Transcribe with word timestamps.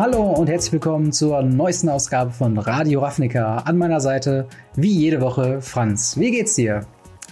Hallo 0.00 0.30
und 0.30 0.48
herzlich 0.48 0.72
willkommen 0.72 1.12
zur 1.12 1.42
neuesten 1.42 1.90
Ausgabe 1.90 2.30
von 2.30 2.56
Radio 2.56 3.00
Ravnica. 3.00 3.58
An 3.66 3.76
meiner 3.76 4.00
Seite, 4.00 4.48
wie 4.74 4.88
jede 4.88 5.20
Woche, 5.20 5.60
Franz. 5.60 6.16
Wie 6.18 6.30
geht's 6.30 6.54
dir? 6.54 6.86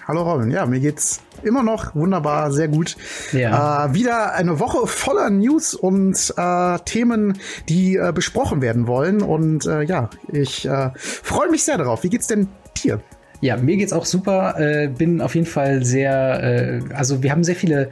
Hallo 0.07 0.31
Robin, 0.31 0.51
ja, 0.51 0.67
mir 0.67 0.79
geht's 0.79 1.23
immer 1.43 1.63
noch 1.63 1.95
wunderbar, 1.95 2.53
sehr 2.53 2.69
gut. 2.69 2.99
Ja. 3.33 3.87
Äh, 3.87 3.95
wieder 3.95 4.35
eine 4.35 4.61
Woche 4.61 4.87
voller 4.87 5.31
News 5.31 5.73
und 5.73 6.35
äh, 6.37 6.79
Themen, 6.85 7.39
die 7.71 7.97
äh, 7.97 8.13
besprochen 8.15 8.61
werden 8.61 8.87
wollen. 8.87 9.23
Und 9.23 9.65
äh, 9.65 9.85
ja, 9.85 10.11
ich 10.31 10.67
äh, 10.67 10.91
freue 10.95 11.51
mich 11.51 11.65
sehr 11.65 11.79
darauf. 11.79 12.03
Wie 12.03 12.11
geht's 12.11 12.27
denn 12.27 12.49
dir? 12.85 13.01
Ja, 13.41 13.57
mir 13.57 13.79
geht's 13.79 13.95
auch 13.95 14.05
super. 14.05 14.61
Äh, 14.61 14.89
bin 14.89 15.23
auf 15.23 15.35
jeden 15.35 15.47
Fall 15.47 15.87
sehr, 15.87 16.83
also 16.95 17.23
wir 17.23 17.31
haben 17.31 17.45
sehr 17.45 17.57
viele 17.57 17.89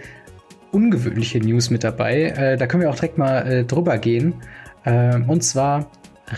ungewöhnliche 0.70 1.38
News 1.38 1.70
mit 1.70 1.82
dabei. 1.82 2.56
Da 2.58 2.66
können 2.66 2.82
wir 2.82 2.90
auch 2.90 2.96
direkt 2.96 3.16
mal 3.16 3.64
drüber 3.64 3.96
gehen. 3.96 4.34
Äh, 4.86 5.20
und 5.26 5.44
zwar 5.44 5.90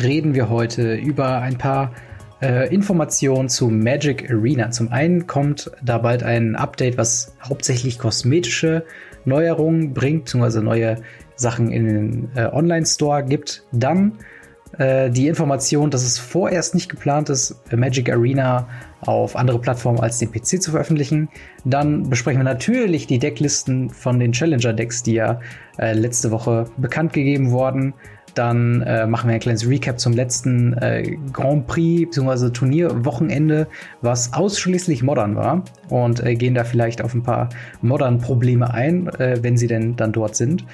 reden 0.03 0.35
wir 0.35 0.49
heute 0.49 0.95
über 0.95 1.41
ein 1.41 1.57
paar 1.57 1.93
äh, 2.43 2.73
Informationen 2.75 3.49
zu 3.49 3.69
Magic 3.69 4.31
Arena. 4.31 4.71
Zum 4.71 4.91
einen 4.91 5.27
kommt 5.27 5.71
da 5.83 5.99
bald 5.99 6.23
ein 6.23 6.57
Update, 6.57 6.99
was 6.99 7.37
hauptsächlich 7.41 7.99
kosmetische 7.99 8.85
Neuerungen 9.25 9.95
bringt, 9.95 10.25
beziehungsweise 10.25 10.63
neue 10.63 10.97
Sachen 11.37 11.71
in 11.71 11.87
den 11.87 12.29
äh, 12.35 12.47
Online-Store 12.47 13.25
gibt. 13.25 13.65
Dann 13.73 14.19
äh, 14.79 15.11
die 15.11 15.29
Information, 15.29 15.91
dass 15.91 16.05
es 16.05 16.19
vorerst 16.19 16.75
nicht 16.75 16.89
geplant 16.89 17.29
ist, 17.29 17.57
Magic 17.75 18.11
Arena 18.11 18.69
auf 19.01 19.37
andere 19.37 19.61
Plattformen 19.61 20.01
als 20.01 20.19
den 20.19 20.31
PC 20.31 20.63
zu 20.63 20.71
veröffentlichen. 20.71 21.29
Dann 21.65 22.09
besprechen 22.09 22.41
wir 22.41 22.45
natürlich 22.45 23.07
die 23.07 23.19
Decklisten 23.19 23.91
von 23.91 24.19
den 24.19 24.33
Challenger-Decks, 24.33 25.03
die 25.03 25.15
ja 25.15 25.41
äh, 25.79 25.93
letzte 25.93 26.31
Woche 26.31 26.67
bekannt 26.77 27.13
gegeben 27.13 27.51
wurden. 27.51 27.95
Dann 28.39 28.83
äh, 28.83 29.05
machen 29.09 29.29
wir 29.29 29.35
ein 29.35 29.41
kleines 29.41 29.69
Recap 29.69 29.99
zum 29.99 30.13
letzten 30.13 30.75
äh, 30.75 31.17
Grand 31.33 31.67
Prix 31.67 32.17
bzw. 32.17 32.51
Turnierwochenende, 32.51 33.67
was 34.01 34.33
ausschließlich 34.33 35.03
modern 35.03 35.35
war 35.35 35.65
und 35.89 36.25
äh, 36.25 36.37
gehen 36.37 36.55
da 36.55 36.63
vielleicht 36.63 37.03
auf 37.03 37.15
ein 37.15 37.25
paar 37.25 37.49
modern 37.83 38.19
Probleme 38.19 38.73
ein, 38.73 39.09
äh, 39.09 39.39
wenn 39.43 39.57
sie 39.57 39.67
denn 39.67 39.97
dann 39.97 40.13
dort 40.13 40.37
sind. 40.37 40.65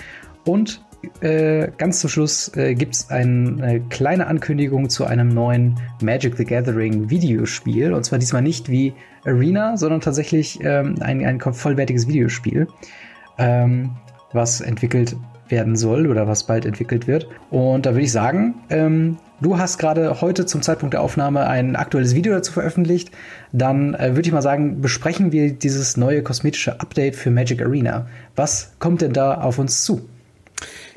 Und 0.45 0.85
äh, 1.23 1.69
ganz 1.79 2.01
zum 2.01 2.11
Schluss 2.11 2.55
äh, 2.55 2.75
gibt 2.75 2.97
es 2.97 3.09
eine 3.09 3.81
kleine 3.89 4.27
Ankündigung 4.27 4.91
zu 4.91 5.07
einem 5.07 5.29
neuen 5.29 5.77
Magic 6.03 6.37
the 6.37 6.45
Gathering 6.45 7.09
Videospiel. 7.09 7.95
Und 7.95 8.05
zwar 8.05 8.19
diesmal 8.19 8.42
nicht 8.42 8.69
wie 8.69 8.92
Arena, 9.25 9.79
sondern 9.79 10.03
tatsächlich 10.03 10.59
ähm, 10.62 10.97
ein, 11.01 11.25
ein 11.25 11.41
vollwertiges 11.41 12.09
Videospiel, 12.09 12.69
ähm, 13.39 13.92
was 14.35 14.61
entwickelt 14.61 15.17
werden 15.48 15.77
soll 15.77 16.06
oder 16.06 16.27
was 16.27 16.45
bald 16.45 16.64
entwickelt 16.67 17.06
wird. 17.06 17.27
Und 17.50 17.87
da 17.87 17.92
würde 17.92 18.05
ich 18.05 18.12
sagen, 18.12 18.55
ähm, 18.70 19.19
du 19.41 19.59
hast 19.59 19.78
gerade 19.78 20.20
heute 20.20 20.47
zum 20.47 20.62
Zeitpunkt 20.62 20.95
der 20.95 21.03
Aufnahme 21.03 21.47
ein 21.47 21.77
aktuelles 21.77 22.14
Video 22.14 22.33
dazu 22.33 22.53
veröffentlicht. 22.53 23.11
Dann 23.53 23.95
äh, 23.95 24.17
würde 24.17 24.28
ich 24.28 24.33
mal 24.33 24.42
sagen, 24.42 24.81
besprechen 24.81 25.33
wir 25.33 25.53
dieses 25.53 25.97
neue 25.97 26.23
kosmetische 26.23 26.81
Update 26.81 27.17
für 27.17 27.31
Magic 27.31 27.62
Arena. 27.62 28.06
Was 28.36 28.73
kommt 28.78 29.03
denn 29.03 29.12
da 29.12 29.34
auf 29.34 29.59
uns 29.59 29.84
zu? 29.84 30.09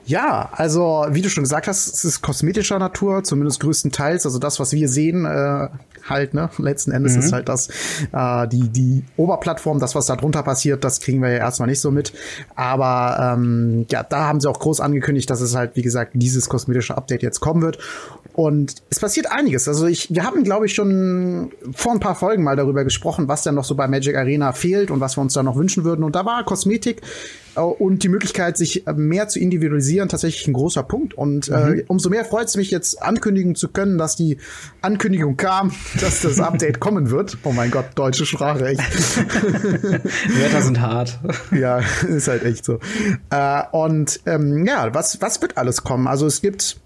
Ja, 0.07 0.49
also 0.53 1.05
wie 1.09 1.21
du 1.21 1.29
schon 1.29 1.43
gesagt 1.43 1.67
hast, 1.67 1.93
es 1.93 2.05
ist 2.05 2.21
kosmetischer 2.21 2.79
Natur, 2.79 3.25
zumindest 3.25 3.59
größtenteils. 3.59 4.25
Also 4.25 4.39
das, 4.39 4.57
was 4.57 4.71
wir 4.71 4.87
sehen, 4.87 5.25
äh, 5.25 5.67
halt, 6.09 6.33
ne, 6.33 6.49
letzten 6.57 6.91
Endes 6.91 7.15
mhm. 7.15 7.19
ist 7.19 7.33
halt 7.33 7.49
das, 7.49 7.67
äh, 8.13 8.47
die, 8.47 8.69
die 8.69 9.03
Oberplattform, 9.17 9.79
das, 9.79 9.95
was 9.95 10.05
da 10.05 10.15
drunter 10.15 10.43
passiert, 10.43 10.85
das 10.85 11.01
kriegen 11.01 11.21
wir 11.21 11.29
ja 11.29 11.39
erstmal 11.39 11.67
nicht 11.67 11.81
so 11.81 11.91
mit. 11.91 12.13
Aber 12.55 13.35
ähm, 13.35 13.85
ja, 13.91 14.01
da 14.01 14.27
haben 14.27 14.39
sie 14.39 14.49
auch 14.49 14.59
groß 14.59 14.79
angekündigt, 14.79 15.29
dass 15.29 15.41
es 15.41 15.55
halt, 15.55 15.75
wie 15.75 15.81
gesagt, 15.81 16.11
dieses 16.13 16.47
kosmetische 16.47 16.95
Update 16.95 17.21
jetzt 17.21 17.41
kommen 17.41 17.61
wird. 17.61 17.79
Und 18.31 18.75
es 18.89 19.01
passiert 19.01 19.29
einiges. 19.29 19.67
Also 19.67 19.87
ich, 19.87 20.13
wir 20.13 20.23
haben, 20.23 20.45
glaube 20.45 20.67
ich, 20.67 20.73
schon 20.73 21.51
vor 21.73 21.91
ein 21.91 21.99
paar 21.99 22.15
Folgen 22.15 22.43
mal 22.43 22.55
darüber 22.55 22.85
gesprochen, 22.85 23.27
was 23.27 23.43
denn 23.43 23.55
noch 23.55 23.65
so 23.65 23.75
bei 23.75 23.89
Magic 23.89 24.15
Arena 24.15 24.53
fehlt 24.53 24.89
und 24.89 25.01
was 25.01 25.17
wir 25.17 25.21
uns 25.21 25.33
da 25.33 25.43
noch 25.43 25.57
wünschen 25.57 25.83
würden. 25.83 26.03
Und 26.05 26.15
da 26.15 26.23
war 26.23 26.45
Kosmetik 26.45 27.01
und 27.61 28.03
die 28.03 28.09
Möglichkeit, 28.09 28.57
sich 28.57 28.83
mehr 28.95 29.27
zu 29.27 29.39
individualisieren, 29.39 30.09
tatsächlich 30.09 30.47
ein 30.47 30.53
großer 30.53 30.83
Punkt. 30.83 31.13
Und 31.13 31.49
äh, 31.49 31.51
mhm. 31.51 31.79
äh, 31.79 31.83
umso 31.87 32.09
mehr 32.09 32.25
freut 32.25 32.47
es 32.47 32.55
mich 32.55 32.71
jetzt 32.71 33.01
ankündigen 33.01 33.55
zu 33.55 33.69
können, 33.69 33.97
dass 33.97 34.15
die 34.15 34.37
Ankündigung 34.81 35.37
kam, 35.37 35.71
dass 36.01 36.21
das 36.21 36.39
Update 36.39 36.79
kommen 36.79 37.09
wird. 37.09 37.37
Oh 37.43 37.51
mein 37.51 37.71
Gott, 37.71 37.85
deutsche 37.95 38.25
Sprache, 38.25 38.67
echt. 38.67 38.81
Wetter 39.17 40.61
sind 40.61 40.81
hart. 40.81 41.19
Ja, 41.51 41.81
ist 42.07 42.27
halt 42.27 42.43
echt 42.43 42.65
so. 42.65 42.79
Äh, 43.29 43.61
und 43.71 44.19
ähm, 44.25 44.65
ja, 44.65 44.93
was, 44.93 45.21
was 45.21 45.41
wird 45.41 45.57
alles 45.57 45.83
kommen? 45.83 46.07
Also 46.07 46.25
es 46.25 46.41
gibt 46.41 46.77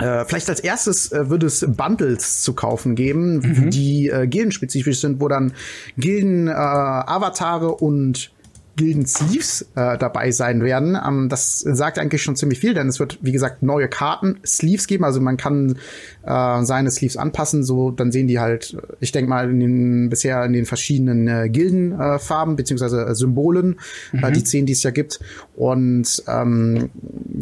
äh, 0.00 0.24
vielleicht 0.24 0.48
als 0.48 0.60
erstes 0.60 1.12
äh, 1.12 1.28
würde 1.28 1.46
es 1.46 1.64
Bundles 1.66 2.42
zu 2.42 2.54
kaufen 2.54 2.94
geben, 2.94 3.36
mhm. 3.36 3.70
die 3.70 4.08
äh, 4.08 4.26
gildenspezifisch 4.26 5.00
sind, 5.00 5.20
wo 5.20 5.28
dann 5.28 5.52
Gilden, 5.96 6.48
äh, 6.48 6.52
Avatare 6.52 7.74
und 7.74 8.32
Gilden 8.80 9.04
Sleeves 9.04 9.68
äh, 9.74 9.98
dabei 9.98 10.30
sein 10.30 10.64
werden. 10.64 10.96
Ähm, 11.06 11.28
das 11.28 11.60
sagt 11.60 11.98
eigentlich 11.98 12.22
schon 12.22 12.34
ziemlich 12.34 12.60
viel, 12.60 12.72
denn 12.72 12.88
es 12.88 12.98
wird, 12.98 13.18
wie 13.20 13.30
gesagt, 13.30 13.62
neue 13.62 13.88
Karten 13.88 14.40
Sleeves 14.46 14.86
geben. 14.86 15.04
Also 15.04 15.20
man 15.20 15.36
kann 15.36 15.76
äh, 16.22 16.62
seine 16.62 16.90
Sleeves 16.90 17.18
anpassen, 17.18 17.62
so 17.62 17.90
dann 17.90 18.10
sehen 18.10 18.26
die 18.26 18.40
halt, 18.40 18.78
ich 19.00 19.12
denke 19.12 19.28
mal, 19.28 19.50
in 19.50 19.60
den, 19.60 20.08
bisher 20.08 20.42
in 20.46 20.54
den 20.54 20.64
verschiedenen 20.64 21.28
äh, 21.28 21.50
Gildenfarben 21.50 22.54
äh, 22.54 22.56
beziehungsweise 22.56 23.04
äh, 23.04 23.14
Symbolen, 23.14 23.76
äh, 24.14 24.16
mhm. 24.16 24.24
äh, 24.24 24.32
die 24.32 24.44
zehn, 24.44 24.64
die 24.64 24.72
es 24.72 24.82
ja 24.82 24.92
gibt. 24.92 25.20
Und 25.56 26.22
ähm, 26.26 26.88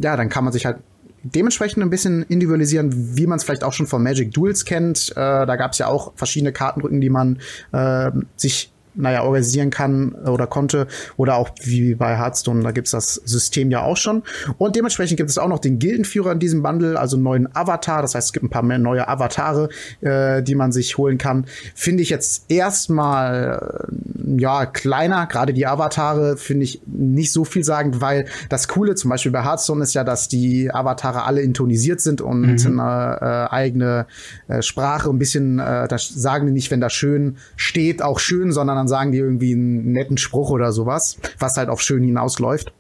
ja, 0.03 0.17
dann 0.17 0.31
kann 0.31 0.43
man 0.43 0.53
sich 0.53 0.67
halt 0.67 0.79
dementsprechend 1.23 1.85
ein 1.85 1.91
bisschen 1.91 2.25
individualisieren, 2.25 3.17
wie 3.17 3.29
man 3.29 3.37
es 3.37 3.45
vielleicht 3.45 3.63
auch 3.63 3.73
schon 3.73 3.87
von 3.87 4.03
Magic 4.03 4.33
Duels 4.33 4.65
kennt. 4.65 5.11
Äh, 5.13 5.15
da 5.15 5.55
gab 5.55 5.71
es 5.71 5.79
ja 5.79 5.87
auch 5.87 6.15
verschiedene 6.17 6.53
Kartenrücken, 6.53 7.01
die 7.01 7.11
man 7.11 7.39
äh, 7.71 8.11
sich 8.35 8.73
naja, 8.95 9.23
organisieren 9.23 9.71
kann 9.71 10.13
oder 10.13 10.47
konnte. 10.47 10.87
Oder 11.17 11.37
auch 11.37 11.51
wie 11.63 11.95
bei 11.95 12.17
Hearthstone, 12.17 12.63
da 12.63 12.71
gibt's 12.71 12.91
das 12.91 13.15
System 13.15 13.71
ja 13.71 13.83
auch 13.83 13.97
schon. 13.97 14.23
Und 14.59 14.77
dementsprechend 14.77 15.17
gibt 15.17 15.31
es 15.31 15.39
auch 15.39 15.49
noch 15.49 15.59
den 15.59 15.79
Gildenführer 15.79 16.33
in 16.33 16.39
diesem 16.39 16.63
Bundle, 16.63 16.99
also 16.99 17.17
einen 17.17 17.25
neuen 17.25 17.57
Avatar. 17.57 18.03
Das 18.03 18.15
heißt, 18.15 18.29
es 18.29 18.33
gibt 18.33 18.45
ein 18.45 18.51
paar 18.51 18.63
mehr 18.63 18.79
neue 18.79 19.09
Avatare, 19.09 19.69
äh, 20.01 20.43
die 20.43 20.55
man 20.55 20.73
sich 20.73 20.99
holen 20.99 21.19
kann. 21.19 21.47
Finde 21.75 22.03
ich 22.03 22.11
jetzt 22.11 22.45
erstmal 22.49 23.89
äh, 23.89 24.41
ja 24.41 24.67
kleiner. 24.67 25.27
Gerade 25.27 25.53
die 25.53 25.67
Avatare 25.67 26.37
finde 26.37 26.65
ich 26.65 26.81
nicht 26.87 27.33
so 27.33 27.45
viel 27.45 27.65
sagend, 27.65 28.01
weil 28.01 28.27
das 28.49 28.69
Coole 28.69 28.95
zum 28.95 29.11
Beispiel 29.11 29.33
bei 29.33 29.43
Hearthstone 29.43 29.83
ist 29.83 29.95
ja, 29.95 30.05
dass 30.05 30.29
die 30.29 30.73
Avatare 30.73 31.25
alle 31.25 31.41
intonisiert 31.41 32.01
sind 32.01 32.21
und 32.21 32.65
mhm. 32.65 32.81
eine 32.81 33.19
äh, 33.21 33.55
eigene 33.55 34.07
äh, 34.49 34.63
Sprache 34.63 35.11
ein 35.11 35.19
bisschen, 35.19 35.59
äh, 35.59 35.89
das 35.89 36.09
sagen 36.09 36.47
die 36.47 36.53
nicht, 36.53 36.71
wenn 36.71 36.81
da 36.81 36.91
schön 36.91 37.37
steht, 37.57 38.03
auch 38.03 38.19
schön, 38.19 38.53
sondern 38.53 38.77
dann 38.77 38.88
sagen 38.89 39.13
die 39.13 39.19
irgendwie 39.19 39.53
einen 39.53 39.93
netten 39.93 40.19
Spruch 40.19 40.51
oder 40.51 40.73
sowas, 40.73 41.19
was 41.39 41.57
halt 41.57 41.69
auf 41.69 41.81
schön 41.81 42.03
hinausläuft. 42.03 42.73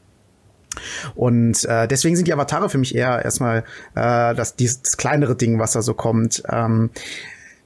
Und 1.14 1.64
äh, 1.64 1.88
deswegen 1.88 2.16
sind 2.16 2.28
die 2.28 2.32
Avatare 2.32 2.68
für 2.68 2.78
mich 2.78 2.94
eher 2.94 3.24
erstmal 3.24 3.64
äh, 3.94 4.34
das, 4.34 4.56
dieses 4.56 4.96
kleinere 4.96 5.36
Ding, 5.36 5.58
was 5.58 5.72
da 5.72 5.82
so 5.82 5.94
kommt. 5.94 6.42
Ähm, 6.48 6.90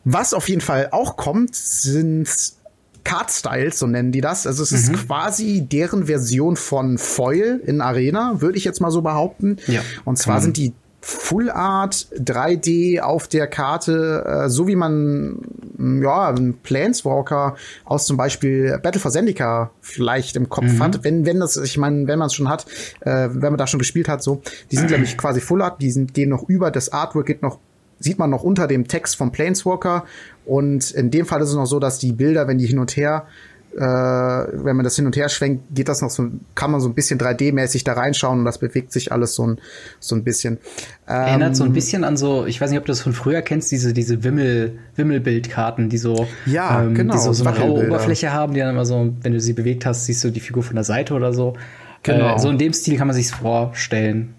was 0.05 0.35
auf 0.35 0.49
jeden 0.49 0.61
Fall 0.61 0.89
auch 0.91 1.17
kommt, 1.17 1.55
sind 1.55 2.29
Card 3.05 3.31
Styles, 3.31 3.79
so 3.79 3.87
nennen 3.87 4.13
die 4.13 4.21
das. 4.21 4.47
Also 4.47 4.63
es 4.63 4.71
mhm. 4.71 4.79
ist 4.79 5.07
quasi 5.07 5.67
deren 5.67 6.07
Version 6.07 6.57
von 6.57 6.99
Foil 6.99 7.61
in 7.65 7.81
Arena, 7.81 8.41
würde 8.41 8.59
ich 8.59 8.65
jetzt 8.65 8.81
mal 8.81 8.91
so 8.91 9.03
behaupten. 9.03 9.59
Ja. 9.67 9.83
Und 10.05 10.19
zwar 10.19 10.41
sind 10.41 10.57
die 10.57 10.73
Full 11.05 11.51
Art 11.51 12.07
3D 12.17 13.01
auf 13.01 13.27
der 13.27 13.49
Karte, 13.49 14.25
äh, 14.25 14.49
so 14.49 14.69
wie 14.69 14.77
man 14.77 15.41
ja 16.01 16.29
einen 16.29 16.59
Planeswalker 16.59 17.57
aus 17.85 18.07
zum 18.07 18.17
Beispiel 18.17 18.79
Battle 18.81 19.01
for 19.01 19.11
Zendika 19.11 19.73
vielleicht 19.81 20.37
im 20.37 20.49
Kopf 20.49 20.67
mhm. 20.67 20.79
hat, 20.81 21.03
wenn 21.03 21.27
wenn 21.27 21.41
das, 21.41 21.57
ich 21.57 21.77
meine, 21.77 22.07
wenn 22.07 22.21
man 22.21 22.29
es 22.29 22.35
schon 22.35 22.49
hat, 22.49 22.67
äh, 23.01 23.29
wenn 23.33 23.51
man 23.51 23.57
da 23.57 23.67
schon 23.67 23.81
gespielt 23.81 24.09
hat, 24.09 24.23
so, 24.23 24.43
die 24.71 24.77
sind 24.77 24.91
nämlich 24.91 25.19
quasi 25.19 25.41
Full 25.41 25.63
Art, 25.63 25.83
die 25.83 25.91
sind 25.91 26.15
gehen 26.15 26.29
noch 26.29 26.49
über 26.49 26.71
das 26.71 26.93
Artwork 26.93 27.27
geht 27.27 27.43
noch 27.43 27.59
sieht 27.99 28.19
man 28.19 28.31
noch 28.31 28.43
unter 28.43 28.67
dem 28.67 28.87
Text 28.87 29.17
vom 29.17 29.33
Planeswalker 29.33 30.05
und 30.45 30.91
in 30.93 31.11
dem 31.11 31.27
Fall 31.27 31.41
ist 31.41 31.51
es 31.51 31.55
noch 31.55 31.67
so, 31.67 31.79
dass 31.79 31.99
die 31.99 32.13
Bilder, 32.13 32.49
wenn 32.49 32.59
die 32.59 32.67
hin 32.67 32.79
und 32.79 32.97
her 32.97 33.27
äh, 33.77 33.81
wenn 33.81 34.77
man 34.77 34.85
das 34.85 34.97
hin 34.97 35.07
und 35.07 35.17
her 35.17 35.29
schwenkt, 35.29 35.65
geht 35.75 35.89
das 35.89 36.03
noch 36.03 36.11
so, 36.11 36.29
kann 36.55 36.71
man 36.71 36.81
so 36.81 36.89
ein 36.89 36.95
bisschen 36.95 37.19
3D-mäßig 37.19 37.85
da 37.85 37.95
reinschauen 37.95 38.41
und 38.41 38.45
das 38.45 38.59
bewegt 38.59 38.93
sich 38.93 39.13
alles 39.13 39.35
so 39.35 39.47
ein, 39.47 39.59
so 39.99 40.15
ein 40.15 40.25
bisschen. 40.25 40.59
Ähm, 41.09 41.17
Erinnert 41.17 41.57
so 41.57 41.65
ein 41.65 41.73
bisschen 41.73 42.05
an 42.05 42.17
so, 42.17 42.45
ich 42.47 42.61
weiß 42.61 42.71
nicht, 42.71 42.79
ob 42.79 42.85
du 42.85 42.93
das 42.93 43.01
von 43.01 43.13
früher 43.13 43.43
kennst, 43.43 43.71
diese, 43.73 43.93
diese 43.93 44.25
Wimmel, 44.25 44.79
Wimmelbildkarten, 44.97 45.89
die 45.89 45.99
so, 45.99 46.27
ja, 46.47 46.83
ähm, 46.83 46.95
genau, 46.95 47.15
die 47.15 47.21
so, 47.21 47.33
so 47.33 47.45
eine 47.45 47.59
raue 47.59 47.87
Oberfläche 47.87 48.33
haben, 48.33 48.55
die 48.55 48.61
dann 48.61 48.71
immer 48.71 48.85
so, 48.85 49.13
wenn 49.23 49.33
du 49.33 49.41
sie 49.41 49.53
bewegt 49.55 49.87
hast, 49.87 50.05
siehst 50.07 50.23
du 50.25 50.31
die 50.31 50.41
Figur 50.41 50.63
von 50.63 50.75
der 50.75 50.85
Seite 50.85 51.15
oder 51.15 51.33
so. 51.33 51.55
Genau. 52.03 52.35
Äh, 52.35 52.39
so 52.39 52.51
in 52.51 52.59
dem 52.59 52.73
Stil 52.73 52.97
kann 52.97 53.07
man 53.07 53.15
sich's 53.15 53.31
vorstellen. 53.31 54.35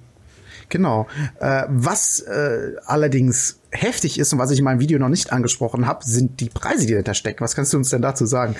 Genau. 0.74 1.06
Äh, 1.40 1.66
was 1.70 2.20
äh, 2.22 2.72
allerdings 2.88 3.60
heftig 3.70 4.18
ist 4.18 4.34
und 4.34 4.40
was 4.40 4.50
ich 4.50 4.58
in 4.58 4.66
meinem 4.66 4.80
Video 4.80 4.98
noch 4.98 5.08
nicht 5.08 5.32
angesprochen 5.32 5.86
habe, 5.86 6.04
sind 6.04 6.40
die 6.40 6.50
Preise, 6.50 6.88
die 6.88 6.94
dahinter 6.94 7.14
stecken. 7.14 7.44
Was 7.44 7.56
kannst 7.56 7.74
du 7.74 7.78
uns 7.78 7.92
denn 7.92 8.02
dazu 8.02 8.26
sagen? 8.26 8.56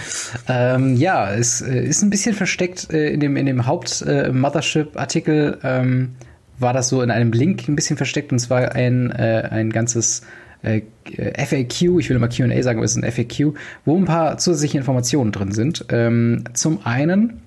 Ähm, 0.48 0.96
ja, 0.96 1.34
es 1.34 1.62
äh, 1.62 1.84
ist 1.84 2.04
ein 2.04 2.12
bisschen 2.12 2.36
versteckt 2.36 2.94
äh, 2.94 3.10
in 3.10 3.20
dem, 3.20 3.36
in 3.36 3.48
dem 3.48 3.66
Haupt-Mothership-Artikel. 3.66 5.58
Äh, 5.64 5.80
ähm, 5.80 6.12
war 6.60 6.72
das 6.72 6.90
so 6.90 7.02
in 7.02 7.10
einem 7.10 7.32
Link 7.32 7.68
ein 7.68 7.76
bisschen 7.76 7.98
versteckt 7.98 8.32
und 8.32 8.38
zwar 8.38 8.74
ein, 8.74 9.10
äh, 9.10 9.48
ein 9.50 9.72
ganzes 9.72 10.22
FAQ, 10.62 12.00
ich 12.00 12.10
will 12.10 12.16
immer 12.16 12.30
QA 12.30 12.64
sagen, 12.64 12.78
aber 12.78 12.86
es 12.86 12.96
ist 12.96 13.04
ein 13.04 13.12
FAQ, 13.12 13.54
wo 13.84 13.98
ein 13.98 14.06
paar 14.06 14.38
zusätzliche 14.38 14.78
Informationen 14.78 15.34
drin 15.34 15.52
sind. 15.52 15.88
Ähm, 15.90 16.46
zum 16.54 16.86
einen 16.86 17.43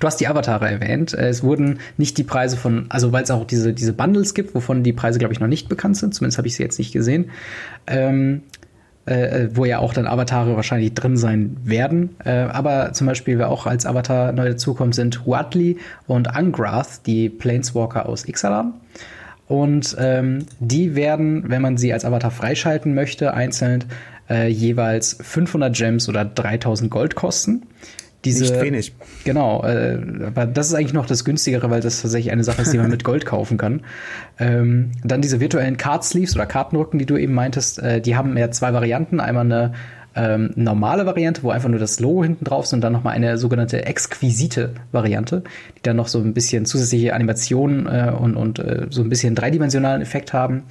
Du 0.00 0.06
hast 0.06 0.16
die 0.16 0.26
Avatare 0.26 0.68
erwähnt. 0.68 1.14
Es 1.14 1.42
wurden 1.42 1.78
nicht 1.98 2.18
die 2.18 2.24
Preise 2.24 2.56
von, 2.56 2.86
also 2.88 3.12
weil 3.12 3.22
es 3.22 3.30
auch 3.30 3.44
diese, 3.44 3.72
diese 3.72 3.92
Bundles 3.92 4.34
gibt, 4.34 4.54
wovon 4.54 4.82
die 4.82 4.92
Preise, 4.92 5.18
glaube 5.18 5.34
ich, 5.34 5.40
noch 5.40 5.46
nicht 5.46 5.68
bekannt 5.68 5.96
sind. 5.96 6.14
Zumindest 6.14 6.38
habe 6.38 6.48
ich 6.48 6.56
sie 6.56 6.62
jetzt 6.62 6.78
nicht 6.78 6.92
gesehen. 6.92 7.30
Ähm, 7.86 8.42
äh, 9.06 9.48
wo 9.52 9.64
ja 9.64 9.78
auch 9.78 9.92
dann 9.92 10.06
Avatare 10.06 10.56
wahrscheinlich 10.56 10.94
drin 10.94 11.16
sein 11.16 11.56
werden. 11.64 12.16
Äh, 12.24 12.30
aber 12.30 12.92
zum 12.92 13.06
Beispiel, 13.06 13.38
wer 13.38 13.50
auch 13.50 13.66
als 13.66 13.86
Avatar 13.86 14.32
neu 14.32 14.48
dazukommt, 14.48 14.94
sind 14.94 15.26
Huatli 15.26 15.78
und 16.06 16.34
Angrath, 16.34 17.06
die 17.06 17.28
Planeswalker 17.28 18.08
aus 18.08 18.26
Ixalan. 18.28 18.74
Und 19.48 19.96
ähm, 19.98 20.46
die 20.60 20.94
werden, 20.94 21.44
wenn 21.48 21.60
man 21.60 21.76
sie 21.76 21.92
als 21.92 22.04
Avatar 22.04 22.30
freischalten 22.30 22.94
möchte, 22.94 23.34
einzeln 23.34 23.84
äh, 24.28 24.48
jeweils 24.48 25.16
500 25.20 25.74
Gems 25.74 26.08
oder 26.08 26.24
3000 26.24 26.90
Gold 26.90 27.16
kosten. 27.16 27.62
Diese, 28.24 28.44
Nicht 28.44 28.60
wenig. 28.60 28.92
Genau, 29.24 29.64
äh, 29.64 29.98
aber 30.26 30.44
das 30.44 30.68
ist 30.68 30.74
eigentlich 30.74 30.92
noch 30.92 31.06
das 31.06 31.24
günstigere, 31.24 31.70
weil 31.70 31.80
das 31.80 32.02
tatsächlich 32.02 32.32
eine 32.32 32.44
Sache 32.44 32.62
ist, 32.62 32.72
die 32.72 32.78
man 32.78 32.90
mit 32.90 33.02
Gold 33.02 33.24
kaufen 33.24 33.56
kann. 33.56 33.80
Ähm, 34.38 34.90
dann 35.02 35.22
diese 35.22 35.40
virtuellen 35.40 35.78
Card 35.78 36.04
Sleeves 36.04 36.34
oder 36.34 36.44
Kartenrücken, 36.44 36.98
die 36.98 37.06
du 37.06 37.16
eben 37.16 37.32
meintest, 37.32 37.78
äh, 37.78 38.00
die 38.02 38.16
haben 38.16 38.36
ja 38.36 38.50
zwei 38.50 38.74
Varianten. 38.74 39.20
Einmal 39.20 39.46
eine 39.46 39.72
ähm, 40.14 40.50
normale 40.56 41.06
Variante, 41.06 41.42
wo 41.42 41.50
einfach 41.50 41.68
nur 41.68 41.78
das 41.78 42.00
Logo 42.00 42.22
hinten 42.22 42.44
drauf 42.44 42.64
ist 42.64 42.72
und 42.72 42.80
dann 42.80 42.92
nochmal 42.92 43.14
eine 43.14 43.38
sogenannte 43.38 43.86
exquisite 43.86 44.74
Variante, 44.92 45.42
die 45.78 45.82
dann 45.82 45.96
noch 45.96 46.08
so 46.08 46.18
ein 46.18 46.34
bisschen 46.34 46.66
zusätzliche 46.66 47.14
Animationen 47.14 47.86
äh, 47.86 48.12
und, 48.18 48.36
und 48.36 48.58
äh, 48.58 48.86
so 48.90 49.02
ein 49.02 49.08
bisschen 49.08 49.34
dreidimensionalen 49.34 50.02
Effekt 50.02 50.32
haben. 50.32 50.64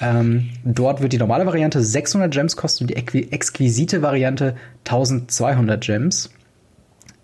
Ähm, 0.00 0.50
dort 0.64 1.02
wird 1.02 1.12
die 1.12 1.18
normale 1.18 1.46
Variante 1.46 1.82
600 1.82 2.32
Gems 2.32 2.56
kosten 2.56 2.84
und 2.84 2.90
die 2.90 3.32
exquisite 3.32 4.02
Variante 4.02 4.56
1200 4.84 5.80
Gems. 5.82 6.30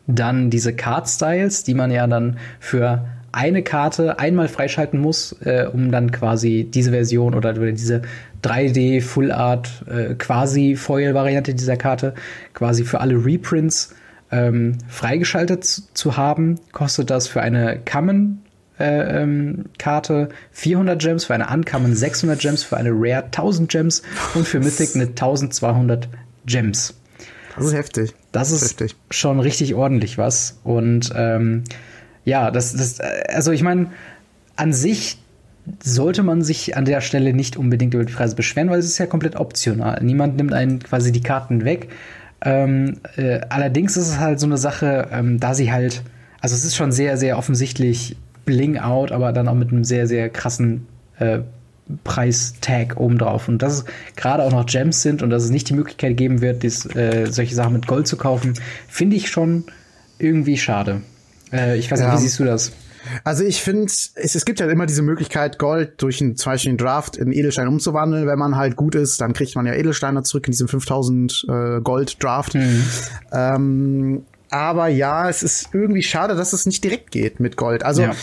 Dann 0.07 0.51
diese 0.51 0.73
Card 0.75 1.09
Styles, 1.09 1.65
die 1.65 1.75
man 1.75 1.91
ja 1.91 2.07
dann 2.07 2.39
für 2.61 3.07
eine 3.33 3.63
Karte 3.63 4.19
einmal 4.19 4.49
freischalten 4.49 5.01
muss, 5.01 5.37
äh, 5.45 5.67
um 5.71 5.91
dann 5.91 6.11
quasi 6.11 6.69
diese 6.73 6.91
Version 6.93 7.35
oder 7.35 7.53
diese 7.73 8.03
3D 8.43 9.03
Full 9.03 9.31
Art 9.31 9.85
äh, 9.91 10.15
quasi 10.15 10.77
Foil 10.77 11.13
Variante 11.13 11.55
dieser 11.55 11.77
Karte 11.77 12.15
quasi 12.55 12.85
für 12.85 13.01
alle 13.01 13.23
Reprints 13.23 13.95
ähm, 14.31 14.79
freigeschaltet 14.89 15.65
zu 15.65 16.17
haben, 16.17 16.57
kostet 16.73 17.11
das 17.11 17.29
für 17.29 17.43
eine 17.43 17.79
Common 17.85 18.39
äh, 18.79 19.23
ähm, 19.23 19.67
Karte 19.79 20.29
400 20.53 21.01
Gems, 21.01 21.25
für 21.25 21.35
eine 21.35 21.49
Uncommon 21.49 21.95
600 21.95 22.39
Gems, 22.39 22.63
für 22.63 22.77
eine 22.77 22.91
Rare 22.93 23.25
1000 23.25 23.71
Gems 23.71 24.03
und 24.35 24.47
für 24.47 24.61
Mythic 24.61 24.95
eine 24.95 25.09
1200 25.09 26.09
Gems. 26.47 26.95
Das 27.57 27.67
ist 27.67 27.75
heftig. 27.75 28.15
Das 28.33 28.51
ist 28.51 28.63
heftig. 28.63 28.97
schon 29.11 29.41
richtig 29.41 29.75
ordentlich 29.75 30.19
was. 30.19 30.59
Und 30.65 31.13
ähm, 31.15 31.65
ja, 32.25 32.51
das, 32.51 32.75
das, 32.75 33.01
also 33.01 33.53
ich 33.53 33.63
meine, 33.63 33.89
an 34.57 34.73
sich 34.73 35.19
sollte 35.83 36.23
man 36.23 36.43
sich 36.43 36.77
an 36.77 36.85
der 36.85 37.01
Stelle 37.01 37.33
nicht 37.33 37.57
unbedingt 37.57 37.95
über 37.95 38.05
die 38.05 38.13
Preise 38.13 38.37
beschweren, 38.37 38.71
weil 38.71 38.79
es 38.79 38.87
ist 38.87 38.99
ja 38.99 39.07
komplett 39.07 39.37
optional. 39.37 40.03
Niemand 40.03 40.37
nimmt 40.37 40.53
einen 40.53 40.81
quasi 40.81 41.13
die 41.13 41.23
Karten 41.23 41.65
weg. 41.65 41.89
Ähm, 42.43 42.99
äh, 43.17 43.41
allerdings 43.49 43.97
ist 43.97 44.09
es 44.09 44.19
halt 44.19 44.39
so 44.39 44.47
eine 44.47 44.59
Sache, 44.59 45.09
ähm, 45.11 45.41
da 45.41 45.55
sie 45.55 45.73
halt, 45.73 46.03
also 46.41 46.55
es 46.55 46.65
ist 46.65 46.77
schon 46.77 46.93
sehr, 46.93 47.17
sehr 47.17 47.39
offensichtlich 47.39 48.17
Bling 48.45 48.79
out, 48.79 49.11
aber 49.11 49.33
dann 49.33 49.49
auch 49.49 49.55
mit 49.55 49.73
einem 49.73 49.85
sehr, 49.85 50.07
sehr 50.07 50.29
krassen 50.29 50.87
äh, 51.19 51.41
Preistag 52.05 52.97
obendrauf. 52.99 53.49
Und 53.49 53.63
dass 53.63 53.75
es 53.75 53.85
gerade 54.17 54.43
auch 54.43 54.53
noch 54.53 54.67
Gems 54.67 55.03
sind 55.03 55.23
und 55.23 55.31
dass 55.31 55.45
es 55.45 55.51
nicht 55.51 55.69
die 55.69 55.75
Möglichkeit 55.75 56.17
geben 56.17 56.41
wird, 56.41 56.63
dies, 56.63 56.87
äh, 56.97 57.27
solche 57.31 57.55
Sachen 57.55 57.73
mit 57.73 57.87
Gold 57.87 58.07
zu 58.07 58.17
kaufen, 58.17 58.55
finde 58.89 59.17
ich 59.17 59.29
schon 59.29 59.65
irgendwie 60.19 60.57
schade. 60.57 61.03
Äh, 61.53 61.79
ich 61.79 61.91
weiß 61.91 62.01
nicht, 62.01 62.09
ja. 62.09 62.15
wie 62.15 62.21
siehst 62.21 62.39
du 62.39 62.45
das? 62.45 62.73
Also 63.23 63.45
ich 63.45 63.63
finde, 63.63 63.85
es, 63.85 64.13
es 64.17 64.45
gibt 64.45 64.59
ja 64.59 64.69
immer 64.69 64.87
diese 64.87 65.03
Möglichkeit, 65.03 65.61
Gold 65.61 66.03
durch 66.03 66.21
einen, 66.21 66.35
zum 66.35 66.53
Beispiel 66.53 66.71
einen 66.71 66.79
Draft 66.79 67.17
in 67.17 67.33
Edelstein 67.33 67.69
umzuwandeln. 67.69 68.27
Wenn 68.27 68.39
man 68.39 68.57
halt 68.57 68.75
gut 68.75 68.97
ist, 68.97 69.21
dann 69.21 69.33
kriegt 69.33 69.55
man 69.55 69.65
ja 69.65 69.75
Edelsteine 69.75 70.25
zurück 70.25 70.49
in 70.49 70.51
diesem 70.51 70.67
5000 70.67 71.47
äh, 71.49 71.81
Gold 71.83 72.21
Draft. 72.21 72.55
Mhm. 72.55 72.83
Ähm, 73.33 74.23
aber 74.51 74.89
ja, 74.89 75.29
es 75.29 75.45
ist 75.45 75.69
irgendwie 75.73 76.03
schade, 76.03 76.35
dass 76.35 76.53
es 76.53 76.67
nicht 76.67 76.83
direkt 76.83 77.13
geht 77.13 77.39
mit 77.39 77.57
Gold. 77.57 77.85
Also 77.85 78.03
ja 78.03 78.15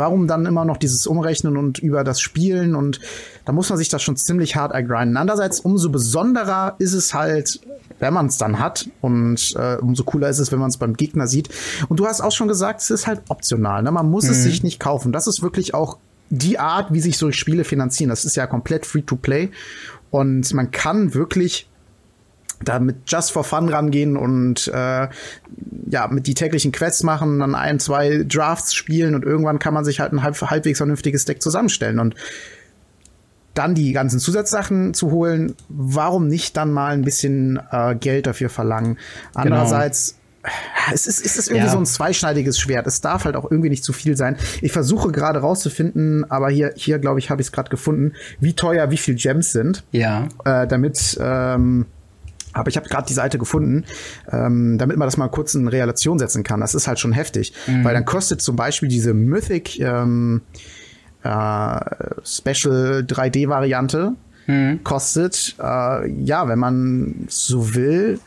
warum 0.00 0.26
dann 0.26 0.46
immer 0.46 0.64
noch 0.64 0.78
dieses 0.78 1.06
Umrechnen 1.06 1.56
und 1.56 1.78
über 1.78 2.02
das 2.02 2.20
Spielen 2.20 2.74
und 2.74 2.98
da 3.44 3.52
muss 3.52 3.68
man 3.68 3.78
sich 3.78 3.88
das 3.88 4.02
schon 4.02 4.16
ziemlich 4.16 4.56
hart 4.56 4.72
ergrinden. 4.72 5.16
Andererseits 5.16 5.60
umso 5.60 5.90
besonderer 5.90 6.74
ist 6.78 6.94
es 6.94 7.14
halt, 7.14 7.60
wenn 8.00 8.12
man 8.12 8.26
es 8.26 8.36
dann 8.36 8.58
hat 8.58 8.88
und 9.00 9.54
äh, 9.56 9.76
umso 9.76 10.02
cooler 10.02 10.28
ist 10.28 10.40
es, 10.40 10.50
wenn 10.50 10.58
man 10.58 10.70
es 10.70 10.78
beim 10.78 10.94
Gegner 10.94 11.28
sieht. 11.28 11.50
Und 11.88 12.00
du 12.00 12.06
hast 12.06 12.20
auch 12.20 12.32
schon 12.32 12.48
gesagt, 12.48 12.80
es 12.80 12.90
ist 12.90 13.06
halt 13.06 13.22
optional. 13.28 13.82
Ne? 13.82 13.92
Man 13.92 14.10
muss 14.10 14.24
mhm. 14.24 14.30
es 14.30 14.42
sich 14.42 14.64
nicht 14.64 14.80
kaufen. 14.80 15.12
Das 15.12 15.28
ist 15.28 15.42
wirklich 15.42 15.74
auch 15.74 15.98
die 16.30 16.58
Art, 16.58 16.92
wie 16.92 17.00
sich 17.00 17.18
solche 17.18 17.38
Spiele 17.38 17.64
finanzieren. 17.64 18.10
Das 18.10 18.24
ist 18.24 18.36
ja 18.36 18.46
komplett 18.46 18.86
free 18.86 19.02
to 19.02 19.16
play 19.16 19.50
und 20.10 20.52
man 20.54 20.70
kann 20.70 21.14
wirklich 21.14 21.69
da 22.62 22.78
mit 22.78 22.96
Just 23.06 23.32
for 23.32 23.44
Fun 23.44 23.68
rangehen 23.68 24.16
und 24.16 24.68
äh, 24.68 25.08
ja, 25.90 26.08
mit 26.08 26.26
die 26.26 26.34
täglichen 26.34 26.72
Quests 26.72 27.02
machen, 27.02 27.40
dann 27.40 27.54
ein, 27.54 27.80
zwei 27.80 28.24
Drafts 28.26 28.74
spielen 28.74 29.14
und 29.14 29.24
irgendwann 29.24 29.58
kann 29.58 29.74
man 29.74 29.84
sich 29.84 30.00
halt 30.00 30.12
ein 30.12 30.22
halb, 30.22 30.40
halbwegs 30.40 30.78
vernünftiges 30.78 31.24
Deck 31.24 31.42
zusammenstellen 31.42 31.98
und 31.98 32.14
dann 33.54 33.74
die 33.74 33.92
ganzen 33.92 34.20
Zusatzsachen 34.20 34.94
zu 34.94 35.10
holen, 35.10 35.54
warum 35.68 36.28
nicht 36.28 36.56
dann 36.56 36.72
mal 36.72 36.92
ein 36.92 37.02
bisschen 37.02 37.60
äh, 37.70 37.96
Geld 37.96 38.26
dafür 38.26 38.48
verlangen? 38.48 38.96
Genau. 39.32 39.56
Andererseits 39.56 40.16
es 40.92 41.06
ist, 41.06 41.24
es 41.24 41.36
ist 41.36 41.48
irgendwie 41.48 41.66
ja. 41.66 41.72
so 41.72 41.78
ein 41.78 41.86
zweischneidiges 41.86 42.58
Schwert. 42.58 42.86
Es 42.86 43.00
darf 43.00 43.24
halt 43.24 43.36
auch 43.36 43.50
irgendwie 43.50 43.68
nicht 43.68 43.84
zu 43.84 43.92
viel 43.92 44.16
sein. 44.16 44.36
Ich 44.62 44.72
versuche 44.72 45.12
gerade 45.12 45.40
rauszufinden, 45.40 46.30
aber 46.30 46.48
hier, 46.48 46.72
hier 46.76 46.98
glaube 46.98 47.18
ich, 47.18 47.28
habe 47.28 47.42
ich 47.42 47.48
es 47.48 47.52
gerade 47.52 47.68
gefunden, 47.68 48.14
wie 48.40 48.54
teuer 48.54 48.90
wie 48.90 48.96
viel 48.96 49.16
Gems 49.16 49.52
sind. 49.52 49.84
Ja. 49.92 50.28
Äh, 50.44 50.66
damit 50.66 51.18
ähm, 51.20 51.86
aber 52.52 52.68
ich 52.68 52.76
habe 52.76 52.88
gerade 52.88 53.06
die 53.06 53.14
Seite 53.14 53.38
gefunden, 53.38 53.84
ähm, 54.30 54.78
damit 54.78 54.96
man 54.96 55.06
das 55.06 55.16
mal 55.16 55.28
kurz 55.28 55.54
in 55.54 55.68
Relation 55.68 56.18
setzen 56.18 56.42
kann. 56.42 56.60
Das 56.60 56.74
ist 56.74 56.88
halt 56.88 56.98
schon 56.98 57.12
heftig, 57.12 57.52
mhm. 57.66 57.84
weil 57.84 57.94
dann 57.94 58.04
kostet 58.04 58.40
zum 58.40 58.56
Beispiel 58.56 58.88
diese 58.88 59.14
Mythic 59.14 59.78
ähm, 59.78 60.42
äh, 61.22 61.80
Special 62.24 63.04
3D-Variante 63.06 64.14
mhm. 64.46 64.82
kostet, 64.82 65.54
äh, 65.60 66.10
ja, 66.10 66.48
wenn 66.48 66.58
man 66.58 67.26
so 67.28 67.74
will, 67.74 68.18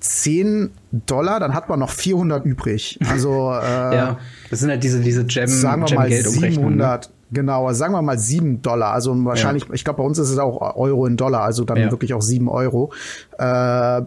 10 0.00 0.70
Dollar, 1.06 1.40
dann 1.40 1.54
hat 1.54 1.68
man 1.70 1.78
noch 1.78 1.90
400 1.90 2.44
übrig. 2.44 2.98
Also 3.08 3.50
äh, 3.62 3.96
ja, 3.96 4.18
das 4.50 4.60
sind 4.60 4.70
halt 4.70 4.84
diese 4.84 5.00
diese 5.00 5.24
Gem, 5.24 5.48
sagen 5.48 5.82
wir 5.82 5.86
Gem 5.86 5.96
mal 5.96 6.10
700. 6.10 7.06
Ne? 7.06 7.13
Genau, 7.32 7.72
sagen 7.72 7.94
wir 7.94 8.02
mal 8.02 8.18
sieben 8.18 8.62
Dollar. 8.62 8.92
Also 8.92 9.12
wahrscheinlich, 9.24 9.64
ja. 9.64 9.74
ich 9.74 9.84
glaube, 9.84 9.98
bei 9.98 10.04
uns 10.04 10.18
ist 10.18 10.30
es 10.30 10.38
auch 10.38 10.76
Euro 10.76 11.06
in 11.06 11.16
Dollar, 11.16 11.42
also 11.42 11.64
dann 11.64 11.78
ja. 11.78 11.90
wirklich 11.90 12.14
auch 12.14 12.22
sieben 12.22 12.48
Euro. 12.48 12.92
Äh, 13.38 14.02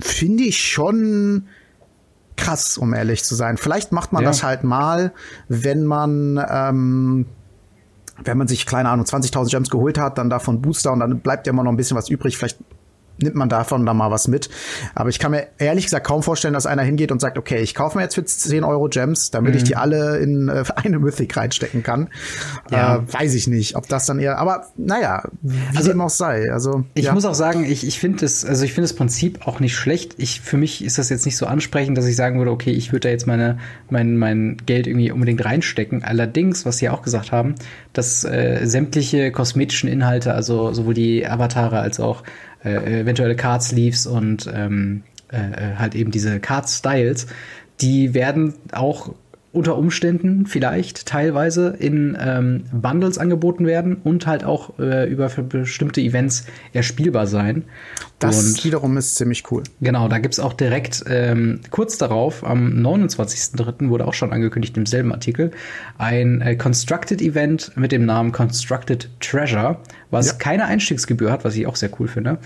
Finde 0.00 0.44
ich 0.44 0.58
schon 0.58 1.48
krass, 2.36 2.78
um 2.78 2.94
ehrlich 2.94 3.24
zu 3.24 3.34
sein. 3.34 3.56
Vielleicht 3.56 3.92
macht 3.92 4.12
man 4.12 4.22
ja. 4.22 4.30
das 4.30 4.42
halt 4.42 4.64
mal, 4.64 5.12
wenn 5.48 5.84
man 5.84 6.42
ähm, 6.48 7.26
wenn 8.24 8.38
man 8.38 8.46
sich, 8.46 8.66
keine 8.66 8.88
Ahnung, 8.88 9.06
20.000 9.06 9.50
Gems 9.50 9.70
geholt 9.70 9.98
hat, 9.98 10.18
dann 10.18 10.30
davon 10.30 10.60
Booster 10.60 10.92
und 10.92 11.00
dann 11.00 11.20
bleibt 11.20 11.46
ja 11.46 11.52
immer 11.52 11.64
noch 11.64 11.72
ein 11.72 11.76
bisschen 11.76 11.96
was 11.96 12.08
übrig. 12.08 12.36
Vielleicht 12.36 12.58
nimmt 13.22 13.36
man 13.36 13.48
davon 13.48 13.86
dann 13.86 13.96
mal 13.96 14.10
was 14.10 14.28
mit. 14.28 14.50
Aber 14.94 15.08
ich 15.08 15.18
kann 15.18 15.30
mir 15.30 15.48
ehrlich 15.58 15.84
gesagt 15.84 16.06
kaum 16.06 16.22
vorstellen, 16.22 16.54
dass 16.54 16.66
einer 16.66 16.82
hingeht 16.82 17.12
und 17.12 17.20
sagt, 17.20 17.38
okay, 17.38 17.60
ich 17.60 17.74
kaufe 17.74 17.96
mir 17.96 18.04
jetzt 18.04 18.14
für 18.14 18.24
10 18.24 18.64
Euro 18.64 18.88
Gems, 18.88 19.30
damit 19.30 19.52
mhm. 19.52 19.56
ich 19.58 19.64
die 19.64 19.76
alle 19.76 20.18
in 20.18 20.48
äh, 20.48 20.64
eine 20.76 20.98
Mythic 20.98 21.36
reinstecken 21.36 21.82
kann. 21.82 22.08
Ja. 22.70 22.96
Äh, 22.96 23.12
weiß 23.12 23.34
ich 23.34 23.46
nicht, 23.46 23.76
ob 23.76 23.88
das 23.88 24.06
dann 24.06 24.18
eher, 24.18 24.38
aber 24.38 24.66
naja, 24.76 25.22
wie 25.42 25.76
also, 25.76 25.90
dem 25.90 26.00
auch 26.00 26.10
sei. 26.10 26.52
Also, 26.52 26.84
ich 26.94 27.06
ja. 27.06 27.14
muss 27.14 27.24
auch 27.24 27.34
sagen, 27.34 27.64
ich, 27.64 27.86
ich 27.86 27.98
finde 27.98 28.20
das, 28.20 28.44
also 28.44 28.64
ich 28.64 28.72
finde 28.72 28.88
das 28.88 28.96
Prinzip 28.96 29.46
auch 29.46 29.60
nicht 29.60 29.74
schlecht. 29.74 30.14
Ich, 30.18 30.40
für 30.40 30.56
mich 30.56 30.84
ist 30.84 30.98
das 30.98 31.08
jetzt 31.08 31.24
nicht 31.24 31.36
so 31.36 31.46
ansprechend, 31.46 31.96
dass 31.98 32.06
ich 32.06 32.16
sagen 32.16 32.38
würde, 32.38 32.50
okay, 32.50 32.70
ich 32.70 32.92
würde 32.92 33.08
da 33.08 33.08
jetzt 33.10 33.26
meine, 33.26 33.58
mein, 33.90 34.16
mein 34.16 34.56
Geld 34.66 34.86
irgendwie 34.86 35.10
unbedingt 35.10 35.44
reinstecken. 35.44 36.04
Allerdings, 36.04 36.66
was 36.66 36.78
Sie 36.78 36.88
auch 36.88 37.02
gesagt 37.02 37.32
haben, 37.32 37.54
dass 37.92 38.24
äh, 38.24 38.60
sämtliche 38.64 39.30
kosmetischen 39.32 39.88
Inhalte, 39.88 40.34
also 40.34 40.72
sowohl 40.72 40.94
die 40.94 41.26
Avatare 41.26 41.80
als 41.80 42.00
auch 42.00 42.22
äh, 42.64 43.00
eventuelle 43.00 43.36
Card 43.36 43.62
Sleeves 43.62 44.06
und 44.06 44.50
ähm, 44.52 45.02
äh, 45.32 45.36
äh, 45.36 45.76
halt 45.76 45.94
eben 45.94 46.10
diese 46.10 46.40
Card 46.40 46.68
Styles, 46.68 47.26
die 47.80 48.14
werden 48.14 48.54
auch 48.72 49.14
unter 49.52 49.76
Umständen 49.76 50.46
vielleicht 50.46 51.06
teilweise 51.06 51.76
in 51.78 52.16
ähm, 52.18 52.64
Bundles 52.72 53.18
angeboten 53.18 53.66
werden 53.66 53.96
und 54.02 54.26
halt 54.26 54.44
auch 54.44 54.78
äh, 54.78 55.10
über 55.10 55.28
bestimmte 55.28 56.00
Events 56.00 56.46
erspielbar 56.72 57.26
sein. 57.26 57.64
Das 58.18 58.46
und 58.46 58.64
wiederum 58.64 58.96
ist 58.96 59.16
ziemlich 59.16 59.50
cool. 59.50 59.64
Genau, 59.80 60.08
da 60.08 60.18
gibt's 60.18 60.38
auch 60.38 60.52
direkt 60.52 61.04
ähm, 61.08 61.60
kurz 61.70 61.98
darauf, 61.98 62.44
am 62.44 62.68
29.03. 62.68 63.88
wurde 63.88 64.06
auch 64.06 64.14
schon 64.14 64.32
angekündigt 64.32 64.76
im 64.76 64.86
selben 64.86 65.12
Artikel, 65.12 65.50
ein 65.98 66.40
äh, 66.40 66.56
Constructed 66.56 67.20
Event 67.20 67.72
mit 67.76 67.92
dem 67.92 68.06
Namen 68.06 68.32
Constructed 68.32 69.10
Treasure, 69.20 69.78
was 70.10 70.28
ja. 70.28 70.32
keine 70.34 70.66
Einstiegsgebühr 70.66 71.32
hat, 71.32 71.44
was 71.44 71.56
ich 71.56 71.66
auch 71.66 71.76
sehr 71.76 71.90
cool 71.98 72.08
finde. 72.08 72.38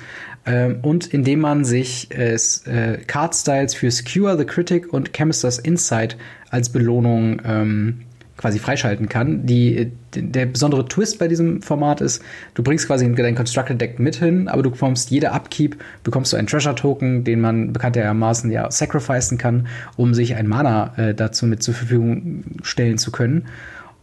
Ähm, 0.47 0.79
und 0.83 1.07
indem 1.07 1.41
man 1.41 1.65
sich 1.65 2.09
äh, 2.17 2.35
äh, 2.35 2.99
Card 3.07 3.35
Styles 3.35 3.75
für 3.75 3.91
Skewer 3.91 4.39
the 4.39 4.45
Critic 4.45 4.93
und 4.93 5.13
Chemisters 5.13 5.59
Insight 5.59 6.17
als 6.50 6.71
Belohnung 6.71 7.41
ähm, 7.45 8.03
quasi 8.37 8.59
freischalten 8.59 9.09
kann. 9.09 9.47
Die, 9.47 9.93
der 10.15 10.47
besondere 10.47 10.87
Twist 10.87 11.19
bei 11.19 11.29
diesem 11.29 11.62
Format 11.62 12.00
ist, 12.00 12.23
du 12.55 12.62
bringst 12.62 12.87
quasi 12.87 13.11
dein 13.15 13.35
Constructed 13.35 13.81
Deck 13.81 13.99
mit 13.99 14.17
hin, 14.17 14.49
aber 14.49 14.62
du 14.62 14.71
bekommst 14.71 15.11
jede 15.11 15.33
Upkeep, 15.33 15.76
bekommst 16.05 16.33
du 16.33 16.37
einen 16.37 16.47
Treasure 16.47 16.75
Token, 16.75 17.25
den 17.25 17.41
man 17.41 17.73
bekanntermaßen 17.73 18.50
ja 18.50 18.71
sacrificen 18.71 19.38
kann, 19.38 19.67
um 19.97 20.12
sich 20.15 20.35
ein 20.37 20.47
Mana 20.47 20.93
äh, 20.97 21.15
dazu 21.15 21.47
mit 21.47 21.62
zur 21.62 21.75
Verfügung 21.75 22.45
stellen 22.62 22.99
zu 22.99 23.11
können. 23.11 23.47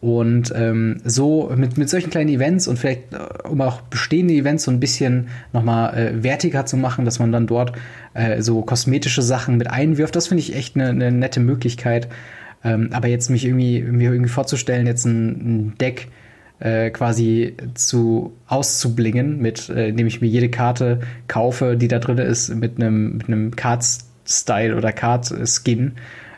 Und 0.04 0.52
ähm, 0.54 0.98
so 1.06 1.50
mit, 1.56 1.78
mit 1.78 1.90
solchen 1.90 2.10
kleinen 2.10 2.28
Events 2.28 2.68
und 2.68 2.78
vielleicht, 2.78 3.14
äh, 3.14 3.48
um 3.48 3.62
auch 3.62 3.80
bestehende 3.84 4.34
Events 4.34 4.66
so 4.66 4.72
ein 4.72 4.82
bisschen 4.82 5.30
nochmal 5.54 5.96
äh, 5.98 6.24
wertiger 6.24 6.66
zu 6.66 6.76
machen, 6.76 7.06
dass 7.06 7.20
man 7.20 7.32
dann 7.32 7.48
dort 7.48 7.72
äh, 8.14 8.42
so 8.42 8.64
kosmetische 8.64 9.22
Sachen 9.22 9.56
mit 9.56 9.70
einwirft, 9.70 10.18
das 10.18 10.28
finde 10.28 10.42
ich 10.42 10.58
echt 10.58 10.76
eine 10.76 10.94
ne 10.94 11.10
nette 11.10 11.40
Möglichkeit. 11.40 12.10
Ähm, 12.66 12.90
aber 12.92 13.08
jetzt 13.08 13.30
mich 13.30 13.46
irgendwie, 13.46 13.82
mir 13.82 14.12
irgendwie 14.12 14.30
vorzustellen, 14.30 14.88
jetzt 14.88 15.06
ein, 15.06 15.30
ein 15.30 15.78
Deck 15.78 16.10
äh, 16.60 16.90
quasi 16.90 17.56
zu 17.74 18.34
auszublingen, 18.48 19.40
mit, 19.40 19.70
äh, 19.70 19.88
indem 19.88 20.08
ich 20.08 20.20
mir 20.20 20.28
jede 20.28 20.50
Karte 20.50 21.00
kaufe, 21.30 21.78
die 21.78 21.88
da 21.88 22.00
drin 22.00 22.18
ist, 22.18 22.54
mit 22.54 22.76
einem 22.76 23.22
mit 23.26 23.56
Card-Style 23.56 24.76
oder 24.76 24.92
Card-Skin, 24.92 25.94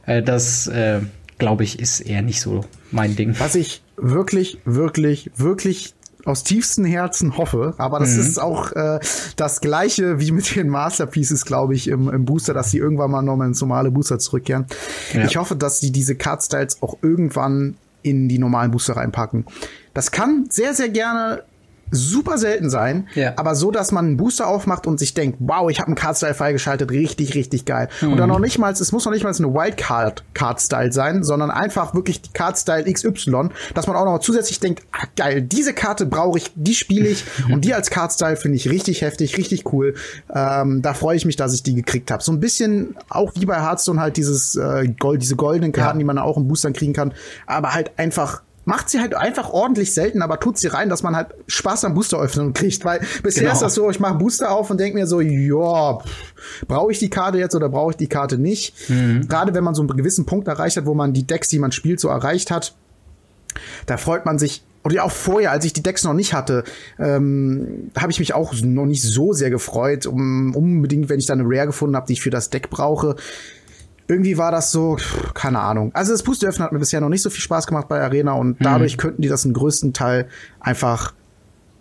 äh, 0.05 0.21
das 0.21 0.67
äh, 0.67 0.99
glaube 1.37 1.63
ich, 1.63 1.79
ist 1.79 1.99
eher 1.99 2.21
nicht 2.21 2.41
so 2.41 2.61
mein 2.91 3.15
Ding. 3.15 3.35
Was 3.39 3.55
ich 3.55 3.83
wirklich, 3.97 4.59
wirklich, 4.65 5.31
wirklich 5.35 5.93
aus 6.25 6.43
tiefstem 6.43 6.85
Herzen 6.85 7.37
hoffe, 7.37 7.75
aber 7.77 7.99
das 7.99 8.15
mhm. 8.15 8.21
ist 8.21 8.41
auch 8.41 8.71
äh, 8.71 8.99
das 9.35 9.61
gleiche 9.61 10.19
wie 10.19 10.31
mit 10.31 10.55
den 10.55 10.69
Masterpieces, 10.69 11.45
glaube 11.45 11.75
ich, 11.75 11.87
im, 11.87 12.09
im 12.09 12.25
Booster, 12.25 12.53
dass 12.53 12.71
sie 12.71 12.79
irgendwann 12.79 13.11
mal 13.11 13.21
nochmal 13.21 13.47
ins 13.47 13.61
normale 13.61 13.91
Booster 13.91 14.17
zurückkehren. 14.17 14.65
Ja. 15.13 15.25
Ich 15.25 15.37
hoffe, 15.37 15.55
dass 15.55 15.79
sie 15.79 15.91
diese 15.91 16.15
Card-Styles 16.15 16.81
auch 16.81 16.97
irgendwann 17.03 17.77
in 18.01 18.27
die 18.27 18.39
normalen 18.39 18.71
Booster 18.71 18.95
reinpacken. 18.95 19.45
Das 19.93 20.11
kann 20.11 20.47
sehr, 20.49 20.73
sehr 20.73 20.89
gerne 20.89 21.43
super 21.91 22.37
selten 22.37 22.69
sein, 22.69 23.07
ja. 23.15 23.33
aber 23.37 23.55
so, 23.55 23.71
dass 23.71 23.91
man 23.91 24.05
einen 24.05 24.17
Booster 24.17 24.47
aufmacht 24.47 24.87
und 24.87 24.99
sich 24.99 25.13
denkt, 25.13 25.37
wow, 25.39 25.69
ich 25.69 25.79
habe 25.79 25.87
einen 25.87 25.95
Card-Style 25.95 26.33
freigeschaltet, 26.33 26.91
richtig, 26.91 27.35
richtig 27.35 27.65
geil. 27.65 27.89
Mhm. 28.01 28.13
Und 28.13 28.17
dann 28.17 28.29
noch 28.29 28.39
nicht 28.39 28.57
mal, 28.57 28.71
es 28.71 28.91
muss 28.91 29.05
noch 29.05 29.11
nicht 29.11 29.23
mal 29.23 29.33
eine 29.35 29.53
Wildcard-Card-Style 29.53 30.91
sein, 30.91 31.23
sondern 31.23 31.51
einfach 31.51 31.93
wirklich 31.93 32.21
die 32.21 32.31
Card-Style 32.31 32.91
XY, 32.91 33.49
dass 33.73 33.87
man 33.87 33.95
auch 33.95 34.05
noch 34.05 34.19
zusätzlich 34.19 34.59
denkt, 34.59 34.83
ah, 34.91 35.05
geil, 35.15 35.41
diese 35.41 35.73
Karte 35.73 36.05
brauche 36.05 36.37
ich, 36.37 36.51
die 36.55 36.73
spiele 36.73 37.07
ich 37.07 37.23
und 37.51 37.65
die 37.65 37.73
als 37.73 37.89
Card-Style 37.89 38.35
finde 38.35 38.57
ich 38.57 38.69
richtig 38.69 39.01
heftig, 39.01 39.37
richtig 39.37 39.71
cool. 39.73 39.95
Ähm, 40.33 40.81
da 40.81 40.93
freue 40.93 41.15
ich 41.15 41.25
mich, 41.25 41.35
dass 41.35 41.53
ich 41.53 41.63
die 41.63 41.75
gekriegt 41.75 42.11
habe. 42.11 42.23
So 42.23 42.31
ein 42.31 42.39
bisschen 42.39 42.95
auch 43.09 43.31
wie 43.35 43.45
bei 43.45 43.61
Hearthstone 43.61 43.99
halt 43.99 44.17
dieses 44.17 44.55
äh, 44.55 44.87
Gold, 44.99 45.21
diese 45.21 45.35
goldenen 45.35 45.71
Karten, 45.71 45.97
ja. 45.97 45.99
die 45.99 46.05
man 46.05 46.17
auch 46.17 46.37
im 46.37 46.47
Boostern 46.47 46.73
kriegen 46.73 46.93
kann, 46.93 47.13
aber 47.45 47.73
halt 47.73 47.91
einfach 47.97 48.41
macht 48.65 48.89
sie 48.89 48.99
halt 48.99 49.13
einfach 49.15 49.49
ordentlich 49.51 49.93
selten, 49.93 50.21
aber 50.21 50.39
tut 50.39 50.57
sie 50.57 50.67
rein, 50.67 50.89
dass 50.89 51.03
man 51.03 51.15
halt 51.15 51.27
Spaß 51.47 51.85
am 51.85 51.93
Booster 51.93 52.19
öffnen 52.19 52.53
kriegt. 52.53 52.83
Weil 52.83 52.99
bisher 53.23 53.43
genau. 53.43 53.53
ist 53.53 53.61
das 53.61 53.75
so, 53.75 53.89
ich 53.89 53.99
mache 53.99 54.15
Booster 54.15 54.51
auf 54.51 54.69
und 54.69 54.79
denke 54.79 54.97
mir 54.97 55.07
so, 55.07 55.21
ja, 55.21 55.99
brauche 56.67 56.91
ich 56.91 56.99
die 56.99 57.09
Karte 57.09 57.37
jetzt 57.37 57.55
oder 57.55 57.69
brauche 57.69 57.91
ich 57.91 57.97
die 57.97 58.07
Karte 58.07 58.37
nicht? 58.37 58.89
Mhm. 58.89 59.27
Gerade 59.27 59.53
wenn 59.53 59.63
man 59.63 59.75
so 59.75 59.83
einen 59.83 59.95
gewissen 59.95 60.25
Punkt 60.25 60.47
erreicht 60.47 60.77
hat, 60.77 60.85
wo 60.85 60.95
man 60.95 61.13
die 61.13 61.25
Decks, 61.25 61.47
die 61.49 61.59
man 61.59 61.71
spielt, 61.71 61.99
so 61.99 62.09
erreicht 62.09 62.51
hat, 62.51 62.73
da 63.85 63.97
freut 63.97 64.25
man 64.25 64.39
sich 64.39 64.63
oder 64.83 65.03
auch 65.03 65.11
vorher, 65.11 65.51
als 65.51 65.65
ich 65.65 65.73
die 65.73 65.81
Decks 65.81 66.03
noch 66.03 66.13
nicht 66.13 66.33
hatte, 66.33 66.63
ähm, 66.99 67.89
habe 67.97 68.11
ich 68.11 68.19
mich 68.19 68.35
auch 68.35 68.53
noch 68.61 68.85
nicht 68.85 69.01
so 69.01 69.33
sehr 69.33 69.49
gefreut, 69.49 70.05
um 70.05 70.55
unbedingt, 70.55 71.09
wenn 71.09 71.17
ich 71.17 71.25
dann 71.25 71.39
eine 71.39 71.49
Rare 71.49 71.67
gefunden 71.67 71.95
habe, 71.95 72.05
die 72.05 72.13
ich 72.13 72.21
für 72.21 72.29
das 72.29 72.51
Deck 72.51 72.69
brauche 72.69 73.15
irgendwie 74.07 74.37
war 74.37 74.51
das 74.51 74.71
so, 74.71 74.97
keine 75.33 75.59
Ahnung. 75.59 75.91
Also 75.93 76.11
das 76.11 76.23
Booster 76.23 76.47
öffnen 76.47 76.65
hat 76.65 76.71
mir 76.71 76.79
bisher 76.79 77.01
noch 77.01 77.09
nicht 77.09 77.21
so 77.21 77.29
viel 77.29 77.41
Spaß 77.41 77.67
gemacht 77.67 77.87
bei 77.87 78.01
Arena 78.01 78.33
und 78.33 78.59
mhm. 78.59 78.63
dadurch 78.63 78.97
könnten 78.97 79.21
die 79.21 79.27
das 79.27 79.45
im 79.45 79.53
größten 79.53 79.93
Teil 79.93 80.27
einfach 80.59 81.13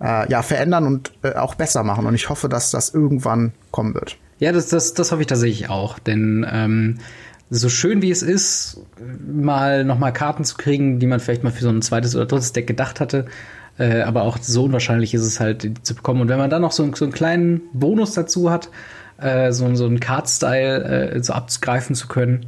äh, 0.01 0.31
ja 0.31 0.43
verändern 0.43 0.87
und 0.87 1.13
äh, 1.23 1.35
auch 1.35 1.55
besser 1.55 1.83
machen. 1.83 2.07
Und 2.07 2.15
ich 2.15 2.29
hoffe, 2.29 2.49
dass 2.49 2.71
das 2.71 2.95
irgendwann 2.95 3.53
kommen 3.71 3.95
wird. 3.95 4.17
Ja, 4.39 4.53
das, 4.53 4.69
das, 4.69 4.95
das 4.95 5.13
hoffe 5.13 5.23
ich 5.23 5.27
tatsächlich 5.29 5.69
auch, 5.69 5.99
denn 5.99 6.47
ähm, 6.51 6.99
so 7.51 7.69
schön 7.69 8.03
wie 8.03 8.11
es 8.11 8.23
ist, 8.23 8.81
mal 9.27 9.85
noch 9.85 9.99
mal 9.99 10.11
Karten 10.11 10.45
zu 10.45 10.57
kriegen, 10.57 10.99
die 10.99 11.07
man 11.07 11.21
vielleicht 11.21 11.45
mal 11.45 11.53
für 11.53 11.63
so 11.63 11.69
ein 11.69 11.83
zweites 11.83 12.17
oder 12.17 12.27
drittes 12.27 12.53
Deck 12.53 12.67
gedacht 12.67 13.01
hatte, 13.01 13.27
äh, 13.79 14.03
aber 14.03 14.23
auch 14.23 14.39
so 14.41 14.65
unwahrscheinlich 14.65 15.15
ist 15.15 15.23
es 15.23 15.41
halt, 15.41 15.63
die 15.63 15.75
zu 15.75 15.95
bekommen. 15.95 16.21
Und 16.21 16.29
wenn 16.29 16.39
man 16.39 16.51
dann 16.51 16.63
noch 16.63 16.73
so, 16.73 16.89
so 16.95 17.05
einen 17.05 17.13
kleinen 17.13 17.63
Bonus 17.73 18.15
dazu 18.15 18.51
hat, 18.51 18.71
äh, 19.19 19.53
so, 19.53 19.75
so 19.75 19.87
einen 19.87 20.01
Card-Style 20.01 21.13
äh, 21.13 21.23
so 21.23 21.33
abgreifen 21.33 21.95
zu 21.95 22.09
können. 22.09 22.47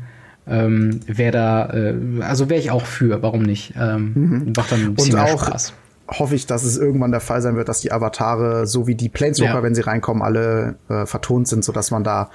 Ähm, 0.49 1.01
wäre 1.07 1.33
da, 1.33 1.71
äh, 1.73 1.95
also 2.21 2.49
wäre 2.49 2.61
ich 2.61 2.71
auch 2.71 2.87
für, 2.87 3.23
warum 3.23 3.43
nicht? 3.43 3.75
Ähm, 3.77 4.13
mhm. 4.15 4.53
Macht 4.57 4.73
dann 4.73 4.81
ein 4.81 4.95
bisschen 4.95 5.15
Und 5.15 5.23
mehr 5.23 5.35
auch 5.35 5.47
Spaß. 5.47 5.73
Hoffe 6.09 6.37
ich, 6.37 6.47
dass 6.47 6.63
es 6.63 6.79
irgendwann 6.79 7.11
der 7.11 7.21
Fall 7.21 7.43
sein 7.43 7.57
wird, 7.57 7.69
dass 7.69 7.81
die 7.81 7.91
Avatare, 7.91 8.69
so 8.69 8.87
wie 8.87 8.95
die 8.95 9.09
Planeswalker, 9.09 9.55
ja. 9.55 9.63
wenn 9.65 9.75
sie 9.75 9.81
reinkommen, 9.81 10.23
alle 10.23 10.77
äh, 10.89 11.05
vertont 11.05 11.49
sind, 11.49 11.65
so 11.65 11.73
dass 11.73 11.91
man 11.91 12.05
da 12.05 12.31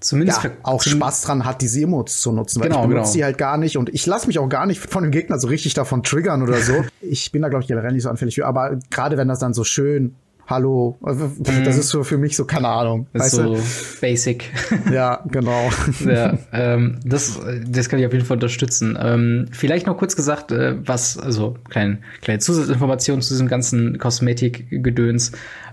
zumindest 0.00 0.42
ja, 0.42 0.50
auch 0.62 0.82
Spaß 0.82 1.22
dran 1.22 1.44
hat, 1.44 1.60
diese 1.60 1.82
Emotes 1.82 2.22
zu 2.22 2.32
nutzen, 2.32 2.60
weil 2.60 2.68
genau, 2.68 2.82
ich 2.82 2.88
benutze 2.88 3.12
genau. 3.12 3.16
die 3.16 3.24
halt 3.24 3.38
gar 3.38 3.58
nicht 3.58 3.76
und 3.76 3.90
ich 3.90 4.06
lasse 4.06 4.26
mich 4.26 4.38
auch 4.38 4.48
gar 4.48 4.64
nicht 4.64 4.80
von 4.80 5.02
dem 5.02 5.12
Gegner 5.12 5.38
so 5.38 5.48
richtig 5.48 5.74
davon 5.74 6.02
triggern 6.02 6.42
oder 6.42 6.56
so. 6.60 6.72
ich 7.02 7.30
bin 7.32 7.42
da 7.42 7.48
glaube 7.48 7.62
ich 7.62 7.68
generell 7.68 7.92
nicht 7.92 8.04
so 8.04 8.08
anfällig 8.08 8.34
für, 8.34 8.46
aber 8.46 8.78
gerade 8.90 9.18
wenn 9.18 9.28
das 9.28 9.38
dann 9.38 9.52
so 9.52 9.62
schön 9.64 10.14
Hallo, 10.50 10.98
also, 11.00 11.30
das 11.38 11.78
ist 11.78 11.90
so 11.90 12.02
für 12.02 12.18
mich 12.18 12.36
so, 12.36 12.44
keine 12.44 12.66
Ahnung. 12.66 13.06
Das 13.12 13.26
ist 13.26 13.36
so 13.36 13.54
du? 13.54 13.62
basic. 14.00 14.50
Ja, 14.92 15.22
genau. 15.30 15.70
ja, 16.04 16.36
ähm, 16.52 16.98
das, 17.04 17.38
das 17.68 17.88
kann 17.88 18.00
ich 18.00 18.06
auf 18.06 18.12
jeden 18.12 18.24
Fall 18.24 18.38
unterstützen. 18.38 18.98
Ähm, 19.00 19.46
vielleicht 19.52 19.86
noch 19.86 19.96
kurz 19.96 20.16
gesagt, 20.16 20.50
äh, 20.50 20.74
was, 20.84 21.16
also 21.16 21.54
kleine, 21.68 21.98
kleine 22.20 22.40
Zusatzinformation 22.40 23.22
zu 23.22 23.32
diesem 23.32 23.46
ganzen 23.46 23.98
Kosmetik-Gedöns. 23.98 25.30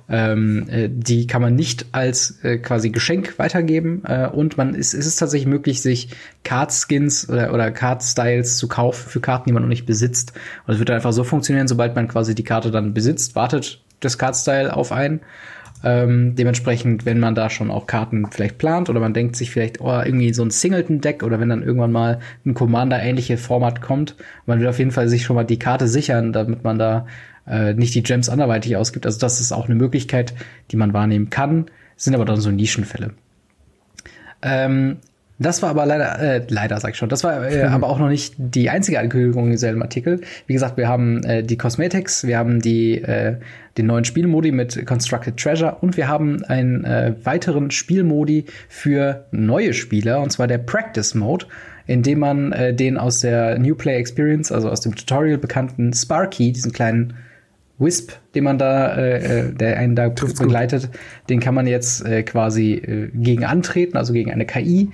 Ähm, 0.09 0.69
äh, 0.69 0.89
die 0.91 1.25
kann 1.25 1.41
man 1.41 1.55
nicht 1.55 1.87
als 1.93 2.37
äh, 2.43 2.59
quasi 2.59 2.91
Geschenk 2.91 3.39
weitergeben 3.39 4.03
äh, 4.05 4.27
und 4.27 4.57
man 4.57 4.75
ist, 4.75 4.93
ist 4.93 5.07
es 5.07 5.15
tatsächlich 5.15 5.47
möglich, 5.47 5.81
sich 5.81 6.09
Card-Skins 6.43 7.29
oder, 7.29 7.51
oder 7.51 7.71
Card-Styles 7.71 8.57
zu 8.57 8.67
kaufen 8.67 9.09
für 9.09 9.21
Karten, 9.21 9.49
die 9.49 9.53
man 9.53 9.63
noch 9.63 9.69
nicht 9.69 9.87
besitzt. 9.87 10.33
Und 10.67 10.75
es 10.75 10.79
wird 10.79 10.91
einfach 10.91 11.13
so 11.13 11.23
funktionieren, 11.23 11.67
sobald 11.67 11.95
man 11.95 12.07
quasi 12.07 12.35
die 12.35 12.43
Karte 12.43 12.69
dann 12.69 12.93
besitzt, 12.93 13.35
wartet 13.35 13.81
das 13.99 14.17
Card-Style 14.17 14.75
auf 14.75 14.91
ein. 14.91 15.21
Ähm, 15.83 16.35
dementsprechend, 16.35 17.05
wenn 17.05 17.19
man 17.19 17.35
da 17.35 17.51
schon 17.51 17.69
auch 17.69 17.85
Karten 17.85 18.25
vielleicht 18.31 18.57
plant 18.57 18.89
oder 18.89 18.99
man 18.99 19.13
denkt 19.13 19.35
sich 19.35 19.51
vielleicht, 19.51 19.79
oh, 19.79 20.01
irgendwie 20.03 20.33
so 20.33 20.43
ein 20.43 20.49
Singleton-Deck 20.49 21.21
oder 21.21 21.39
wenn 21.39 21.49
dann 21.49 21.61
irgendwann 21.61 21.91
mal 21.91 22.19
ein 22.45 22.55
Commander-ähnliche 22.55 23.37
Format 23.37 23.81
kommt, 23.81 24.15
man 24.47 24.59
will 24.59 24.67
auf 24.67 24.79
jeden 24.79 24.91
Fall 24.91 25.07
sich 25.07 25.23
schon 25.23 25.35
mal 25.35 25.43
die 25.43 25.59
Karte 25.59 25.87
sichern, 25.87 26.33
damit 26.33 26.63
man 26.63 26.79
da 26.79 27.05
äh, 27.45 27.73
nicht 27.73 27.93
die 27.93 28.01
Gems 28.01 28.27
anderweitig 28.27 28.75
ausgibt. 28.75 29.05
Also 29.05 29.19
das 29.19 29.39
ist 29.39 29.51
auch 29.51 29.65
eine 29.65 29.75
Möglichkeit, 29.75 30.33
die 30.71 30.77
man 30.77 30.93
wahrnehmen 30.93 31.29
kann, 31.29 31.67
sind 31.95 32.15
aber 32.15 32.25
dann 32.25 32.41
so 32.41 32.49
Nischenfälle. 32.49 33.11
Ähm, 34.41 34.97
das 35.39 35.61
war 35.61 35.69
aber 35.69 35.85
leider, 35.85 36.19
äh, 36.19 36.41
leider 36.47 36.79
sag 36.79 36.91
ich 36.91 36.97
schon, 36.97 37.09
das 37.09 37.23
war 37.23 37.49
äh, 37.49 37.63
aber 37.69 37.87
auch 37.87 37.99
noch 37.99 38.09
nicht 38.09 38.35
die 38.37 38.69
einzige 38.69 38.99
Ankündigung 38.99 39.45
in 39.45 39.51
diesem 39.51 39.81
Artikel. 39.81 40.21
Wie 40.47 40.53
gesagt, 40.53 40.77
wir 40.77 40.87
haben 40.87 41.23
äh, 41.23 41.43
die 41.43 41.57
Cosmetics, 41.57 42.25
wir 42.25 42.37
haben 42.37 42.61
die, 42.61 43.01
äh, 43.01 43.37
den 43.77 43.85
neuen 43.85 44.05
Spielmodi 44.05 44.51
mit 44.51 44.85
Constructed 44.85 45.37
Treasure 45.37 45.77
und 45.81 45.97
wir 45.97 46.07
haben 46.07 46.43
einen 46.45 46.83
äh, 46.85 47.13
weiteren 47.23 47.69
Spielmodi 47.69 48.45
für 48.67 49.25
neue 49.31 49.73
Spieler, 49.73 50.21
und 50.21 50.31
zwar 50.31 50.47
der 50.47 50.57
Practice 50.57 51.13
Mode, 51.13 51.45
in 51.85 52.03
dem 52.03 52.19
man 52.19 52.51
äh, 52.51 52.73
den 52.73 52.97
aus 52.97 53.21
der 53.21 53.59
New 53.59 53.75
Play 53.75 53.95
Experience, 53.97 54.51
also 54.51 54.69
aus 54.69 54.81
dem 54.81 54.95
Tutorial 54.95 55.37
bekannten 55.37 55.93
Sparky, 55.93 56.51
diesen 56.51 56.73
kleinen 56.73 57.13
Wisp, 57.79 58.13
den 58.33 58.43
man 58.43 58.57
da, 58.57 58.95
äh, 58.97 59.49
äh 59.49 59.53
der 59.53 59.77
einen 59.77 59.95
da 59.95 60.09
Trifft's 60.09 60.39
begleitet, 60.39 60.91
gut. 60.91 60.99
den 61.29 61.39
kann 61.39 61.53
man 61.53 61.67
jetzt 61.67 62.03
äh, 62.03 62.23
quasi 62.23 62.73
äh, 62.73 63.09
gegen 63.13 63.45
antreten, 63.45 63.97
also 63.97 64.13
gegen 64.13 64.31
eine 64.31 64.45
KI, 64.45 64.89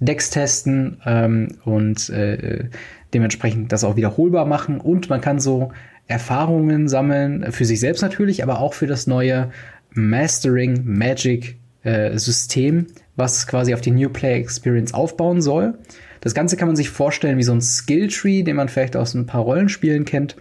Decks 0.00 0.30
testen 0.30 1.00
ähm, 1.04 1.56
und 1.64 2.08
äh, 2.10 2.68
dementsprechend 3.14 3.72
das 3.72 3.84
auch 3.84 3.96
wiederholbar 3.96 4.46
machen. 4.46 4.80
Und 4.80 5.10
man 5.10 5.20
kann 5.20 5.40
so 5.40 5.72
Erfahrungen 6.06 6.88
sammeln, 6.88 7.52
für 7.52 7.64
sich 7.64 7.80
selbst 7.80 8.02
natürlich, 8.02 8.42
aber 8.42 8.60
auch 8.60 8.74
für 8.74 8.86
das 8.86 9.06
neue 9.06 9.50
Mastering 9.90 10.82
Magic 10.84 11.58
äh, 11.82 12.16
System, 12.18 12.86
was 13.16 13.46
quasi 13.46 13.74
auf 13.74 13.80
die 13.80 13.90
New 13.90 14.08
Player 14.08 14.36
Experience 14.36 14.94
aufbauen 14.94 15.40
soll. 15.40 15.78
Das 16.20 16.34
Ganze 16.34 16.56
kann 16.56 16.68
man 16.68 16.76
sich 16.76 16.90
vorstellen 16.90 17.38
wie 17.38 17.42
so 17.42 17.52
ein 17.52 17.60
Skilltree, 17.60 18.42
den 18.42 18.56
man 18.56 18.68
vielleicht 18.68 18.96
aus 18.96 19.14
ein 19.14 19.26
paar 19.26 19.42
Rollenspielen 19.42 20.04
kennt. 20.04 20.36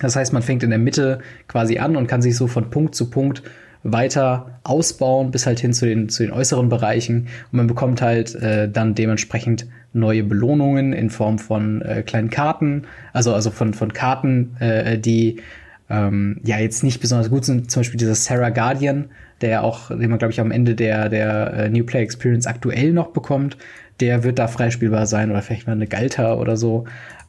Das 0.00 0.16
heißt, 0.16 0.32
man 0.32 0.42
fängt 0.42 0.62
in 0.62 0.70
der 0.70 0.78
Mitte 0.78 1.20
quasi 1.46 1.78
an 1.78 1.96
und 1.96 2.06
kann 2.06 2.22
sich 2.22 2.36
so 2.36 2.46
von 2.46 2.70
Punkt 2.70 2.94
zu 2.94 3.10
Punkt 3.10 3.42
weiter 3.82 4.60
ausbauen 4.62 5.30
bis 5.30 5.46
halt 5.46 5.60
hin 5.60 5.72
zu 5.72 5.86
den, 5.86 6.08
zu 6.08 6.22
den 6.22 6.32
äußeren 6.32 6.68
Bereichen. 6.68 7.28
Und 7.50 7.56
man 7.56 7.66
bekommt 7.66 8.02
halt 8.02 8.34
äh, 8.34 8.68
dann 8.70 8.94
dementsprechend 8.94 9.66
neue 9.92 10.22
Belohnungen 10.22 10.92
in 10.92 11.10
Form 11.10 11.38
von 11.38 11.82
äh, 11.82 12.02
kleinen 12.02 12.30
Karten, 12.30 12.84
also, 13.12 13.34
also 13.34 13.50
von, 13.50 13.74
von 13.74 13.92
Karten, 13.92 14.56
äh, 14.60 14.98
die 14.98 15.40
ähm, 15.88 16.40
ja 16.44 16.58
jetzt 16.58 16.84
nicht 16.84 17.00
besonders 17.00 17.30
gut 17.30 17.44
sind. 17.44 17.70
Zum 17.70 17.80
Beispiel 17.80 17.98
dieser 17.98 18.14
Sarah 18.14 18.50
Guardian, 18.50 19.06
der 19.40 19.64
auch, 19.64 19.88
den 19.88 20.10
man, 20.10 20.18
glaube 20.18 20.32
ich, 20.32 20.40
am 20.40 20.50
Ende 20.50 20.74
der, 20.74 21.08
der 21.08 21.52
äh, 21.54 21.70
New 21.70 21.84
Player 21.84 22.02
Experience 22.02 22.46
aktuell 22.46 22.92
noch 22.92 23.08
bekommt. 23.08 23.56
Der 23.98 24.22
wird 24.22 24.38
da 24.38 24.48
freispielbar 24.48 25.06
sein 25.06 25.30
oder 25.30 25.42
vielleicht 25.42 25.66
mal 25.66 25.72
eine 25.72 25.86
Galta 25.86 26.34
oder 26.34 26.56
so. 26.56 26.84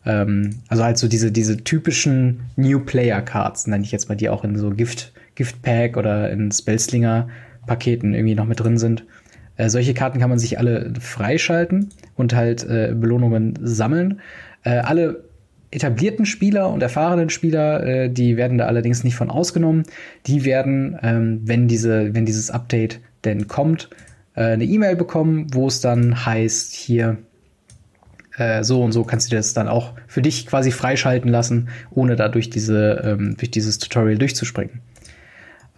Ähm, 0.06 0.62
also 0.68 0.84
halt 0.84 0.98
so 0.98 1.08
diese, 1.08 1.32
diese 1.32 1.64
typischen 1.64 2.42
New 2.56 2.80
Player 2.80 3.22
Cards, 3.22 3.68
nenne 3.68 3.84
ich 3.84 3.92
jetzt 3.92 4.10
mal, 4.10 4.16
die 4.16 4.30
auch 4.30 4.44
in 4.44 4.58
so 4.58 4.70
Gift, 4.70 5.14
Gift 5.42 5.64
Pack 5.64 5.98
oder 5.98 6.30
in 6.30 6.52
Spellslinger 6.52 7.28
Paketen 7.66 8.14
irgendwie 8.14 8.36
noch 8.36 8.46
mit 8.46 8.60
drin 8.60 8.78
sind. 8.78 9.06
Äh, 9.58 9.70
solche 9.70 9.96
Karten 9.96 10.20
kann 10.20 10.30
man 10.30 10.38
sich 10.38 10.60
alle 10.60 10.94
freischalten 11.00 11.90
und 12.16 12.36
halt 12.36 12.64
äh, 12.64 12.94
Belohnungen 12.96 13.58
sammeln. 13.64 14.22
Äh, 14.64 14.78
alle 14.78 15.24
etablierten 15.72 16.28
Spieler 16.28 16.70
und 16.70 16.84
erfahrenen 16.84 17.32
Spieler, 17.32 17.84
äh, 17.84 18.10
die 18.12 18.38
werden 18.38 18.60
da 18.60 18.68
allerdings 18.68 19.04
nicht 19.04 19.16
von 19.16 19.32
ausgenommen. 19.32 19.82
Die 20.28 20.46
werden, 20.46 20.96
ähm, 21.02 21.42
wenn 21.44 21.68
diese, 21.68 22.14
wenn 22.14 22.28
dieses 22.28 22.52
Update 22.52 23.00
denn 23.24 23.48
kommt, 23.48 23.90
äh, 24.36 24.44
eine 24.44 24.66
E-Mail 24.66 24.96
bekommen, 24.96 25.48
wo 25.54 25.66
es 25.66 25.82
dann 25.82 26.24
heißt, 26.24 26.76
hier 26.76 27.18
äh, 28.38 28.64
so 28.64 28.84
und 28.84 28.92
so 28.92 29.04
kannst 29.06 29.32
du 29.32 29.36
das 29.36 29.56
dann 29.56 29.68
auch 29.68 29.94
für 30.06 30.22
dich 30.22 30.46
quasi 30.46 30.70
freischalten 30.70 31.32
lassen, 31.32 31.70
ohne 31.90 32.16
da 32.16 32.30
durch 32.30 32.52
diese, 32.52 33.02
ähm, 33.04 33.36
durch 33.38 33.50
dieses 33.50 33.80
Tutorial 33.80 34.20
durchzuspringen. 34.20 34.82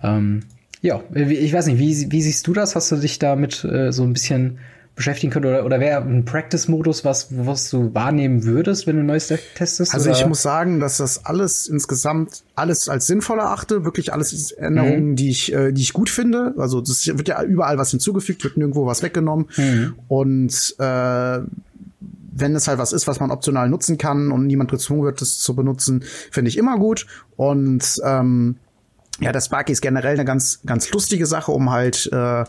Ähm, 0.03 0.43
ja, 0.81 1.01
ich 1.13 1.53
weiß 1.53 1.67
nicht, 1.67 1.79
wie, 1.79 2.12
wie 2.12 2.22
siehst 2.22 2.45
du 2.45 2.53
das? 2.53 2.75
Hast 2.75 2.91
du 2.91 2.98
dich 2.98 3.17
damit 3.17 3.63
äh, 3.63 3.91
so 3.93 4.03
ein 4.03 4.12
bisschen 4.12 4.60
beschäftigen 4.95 5.31
können? 5.31 5.45
Oder, 5.45 5.65
oder 5.65 5.79
wäre 5.79 6.01
ein 6.01 6.25
Practice-Modus 6.25 7.05
was, 7.05 7.27
was 7.31 7.69
du 7.69 7.93
wahrnehmen 7.93 8.43
würdest, 8.43 8.86
wenn 8.86 8.98
du 8.98 9.03
ein 9.03 9.05
neues 9.05 9.27
Deck 9.27 9.41
testest? 9.55 9.93
Also 9.93 10.10
oder? 10.10 10.19
ich 10.19 10.25
muss 10.27 10.41
sagen, 10.41 10.81
dass 10.81 10.98
das 10.98 11.25
alles 11.25 11.67
insgesamt 11.67 12.43
alles 12.55 12.89
als 12.89 13.07
sinnvoll 13.07 13.39
erachte. 13.39 13.86
Wirklich 13.86 14.12
alles 14.12 14.51
Änderungen, 14.51 15.12
mhm. 15.12 15.15
die 15.15 15.29
ich, 15.29 15.53
äh, 15.53 15.72
die 15.72 15.81
ich 15.81 15.93
gut 15.93 16.10
finde. 16.10 16.53
Also 16.57 16.81
das 16.81 17.07
wird 17.07 17.27
ja 17.27 17.41
überall 17.43 17.77
was 17.77 17.91
hinzugefügt, 17.91 18.43
wird 18.43 18.57
nirgendwo 18.57 18.86
was 18.86 19.01
weggenommen. 19.03 19.48
Mhm. 19.55 19.95
Und 20.10 20.75
äh, 20.79 21.39
wenn 22.36 22.55
es 22.55 22.67
halt 22.67 22.77
was 22.77 22.93
ist, 22.93 23.07
was 23.07 23.19
man 23.19 23.31
optional 23.31 23.69
nutzen 23.69 23.98
kann 23.98 24.31
und 24.31 24.48
niemand 24.48 24.72
gezwungen 24.72 25.03
wird, 25.03 25.22
das 25.22 25.39
zu 25.39 25.55
benutzen, 25.55 26.03
finde 26.31 26.50
ich 26.50 26.57
immer 26.57 26.77
gut. 26.77 27.05
Und 27.38 28.01
ähm, 28.03 28.57
ja, 29.20 29.32
das 29.32 29.46
Sparky 29.46 29.72
ist 29.72 29.82
generell 29.82 30.13
eine 30.13 30.25
ganz, 30.25 30.62
ganz 30.65 30.91
lustige 30.91 31.25
Sache, 31.25 31.51
um 31.51 31.72
halt 31.72 32.10
äh, 32.12 32.43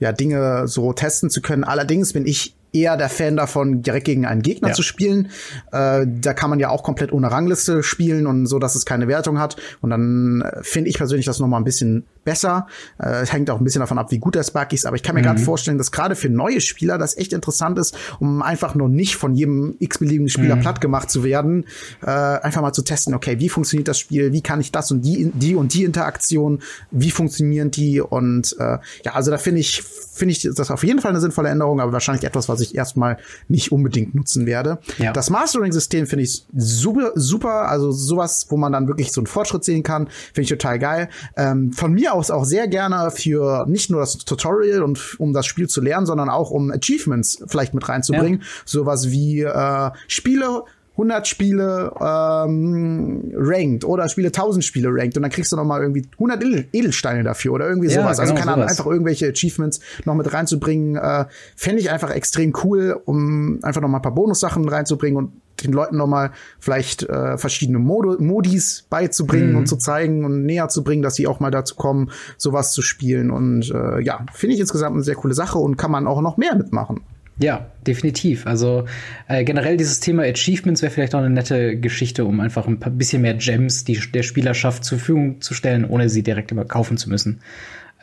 ja 0.00 0.12
Dinge 0.12 0.68
so 0.68 0.92
testen 0.92 1.30
zu 1.30 1.40
können. 1.40 1.64
Allerdings 1.64 2.12
bin 2.12 2.26
ich 2.26 2.54
eher 2.72 2.96
der 2.96 3.08
Fan 3.08 3.36
davon, 3.36 3.82
direkt 3.82 4.06
gegen 4.06 4.26
einen 4.26 4.42
Gegner 4.42 4.68
ja. 4.68 4.74
zu 4.74 4.82
spielen. 4.82 5.30
Äh, 5.72 6.06
da 6.06 6.34
kann 6.34 6.50
man 6.50 6.60
ja 6.60 6.70
auch 6.70 6.82
komplett 6.82 7.12
ohne 7.12 7.30
Rangliste 7.30 7.82
spielen 7.82 8.26
und 8.26 8.46
so, 8.46 8.58
dass 8.58 8.74
es 8.74 8.84
keine 8.84 9.08
Wertung 9.08 9.38
hat. 9.38 9.56
Und 9.80 9.90
dann 9.90 10.42
äh, 10.42 10.62
finde 10.62 10.90
ich 10.90 10.96
persönlich 10.96 11.26
das 11.26 11.40
noch 11.40 11.48
mal 11.48 11.56
ein 11.56 11.64
bisschen 11.64 12.04
besser. 12.24 12.66
Äh, 12.98 13.22
es 13.22 13.32
hängt 13.32 13.50
auch 13.50 13.58
ein 13.58 13.64
bisschen 13.64 13.80
davon 13.80 13.98
ab, 13.98 14.10
wie 14.10 14.18
gut 14.18 14.34
der 14.34 14.44
Spark 14.44 14.72
ist. 14.72 14.86
Aber 14.86 14.96
ich 14.96 15.02
kann 15.02 15.14
mir 15.14 15.20
mhm. 15.20 15.26
gerade 15.26 15.40
vorstellen, 15.40 15.78
dass 15.78 15.92
gerade 15.92 16.16
für 16.16 16.28
neue 16.28 16.60
Spieler 16.60 16.98
das 16.98 17.16
echt 17.16 17.32
interessant 17.32 17.78
ist, 17.78 17.96
um 18.18 18.42
einfach 18.42 18.74
nur 18.74 18.88
nicht 18.88 19.16
von 19.16 19.34
jedem 19.34 19.76
x-beliebigen 19.78 20.28
Spieler 20.28 20.56
mhm. 20.56 20.60
platt 20.60 20.80
gemacht 20.80 21.10
zu 21.10 21.24
werden. 21.24 21.64
Äh, 22.02 22.10
einfach 22.10 22.62
mal 22.62 22.72
zu 22.72 22.82
testen, 22.82 23.14
okay, 23.14 23.38
wie 23.38 23.48
funktioniert 23.48 23.88
das 23.88 23.98
Spiel? 23.98 24.32
Wie 24.32 24.42
kann 24.42 24.60
ich 24.60 24.72
das 24.72 24.90
und 24.90 25.02
die, 25.02 25.30
die 25.34 25.54
und 25.54 25.74
die 25.74 25.84
Interaktion? 25.84 26.60
Wie 26.90 27.10
funktionieren 27.10 27.70
die? 27.70 28.00
Und 28.00 28.56
äh, 28.58 28.78
ja, 29.04 29.14
also 29.14 29.30
da 29.30 29.38
finde 29.38 29.60
ich, 29.60 29.82
finde 29.82 30.32
ich 30.32 30.42
das 30.54 30.70
auf 30.70 30.84
jeden 30.84 31.00
Fall 31.00 31.10
eine 31.10 31.20
sinnvolle 31.20 31.48
Änderung, 31.48 31.80
aber 31.80 31.92
wahrscheinlich 31.92 32.24
etwas, 32.24 32.48
was 32.48 32.60
ich 32.60 32.74
erstmal 32.74 33.18
nicht 33.48 33.72
unbedingt 33.72 34.14
nutzen 34.14 34.46
werde. 34.46 34.78
Ja. 34.98 35.12
Das 35.12 35.30
Mastering-System 35.30 36.06
finde 36.06 36.24
ich 36.24 36.44
super, 36.54 37.12
super. 37.14 37.68
Also 37.68 37.92
sowas, 37.92 38.46
wo 38.50 38.56
man 38.56 38.72
dann 38.72 38.88
wirklich 38.88 39.12
so 39.12 39.20
einen 39.20 39.26
Fortschritt 39.26 39.64
sehen 39.64 39.82
kann, 39.82 40.08
finde 40.34 40.42
ich 40.42 40.48
total 40.48 40.78
geil. 40.78 41.08
Ähm, 41.36 41.72
von 41.72 41.92
mir 41.92 42.09
aus 42.12 42.30
auch 42.30 42.44
sehr 42.44 42.68
gerne 42.68 43.10
für 43.10 43.66
nicht 43.66 43.90
nur 43.90 44.00
das 44.00 44.18
Tutorial 44.18 44.82
und 44.82 45.16
um 45.18 45.32
das 45.32 45.46
Spiel 45.46 45.68
zu 45.68 45.80
lernen, 45.80 46.06
sondern 46.06 46.28
auch 46.28 46.50
um 46.50 46.70
Achievements 46.70 47.42
vielleicht 47.46 47.74
mit 47.74 47.88
reinzubringen. 47.88 48.40
Ja. 48.40 48.46
Sowas 48.64 49.10
wie 49.10 49.42
äh, 49.42 49.90
Spiele 50.08 50.64
100 51.00 51.26
Spiele 51.26 51.92
ähm, 51.98 53.32
ranked 53.34 53.84
oder 53.84 54.08
Spiele 54.08 54.28
1000 54.28 54.64
Spiele 54.64 54.88
ranked 54.90 55.16
und 55.16 55.22
dann 55.22 55.30
kriegst 55.30 55.50
du 55.50 55.56
noch 55.56 55.64
mal 55.64 55.80
irgendwie 55.80 56.06
100 56.14 56.42
Edelsteine 56.72 57.22
dafür 57.22 57.52
oder 57.54 57.68
irgendwie 57.68 57.88
ja, 57.88 58.02
sowas. 58.02 58.20
Also 58.20 58.34
genau, 58.34 58.40
also 58.40 58.50
kann 58.50 58.60
sowas. 58.60 58.70
einfach 58.70 58.90
irgendwelche 58.90 59.28
Achievements 59.28 59.80
noch 60.04 60.14
mit 60.14 60.32
reinzubringen, 60.32 60.96
äh, 60.96 61.24
fände 61.56 61.80
ich 61.80 61.90
einfach 61.90 62.10
extrem 62.10 62.52
cool, 62.64 63.00
um 63.04 63.60
einfach 63.62 63.80
noch 63.80 63.88
mal 63.88 63.98
ein 63.98 64.02
paar 64.02 64.14
Bonussachen 64.14 64.68
reinzubringen 64.68 65.16
und 65.16 65.32
den 65.62 65.72
Leuten 65.72 65.96
noch 65.96 66.06
mal 66.06 66.32
vielleicht 66.58 67.02
äh, 67.02 67.38
verschiedene 67.38 67.78
Mod 67.78 68.20
Modis 68.20 68.86
beizubringen 68.88 69.52
mhm. 69.52 69.58
und 69.58 69.66
zu 69.66 69.76
zeigen 69.76 70.24
und 70.24 70.44
näher 70.44 70.68
zu 70.68 70.84
bringen, 70.84 71.02
dass 71.02 71.14
sie 71.14 71.26
auch 71.26 71.40
mal 71.40 71.50
dazu 71.50 71.74
kommen, 71.74 72.10
sowas 72.36 72.72
zu 72.72 72.82
spielen 72.82 73.30
und 73.30 73.70
äh, 73.70 74.00
ja, 74.00 74.24
finde 74.32 74.54
ich 74.54 74.60
insgesamt 74.60 74.94
eine 74.94 75.02
sehr 75.02 75.14
coole 75.14 75.34
Sache 75.34 75.58
und 75.58 75.76
kann 75.76 75.90
man 75.90 76.06
auch 76.06 76.20
noch 76.20 76.36
mehr 76.36 76.54
mitmachen. 76.54 77.00
Ja, 77.38 77.70
definitiv. 77.86 78.46
Also 78.46 78.84
äh, 79.26 79.44
generell 79.44 79.78
dieses 79.78 80.00
Thema 80.00 80.24
Achievements 80.24 80.82
wäre 80.82 80.92
vielleicht 80.92 81.14
auch 81.14 81.20
eine 81.20 81.30
nette 81.30 81.78
Geschichte, 81.78 82.26
um 82.26 82.38
einfach 82.38 82.66
ein 82.66 82.78
paar 82.78 82.92
bisschen 82.92 83.22
mehr 83.22 83.34
Gems 83.34 83.84
die, 83.84 83.98
der 84.12 84.22
Spielerschaft 84.22 84.84
zur 84.84 84.98
Verfügung 84.98 85.40
zu 85.40 85.54
stellen, 85.54 85.86
ohne 85.86 86.10
sie 86.10 86.22
direkt 86.22 86.52
immer 86.52 86.66
kaufen 86.66 86.98
zu 86.98 87.08
müssen. 87.08 87.40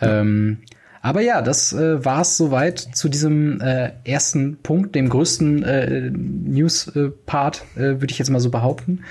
Ja. 0.01 0.21
Ähm, 0.21 0.57
aber 1.01 1.21
ja, 1.21 1.41
das 1.41 1.73
äh, 1.73 2.03
war 2.03 2.21
es 2.21 2.37
soweit 2.37 2.79
zu 2.79 3.09
diesem 3.09 3.61
äh, 3.61 3.91
ersten 4.03 4.57
Punkt, 4.63 4.95
dem 4.95 5.09
größten 5.09 5.63
äh, 5.63 6.11
News-Part, 6.11 7.63
äh, 7.75 7.79
würde 7.79 8.07
ich 8.09 8.19
jetzt 8.19 8.29
mal 8.29 8.39
so 8.39 8.49
behaupten. 8.49 9.03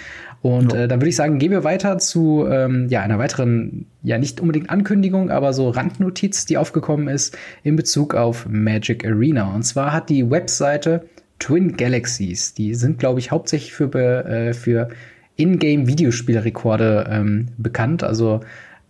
Und 0.42 0.72
ja. 0.72 0.84
äh, 0.84 0.88
dann 0.88 1.00
würde 1.00 1.08
ich 1.08 1.16
sagen, 1.16 1.38
gehen 1.38 1.50
wir 1.50 1.64
weiter 1.64 1.98
zu 1.98 2.46
ähm, 2.48 2.86
ja, 2.88 3.00
einer 3.02 3.18
weiteren, 3.18 3.86
ja 4.02 4.18
nicht 4.18 4.40
unbedingt 4.40 4.70
Ankündigung, 4.70 5.30
aber 5.30 5.52
so 5.52 5.70
Randnotiz, 5.70 6.44
die 6.44 6.56
aufgekommen 6.58 7.08
ist 7.08 7.36
in 7.62 7.76
Bezug 7.76 8.14
auf 8.14 8.46
Magic 8.48 9.04
Arena. 9.04 9.54
Und 9.54 9.64
zwar 9.64 9.92
hat 9.92 10.08
die 10.08 10.30
Webseite 10.30 11.06
Twin 11.38 11.76
Galaxies, 11.76 12.54
die 12.54 12.74
sind, 12.74 12.98
glaube 12.98 13.18
ich, 13.20 13.30
hauptsächlich 13.30 13.72
für, 13.74 13.92
äh, 13.94 14.54
für 14.54 14.88
Ingame-Videospielrekorde 15.36 17.08
ähm, 17.10 17.48
bekannt. 17.58 18.02
Also 18.02 18.40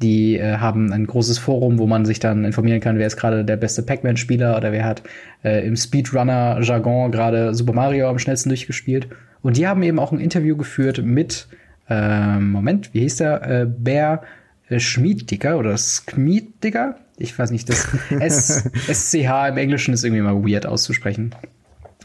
die 0.02 0.36
äh, 0.36 0.58
haben 0.58 0.92
ein 0.92 1.06
großes 1.06 1.38
Forum, 1.38 1.78
wo 1.78 1.86
man 1.86 2.04
sich 2.04 2.20
dann 2.20 2.44
informieren 2.44 2.80
kann, 2.80 2.98
wer 2.98 3.06
ist 3.06 3.16
gerade 3.16 3.44
der 3.44 3.56
beste 3.56 3.82
Pac-Man-Spieler 3.82 4.56
oder 4.56 4.72
wer 4.72 4.84
hat 4.84 5.02
äh, 5.42 5.66
im 5.66 5.76
Speedrunner-Jargon 5.76 7.10
gerade 7.12 7.54
Super 7.54 7.72
Mario 7.72 8.08
am 8.08 8.18
schnellsten 8.18 8.50
durchgespielt. 8.50 9.08
Und 9.42 9.56
die 9.56 9.66
haben 9.66 9.82
eben 9.82 9.98
auch 9.98 10.12
ein 10.12 10.20
Interview 10.20 10.56
geführt 10.56 11.02
mit, 11.02 11.48
äh, 11.88 12.38
Moment, 12.38 12.92
wie 12.92 13.00
hieß 13.00 13.16
der? 13.16 13.42
Äh, 13.42 13.66
Bär 13.66 14.22
äh, 14.68 14.80
Schmieddicker 14.80 15.56
oder 15.56 15.76
Schmieddicker? 15.78 16.96
Ich 17.16 17.38
weiß 17.38 17.50
nicht, 17.50 17.68
das 17.68 17.88
S 18.20 18.68
SCH 18.88 19.48
im 19.48 19.56
Englischen 19.56 19.94
ist 19.94 20.04
irgendwie 20.04 20.22
mal 20.22 20.44
weird 20.44 20.66
auszusprechen. 20.66 21.34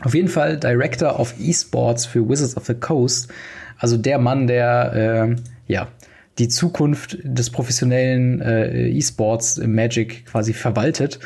Auf 0.03 0.15
jeden 0.15 0.29
Fall 0.29 0.57
Director 0.57 1.19
of 1.19 1.33
Esports 1.39 2.05
für 2.05 2.27
Wizards 2.27 2.55
of 2.55 2.65
the 2.65 2.73
Coast. 2.73 3.29
Also 3.77 3.97
der 3.97 4.19
Mann, 4.19 4.47
der 4.47 5.27
äh, 5.27 5.35
ja 5.67 5.87
die 6.39 6.47
Zukunft 6.47 7.17
des 7.23 7.49
professionellen 7.49 8.41
äh, 8.41 8.89
E-Sports 8.89 9.57
im 9.57 9.75
Magic 9.75 10.25
quasi 10.25 10.53
verwaltet 10.53 11.19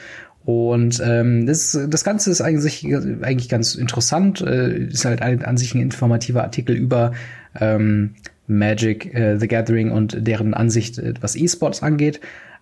und 0.45 1.01
ähm, 1.03 1.47
das, 1.47 1.77
das 1.87 2.03
Ganze 2.03 2.29
ist 2.29 2.39
eigentlich, 2.39 2.85
eigentlich 2.85 3.49
ganz 3.49 3.73
interessant. 3.73 4.41
Äh, 4.41 4.77
ist 4.85 5.03
halt 5.03 5.23
ein, 5.23 5.43
an 5.43 5.57
sich 5.57 5.73
ein 5.73 5.81
informativer 5.81 6.43
Artikel 6.43 6.75
über 6.75 7.13
ähm, 7.59 8.13
Magic, 8.45 9.13
äh, 9.15 9.37
The 9.39 9.47
Gathering 9.47 9.91
und 9.91 10.27
deren 10.27 10.53
Ansicht, 10.53 10.99
äh, 10.99 11.15
was 11.19 11.35
E-Sports 11.35 11.81
angeht. 11.81 12.19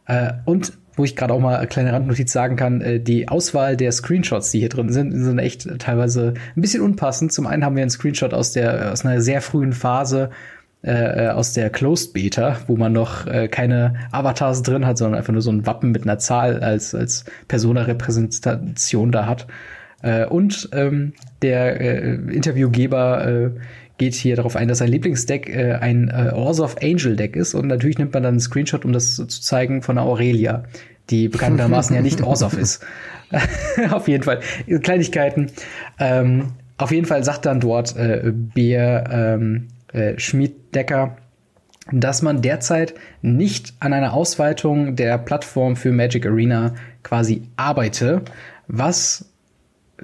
Äh, 0.07 0.31
und 0.45 0.73
wo 0.95 1.03
ich 1.03 1.17
gerade 1.17 1.33
auch 1.33 1.41
mal 1.41 1.57
eine 1.57 1.67
kleine 1.67 1.91
Randnotiz 1.91 2.31
sagen 2.31 2.55
kann, 2.55 2.79
äh, 2.79 2.99
die 3.01 3.27
Auswahl 3.27 3.75
der 3.75 3.91
Screenshots, 3.91 4.51
die 4.51 4.59
hier 4.59 4.69
drin 4.69 4.89
sind, 4.89 5.11
sind 5.11 5.39
echt 5.39 5.67
teilweise 5.79 6.35
ein 6.55 6.61
bisschen 6.61 6.81
unpassend. 6.81 7.33
Zum 7.33 7.47
einen 7.47 7.65
haben 7.65 7.75
wir 7.75 7.83
einen 7.83 7.89
Screenshot 7.89 8.33
aus 8.33 8.53
der 8.53 8.93
aus 8.93 9.03
einer 9.03 9.19
sehr 9.19 9.41
frühen 9.41 9.73
Phase 9.73 10.29
äh, 10.83 11.29
aus 11.29 11.53
der 11.53 11.69
Closed 11.69 12.13
Beta, 12.13 12.57
wo 12.67 12.75
man 12.75 12.91
noch 12.91 13.25
äh, 13.25 13.47
keine 13.47 13.95
Avatars 14.11 14.63
drin 14.63 14.85
hat, 14.85 14.97
sondern 14.97 15.17
einfach 15.17 15.33
nur 15.33 15.41
so 15.41 15.51
ein 15.51 15.65
Wappen 15.65 15.91
mit 15.91 16.03
einer 16.03 16.19
Zahl 16.19 16.59
als, 16.59 16.93
als 16.93 17.25
Persona-Repräsentation 17.47 19.11
da 19.11 19.25
hat. 19.25 19.47
Äh, 20.01 20.25
und 20.25 20.69
ähm, 20.73 21.13
der 21.41 21.79
äh, 21.79 22.13
Interviewgeber 22.15 23.27
äh, 23.27 23.49
geht 23.97 24.13
hier 24.13 24.35
darauf 24.35 24.57
ein, 24.57 24.67
dass 24.67 24.79
sein 24.79 24.89
Lieblingsdeck 24.89 25.49
äh, 25.49 25.73
ein 25.73 26.09
äh, 26.09 26.31
of 26.33 26.75
Angel 26.81 27.15
Deck 27.15 27.37
ist. 27.37 27.53
Und 27.53 27.67
natürlich 27.67 27.97
nimmt 27.97 28.13
man 28.13 28.23
dann 28.23 28.33
einen 28.33 28.39
Screenshot, 28.41 28.83
um 28.83 28.91
das 28.91 29.15
zu 29.15 29.27
zeigen, 29.27 29.81
von 29.81 29.97
Aurelia, 29.97 30.63
die 31.09 31.29
bekanntermaßen 31.29 31.95
ja 31.95 32.01
nicht 32.01 32.21
Orzov 32.23 32.57
ist. 32.57 32.85
Auf 33.91 34.09
jeden 34.09 34.23
Fall. 34.23 34.41
Kleinigkeiten. 34.81 35.47
Ähm, 35.97 36.51
auf 36.77 36.91
jeden 36.91 37.05
Fall 37.05 37.23
sagt 37.23 37.45
dann 37.45 37.59
dort 37.59 37.95
äh, 37.95 38.31
Bier 38.33 39.03
ähm, 39.09 39.67
äh, 39.93 40.19
Schmieddecker, 40.19 41.17
dass 41.91 42.21
man 42.21 42.41
derzeit 42.41 42.93
nicht 43.21 43.73
an 43.79 43.93
einer 43.93 44.13
Ausweitung 44.13 44.95
der 44.95 45.17
Plattform 45.17 45.75
für 45.75 45.91
Magic 45.91 46.25
Arena 46.25 46.75
quasi 47.03 47.43
arbeite, 47.57 48.21
was 48.67 49.32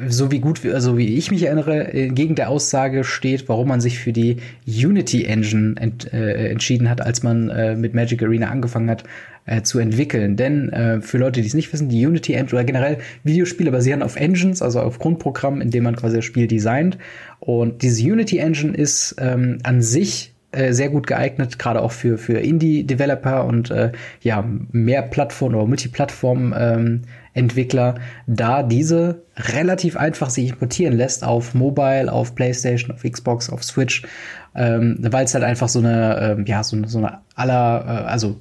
so 0.08 0.32
wie 0.32 0.40
gut, 0.40 0.66
also 0.66 0.98
wie 0.98 1.18
ich 1.18 1.32
mich 1.32 1.44
erinnere, 1.44 2.10
gegen 2.10 2.36
der 2.36 2.50
Aussage 2.50 3.04
steht, 3.04 3.50
warum 3.50 3.68
man 3.68 3.82
sich 3.82 4.00
für 4.00 4.14
die 4.14 4.38
Unity 4.66 5.26
Engine 5.26 5.76
ent, 5.78 6.12
äh, 6.14 6.50
entschieden 6.50 6.90
hat, 6.90 7.02
als 7.02 7.24
man 7.24 7.50
äh, 7.50 7.76
mit 7.76 7.94
Magic 7.94 8.22
Arena 8.24 8.50
angefangen 8.50 8.90
hat 8.90 9.04
äh, 9.46 9.62
zu 9.62 9.80
entwickeln. 9.80 10.36
Denn 10.36 10.70
äh, 10.70 11.02
für 11.02 11.18
Leute, 11.18 11.42
die 11.42 11.48
es 11.48 11.54
nicht 11.54 11.72
wissen, 11.74 11.90
die 11.90 12.06
Unity 12.06 12.34
Engine 12.34 12.60
oder 12.60 12.64
generell 12.64 12.98
Videospiele 13.24 13.72
basieren 13.72 14.04
auf 14.04 14.16
Engines, 14.16 14.62
also 14.62 14.80
auf 14.80 15.00
Grundprogrammen, 15.00 15.62
in 15.62 15.72
dem 15.72 15.84
man 15.84 15.96
quasi 15.96 16.18
das 16.18 16.26
Spiel 16.26 16.48
designt. 16.48 16.98
Und 17.40 17.82
diese 17.82 18.04
Unity 18.04 18.38
Engine 18.38 18.76
ist 18.76 19.16
ähm, 19.20 19.58
an 19.64 19.82
sich 19.82 20.34
äh, 20.52 20.74
sehr 20.74 20.90
gut 20.90 21.08
geeignet, 21.08 21.60
gerade 21.60 21.82
auch 21.82 21.92
für, 21.92 22.18
für 22.18 22.40
Indie-Developer 22.40 23.46
und 23.46 23.70
äh, 23.72 23.92
ja, 24.22 24.44
mehr 24.72 25.04
Plattform 25.04 25.54
oder 25.54 25.68
Multiplattform 25.68 26.56
ähm, 26.58 27.02
Entwickler, 27.34 27.96
da 28.28 28.64
diese 28.64 29.24
relativ 29.38 29.98
einfach 29.98 30.30
sich 30.30 30.50
importieren 30.50 30.96
lässt 30.96 31.24
auf 31.24 31.54
Mobile, 31.54 32.12
auf 32.12 32.36
PlayStation, 32.36 32.92
auf 32.92 33.04
Xbox, 33.04 33.50
auf 33.50 33.64
Switch, 33.64 34.04
ähm, 34.56 34.98
weil 35.00 35.26
es 35.26 35.34
halt 35.34 35.44
einfach 35.44 35.70
so 35.70 35.80
eine, 35.80 36.38
äh, 36.40 36.50
ja, 36.50 36.64
so, 36.64 36.78
so 36.86 36.98
eine 37.00 37.20
aller, 37.36 37.86
äh, 37.86 38.10
also 38.10 38.40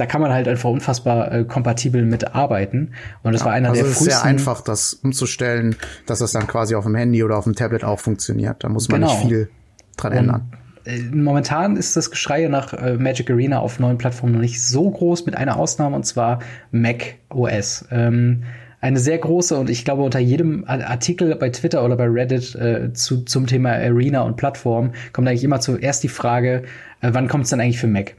da 0.00 0.06
kann 0.06 0.22
man 0.22 0.32
halt 0.32 0.48
einfach 0.48 0.70
unfassbar 0.70 1.30
äh, 1.30 1.44
kompatibel 1.44 2.06
mit 2.06 2.34
arbeiten. 2.34 2.92
Und 3.22 3.32
das 3.32 3.42
ja, 3.42 3.46
war 3.46 3.52
einer 3.52 3.68
also 3.68 3.82
der 3.82 3.90
frühesten. 3.90 4.08
Es 4.08 4.14
ist 4.14 4.22
sehr 4.22 4.30
einfach, 4.30 4.62
das 4.62 4.94
umzustellen, 4.94 5.76
dass 6.06 6.20
das 6.20 6.32
dann 6.32 6.46
quasi 6.46 6.74
auf 6.74 6.84
dem 6.84 6.94
Handy 6.94 7.22
oder 7.22 7.36
auf 7.36 7.44
dem 7.44 7.54
Tablet 7.54 7.84
auch 7.84 8.00
funktioniert. 8.00 8.64
Da 8.64 8.70
muss 8.70 8.88
man 8.88 9.02
genau. 9.02 9.12
nicht 9.12 9.26
viel 9.26 9.50
dran 9.98 10.12
und 10.12 10.18
ändern. 10.18 10.52
Äh, 10.84 11.00
momentan 11.12 11.76
ist 11.76 11.96
das 11.96 12.10
Geschrei 12.10 12.46
nach 12.48 12.72
äh, 12.72 12.94
Magic 12.94 13.30
Arena 13.30 13.60
auf 13.60 13.78
neuen 13.78 13.98
Plattformen 13.98 14.34
noch 14.34 14.40
nicht 14.40 14.62
so 14.62 14.90
groß, 14.90 15.26
mit 15.26 15.36
einer 15.36 15.56
Ausnahme, 15.58 15.96
und 15.96 16.04
zwar 16.04 16.40
Mac 16.70 17.16
OS. 17.28 17.86
Ähm, 17.90 18.42
eine 18.80 18.98
sehr 18.98 19.18
große 19.18 19.56
und 19.58 19.68
ich 19.68 19.84
glaube 19.84 20.02
unter 20.02 20.18
jedem 20.18 20.64
Artikel 20.66 21.34
bei 21.36 21.50
Twitter 21.50 21.84
oder 21.84 21.96
bei 21.96 22.06
Reddit 22.06 22.54
äh, 22.54 22.92
zu, 22.94 23.24
zum 23.24 23.46
Thema 23.46 23.72
Arena 23.72 24.22
und 24.22 24.36
Plattform 24.36 24.92
kommt 25.12 25.28
eigentlich 25.28 25.44
immer 25.44 25.60
zuerst 25.60 26.02
die 26.02 26.08
Frage, 26.08 26.62
äh, 27.02 27.10
wann 27.12 27.28
kommt 27.28 27.44
es 27.44 27.50
denn 27.50 27.60
eigentlich 27.60 27.78
für 27.78 27.88
Mac? 27.88 28.14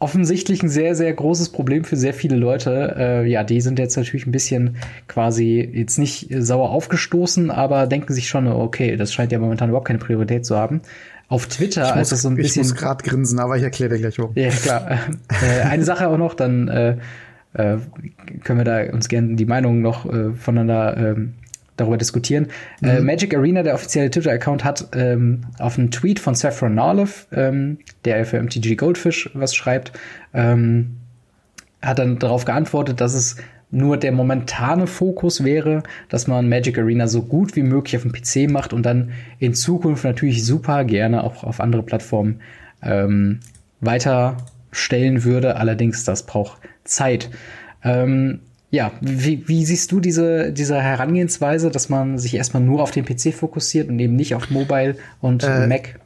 Offensichtlich 0.00 0.62
ein 0.62 0.68
sehr, 0.68 0.94
sehr 0.94 1.12
großes 1.12 1.48
Problem 1.48 1.82
für 1.82 1.96
sehr 1.96 2.14
viele 2.14 2.36
Leute. 2.36 2.94
Äh, 2.96 3.28
ja, 3.28 3.42
die 3.42 3.60
sind 3.60 3.80
jetzt 3.80 3.96
natürlich 3.96 4.28
ein 4.28 4.32
bisschen 4.32 4.76
quasi 5.08 5.68
jetzt 5.74 5.98
nicht 5.98 6.28
sauer 6.30 6.70
aufgestoßen, 6.70 7.50
aber 7.50 7.88
denken 7.88 8.12
sich 8.12 8.28
schon, 8.28 8.46
okay, 8.46 8.96
das 8.96 9.12
scheint 9.12 9.32
ja 9.32 9.40
momentan 9.40 9.70
überhaupt 9.70 9.88
keine 9.88 9.98
Priorität 9.98 10.46
zu 10.46 10.56
haben 10.56 10.82
auf 11.28 11.46
Twitter, 11.46 11.84
ich 11.84 11.92
als 11.92 12.10
muss, 12.10 12.22
so 12.22 12.28
ein 12.28 12.36
bisschen. 12.36 12.62
Ich 12.62 12.68
muss 12.68 12.74
gerade 12.74 13.04
grinsen, 13.04 13.38
aber 13.38 13.56
ich 13.56 13.62
erkläre 13.62 13.94
dir 13.94 14.00
gleich 14.00 14.18
warum. 14.18 14.32
Ja, 14.34 14.48
klar. 14.50 14.90
äh, 15.42 15.62
eine 15.62 15.84
Sache 15.84 16.08
auch 16.08 16.16
noch, 16.16 16.34
dann 16.34 16.68
äh, 16.68 16.96
äh, 17.52 17.76
können 18.42 18.58
wir 18.58 18.64
da 18.64 18.92
uns 18.92 19.08
gerne 19.08 19.36
die 19.36 19.44
Meinungen 19.44 19.82
noch 19.82 20.06
äh, 20.06 20.32
voneinander 20.32 20.96
ähm, 20.96 21.34
darüber 21.76 21.96
diskutieren. 21.96 22.48
Äh, 22.82 23.00
mhm. 23.00 23.06
Magic 23.06 23.34
Arena, 23.34 23.62
der 23.62 23.74
offizielle 23.74 24.10
Twitter-Account, 24.10 24.64
hat 24.64 24.88
ähm, 24.94 25.42
auf 25.58 25.78
einen 25.78 25.90
Tweet 25.90 26.18
von 26.18 26.34
Saffron 26.34 26.74
Narlev, 26.74 27.26
ähm, 27.32 27.78
der 28.04 28.24
für 28.24 28.42
MTG 28.42 28.76
Goldfish 28.76 29.30
was 29.34 29.54
schreibt, 29.54 29.92
ähm, 30.34 30.96
hat 31.80 31.98
dann 31.98 32.18
darauf 32.18 32.44
geantwortet, 32.44 33.00
dass 33.00 33.14
es 33.14 33.36
nur 33.70 33.96
der 33.96 34.12
momentane 34.12 34.86
Fokus 34.86 35.44
wäre, 35.44 35.82
dass 36.08 36.26
man 36.26 36.48
Magic 36.48 36.78
Arena 36.78 37.06
so 37.06 37.22
gut 37.22 37.54
wie 37.56 37.62
möglich 37.62 37.96
auf 37.96 38.02
dem 38.02 38.12
PC 38.12 38.50
macht 38.50 38.72
und 38.72 38.84
dann 38.84 39.12
in 39.38 39.54
Zukunft 39.54 40.04
natürlich 40.04 40.44
super 40.44 40.84
gerne 40.84 41.22
auch 41.22 41.44
auf 41.44 41.60
andere 41.60 41.82
Plattformen 41.82 42.40
ähm, 42.82 43.40
weiterstellen 43.80 45.24
würde. 45.24 45.56
Allerdings, 45.56 46.04
das 46.04 46.24
braucht 46.24 46.58
Zeit. 46.84 47.30
Ähm, 47.84 48.40
ja, 48.70 48.92
wie, 49.00 49.46
wie 49.48 49.64
siehst 49.64 49.92
du 49.92 50.00
diese, 50.00 50.52
diese 50.52 50.80
Herangehensweise, 50.80 51.70
dass 51.70 51.88
man 51.88 52.18
sich 52.18 52.34
erstmal 52.34 52.62
nur 52.62 52.82
auf 52.82 52.90
den 52.90 53.04
PC 53.04 53.34
fokussiert 53.34 53.88
und 53.88 53.98
eben 53.98 54.16
nicht 54.16 54.34
auf 54.34 54.50
Mobile 54.50 54.96
und 55.20 55.42
äh, 55.42 55.66
Mac? 55.66 56.00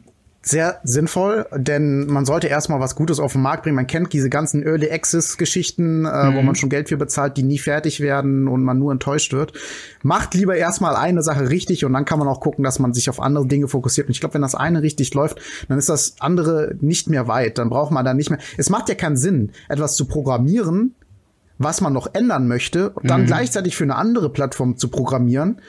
Sehr 0.44 0.80
sinnvoll, 0.82 1.46
denn 1.54 2.06
man 2.06 2.24
sollte 2.24 2.48
erstmal 2.48 2.80
was 2.80 2.96
Gutes 2.96 3.20
auf 3.20 3.32
den 3.32 3.42
Markt 3.42 3.62
bringen. 3.62 3.76
Man 3.76 3.86
kennt 3.86 4.12
diese 4.12 4.28
ganzen 4.28 4.64
Early 4.64 4.90
Access 4.90 5.38
Geschichten, 5.38 6.04
äh, 6.04 6.30
mhm. 6.30 6.34
wo 6.34 6.42
man 6.42 6.56
schon 6.56 6.68
Geld 6.68 6.88
für 6.88 6.96
bezahlt, 6.96 7.36
die 7.36 7.44
nie 7.44 7.58
fertig 7.58 8.00
werden 8.00 8.48
und 8.48 8.64
man 8.64 8.78
nur 8.78 8.90
enttäuscht 8.90 9.32
wird. 9.32 9.52
Macht 10.02 10.34
lieber 10.34 10.56
erstmal 10.56 10.96
eine 10.96 11.22
Sache 11.22 11.48
richtig 11.48 11.84
und 11.84 11.92
dann 11.92 12.04
kann 12.04 12.18
man 12.18 12.26
auch 12.26 12.40
gucken, 12.40 12.64
dass 12.64 12.80
man 12.80 12.92
sich 12.92 13.08
auf 13.08 13.20
andere 13.20 13.46
Dinge 13.46 13.68
fokussiert. 13.68 14.08
Und 14.08 14.12
ich 14.12 14.20
glaube, 14.20 14.34
wenn 14.34 14.42
das 14.42 14.56
eine 14.56 14.82
richtig 14.82 15.14
läuft, 15.14 15.40
dann 15.68 15.78
ist 15.78 15.88
das 15.88 16.16
andere 16.18 16.74
nicht 16.80 17.08
mehr 17.08 17.28
weit. 17.28 17.58
Dann 17.58 17.70
braucht 17.70 17.92
man 17.92 18.04
da 18.04 18.12
nicht 18.12 18.30
mehr. 18.30 18.40
Es 18.58 18.68
macht 18.68 18.88
ja 18.88 18.96
keinen 18.96 19.16
Sinn, 19.16 19.52
etwas 19.68 19.94
zu 19.94 20.06
programmieren, 20.06 20.96
was 21.58 21.80
man 21.80 21.92
noch 21.92 22.14
ändern 22.14 22.48
möchte, 22.48 22.90
und 22.90 23.08
dann 23.08 23.22
mhm. 23.22 23.26
gleichzeitig 23.26 23.76
für 23.76 23.84
eine 23.84 23.94
andere 23.94 24.30
Plattform 24.30 24.76
zu 24.76 24.88
programmieren 24.88 25.60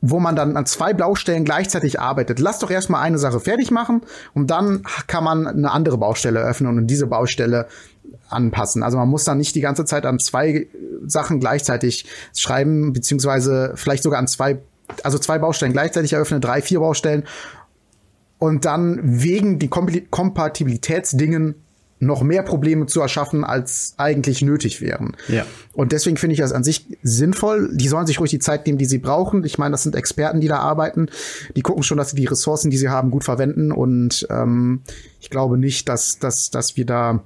wo 0.00 0.20
man 0.20 0.36
dann 0.36 0.56
an 0.56 0.66
zwei 0.66 0.92
Baustellen 0.92 1.44
gleichzeitig 1.44 2.00
arbeitet. 2.00 2.38
Lass 2.38 2.60
doch 2.60 2.70
erstmal 2.70 3.02
eine 3.02 3.18
Sache 3.18 3.40
fertig 3.40 3.70
machen 3.70 4.02
und 4.34 4.50
dann 4.50 4.84
kann 5.06 5.24
man 5.24 5.46
eine 5.46 5.70
andere 5.70 5.98
Baustelle 5.98 6.40
öffnen 6.40 6.78
und 6.78 6.86
diese 6.86 7.06
Baustelle 7.06 7.66
anpassen. 8.28 8.82
Also 8.82 8.96
man 8.96 9.08
muss 9.08 9.24
dann 9.24 9.38
nicht 9.38 9.54
die 9.54 9.60
ganze 9.60 9.84
Zeit 9.84 10.06
an 10.06 10.18
zwei 10.18 10.68
Sachen 11.04 11.40
gleichzeitig 11.40 12.06
schreiben, 12.34 12.92
beziehungsweise 12.92 13.72
vielleicht 13.74 14.02
sogar 14.02 14.18
an 14.18 14.28
zwei, 14.28 14.58
also 15.02 15.18
zwei 15.18 15.38
Baustellen 15.38 15.72
gleichzeitig 15.72 16.12
eröffnen, 16.12 16.40
drei, 16.40 16.62
vier 16.62 16.80
Baustellen 16.80 17.24
und 18.38 18.64
dann 18.64 19.00
wegen 19.02 19.58
die 19.58 19.68
Kompatibilitätsdingen 19.68 21.56
noch 22.00 22.22
mehr 22.22 22.42
Probleme 22.42 22.86
zu 22.86 23.00
erschaffen, 23.00 23.44
als 23.44 23.94
eigentlich 23.96 24.42
nötig 24.42 24.80
wären. 24.80 25.16
Ja. 25.28 25.44
Und 25.72 25.92
deswegen 25.92 26.16
finde 26.16 26.34
ich 26.34 26.40
das 26.40 26.52
an 26.52 26.64
sich 26.64 26.86
sinnvoll. 27.02 27.70
Die 27.74 27.88
sollen 27.88 28.06
sich 28.06 28.20
ruhig 28.20 28.30
die 28.30 28.38
Zeit 28.38 28.66
nehmen, 28.66 28.78
die 28.78 28.84
sie 28.84 28.98
brauchen. 28.98 29.44
Ich 29.44 29.58
meine, 29.58 29.72
das 29.72 29.82
sind 29.82 29.96
Experten, 29.96 30.40
die 30.40 30.48
da 30.48 30.58
arbeiten. 30.58 31.08
Die 31.56 31.62
gucken 31.62 31.82
schon, 31.82 31.98
dass 31.98 32.10
sie 32.10 32.16
die 32.16 32.26
Ressourcen, 32.26 32.70
die 32.70 32.78
sie 32.78 32.88
haben, 32.88 33.10
gut 33.10 33.24
verwenden. 33.24 33.72
Und 33.72 34.26
ähm, 34.30 34.82
ich 35.20 35.30
glaube 35.30 35.58
nicht, 35.58 35.88
dass, 35.88 36.18
dass, 36.18 36.50
dass 36.50 36.76
wir 36.76 36.86
da 36.86 37.22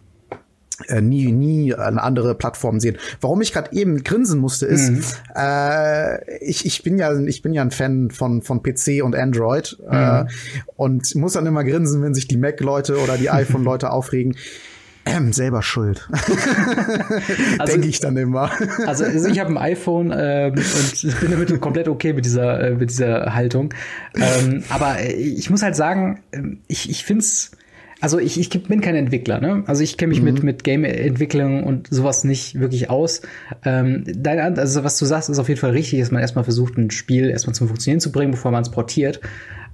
äh, 0.89 1.01
nie, 1.01 1.33
nie 1.33 1.75
eine 1.75 2.03
andere 2.03 2.35
Plattform 2.35 2.81
sehen. 2.81 2.97
Warum 3.21 3.41
ich 3.41 3.53
gerade 3.53 3.73
eben 3.73 4.03
grinsen 4.05 4.41
musste, 4.41 4.67
ist, 4.67 4.91
mhm. 4.91 5.03
äh, 5.35 6.39
ich, 6.45 6.67
ich 6.67 6.83
bin 6.83 6.99
ja, 6.99 7.19
ich 7.19 7.43
bin 7.43 7.53
ja 7.53 7.63
ein 7.63 7.71
Fan 7.71 8.11
von, 8.11 8.43
von 8.43 8.63
PC 8.63 9.03
und 9.03 9.15
Android 9.15 9.79
äh, 9.91 9.95
mhm. 9.95 10.27
äh, 10.27 10.33
und 10.77 11.15
muss 11.15 11.35
dann 11.35 11.47
immer 11.47 11.65
grinsen, 11.65 12.03
wenn 12.03 12.15
sich 12.15 12.29
die 12.29 12.37
Mac-Leute 12.37 12.99
oder 12.99 13.17
die 13.17 13.31
iPhone-Leute 13.31 13.91
aufregen. 13.93 14.37
Ähm, 15.05 15.33
selber 15.33 15.63
schuld. 15.63 16.09
also, 17.59 17.73
Denke 17.73 17.89
ich 17.89 17.99
dann 17.99 18.17
immer. 18.17 18.53
also, 18.87 19.05
also 19.05 19.29
ich 19.29 19.41
habe 19.41 19.51
ein 19.51 19.59
iPhone 19.59 20.13
ähm, 20.17 20.53
und 20.53 21.21
bin 21.21 21.31
damit 21.31 21.61
komplett 21.61 21.89
okay 21.89 22.13
mit 22.13 22.25
dieser, 22.25 22.61
äh, 22.61 22.75
mit 22.75 22.91
dieser 22.91 23.35
Haltung. 23.35 23.75
Ähm, 24.15 24.63
aber 24.69 25.03
ich 25.05 25.51
muss 25.51 25.63
halt 25.63 25.75
sagen, 25.75 26.23
ähm, 26.33 26.61
ich, 26.69 26.89
ich 26.89 27.05
finde 27.05 27.25
es 27.25 27.51
also 28.03 28.19
ich, 28.19 28.39
ich 28.39 28.51
bin 28.51 28.81
kein 28.81 28.97
Entwickler, 28.97 29.41
ne? 29.41 29.63
Also 29.67 29.83
ich 29.83 29.97
kenne 29.97 30.11
mich 30.11 30.19
mhm. 30.19 30.25
mit, 30.25 30.43
mit 30.43 30.65
Game-Entwicklung 30.65 31.63
und 31.65 31.87
sowas 31.89 32.25
nicht 32.25 32.59
wirklich 32.59 32.91
aus. 32.91 33.23
Ähm, 33.65 34.05
dein, 34.07 34.59
also 34.59 34.85
was 34.85 34.99
du 34.99 35.07
sagst, 35.07 35.31
ist 35.31 35.39
auf 35.39 35.49
jeden 35.49 35.61
Fall 35.61 35.71
richtig, 35.71 36.01
dass 36.01 36.11
man 36.11 36.21
erstmal 36.21 36.45
versucht, 36.45 36.77
ein 36.77 36.91
Spiel 36.91 37.31
erstmal 37.31 37.55
zum 37.55 37.69
Funktionieren 37.69 38.01
zu 38.01 38.11
bringen, 38.11 38.33
bevor 38.33 38.51
man 38.51 38.63
es 38.63 38.71
portiert. 38.71 39.21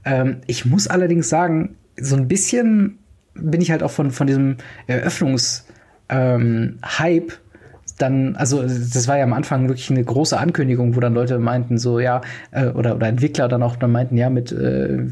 Ähm, 0.04 0.42
ich 0.46 0.66
muss 0.66 0.88
allerdings 0.88 1.28
sagen, 1.28 1.76
so 1.98 2.16
ein 2.16 2.28
bisschen 2.28 2.98
bin 3.34 3.60
ich 3.60 3.70
halt 3.70 3.82
auch 3.82 3.90
von, 3.90 4.10
von 4.10 4.26
diesem 4.26 4.56
Eröffnungs- 4.88 5.64
ähm, 6.08 6.78
Hype 6.84 7.32
dann, 7.98 8.37
also 8.37 8.62
das 8.62 9.08
war 9.08 9.18
ja 9.18 9.24
am 9.24 9.32
Anfang 9.32 9.68
wirklich 9.68 9.90
eine 9.90 10.02
große 10.02 10.38
Ankündigung, 10.38 10.96
wo 10.96 11.00
dann 11.00 11.14
Leute 11.14 11.38
meinten, 11.38 11.78
so 11.78 12.00
ja, 12.00 12.20
äh, 12.50 12.68
oder, 12.68 12.96
oder 12.96 13.08
Entwickler 13.08 13.48
dann 13.48 13.62
auch 13.62 13.76
dann 13.76 13.92
meinten, 13.92 14.16
ja, 14.16 14.30
mit, 14.30 14.52
äh, 14.52 15.06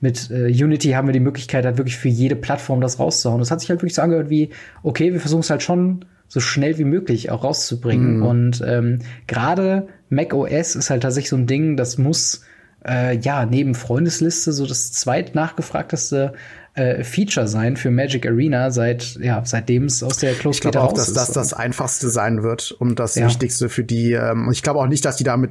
mit 0.00 0.30
äh, 0.30 0.46
Unity 0.46 0.90
haben 0.90 1.08
wir 1.08 1.12
die 1.12 1.20
Möglichkeit, 1.20 1.64
halt 1.64 1.78
wirklich 1.78 1.96
für 1.96 2.08
jede 2.08 2.36
Plattform 2.36 2.80
das 2.80 2.98
rauszuhauen. 2.98 3.40
Das 3.40 3.50
hat 3.50 3.60
sich 3.60 3.70
halt 3.70 3.80
wirklich 3.80 3.94
so 3.94 4.02
angehört 4.02 4.30
wie, 4.30 4.50
okay, 4.82 5.12
wir 5.12 5.20
versuchen 5.20 5.40
es 5.40 5.50
halt 5.50 5.62
schon 5.62 6.04
so 6.28 6.40
schnell 6.40 6.78
wie 6.78 6.84
möglich 6.84 7.30
auch 7.30 7.42
rauszubringen. 7.42 8.18
Mhm. 8.18 8.22
Und 8.22 8.64
ähm, 8.64 9.00
gerade 9.26 9.88
Mac 10.10 10.32
OS 10.32 10.76
ist 10.76 10.90
halt 10.90 11.02
tatsächlich 11.02 11.30
so 11.30 11.36
ein 11.36 11.46
Ding, 11.46 11.76
das 11.76 11.98
muss 11.98 12.42
äh, 12.86 13.16
ja 13.18 13.46
neben 13.46 13.74
Freundesliste 13.74 14.52
so 14.52 14.66
das 14.66 14.92
zweit 14.92 15.34
nachgefragteste 15.34 16.34
äh, 16.80 17.04
Feature 17.04 17.46
sein 17.46 17.76
für 17.76 17.90
Magic 17.90 18.26
Arena, 18.26 18.70
seit 18.70 19.18
ja, 19.20 19.42
seitdem 19.44 19.84
es 19.84 20.02
aus 20.02 20.16
der 20.18 20.32
Close 20.34 20.56
Ich 20.56 20.60
glaube 20.62 20.80
auch, 20.80 20.92
dass 20.92 21.12
das 21.12 21.32
das 21.32 21.52
einfachste 21.52 22.08
sein 22.08 22.42
wird 22.42 22.72
und 22.72 22.98
das 22.98 23.14
ja. 23.14 23.26
Wichtigste 23.26 23.68
für 23.68 23.84
die. 23.84 24.12
Ähm, 24.12 24.48
ich 24.50 24.62
glaube 24.62 24.80
auch 24.80 24.86
nicht, 24.86 25.04
dass 25.04 25.16
die 25.16 25.24
damit 25.24 25.50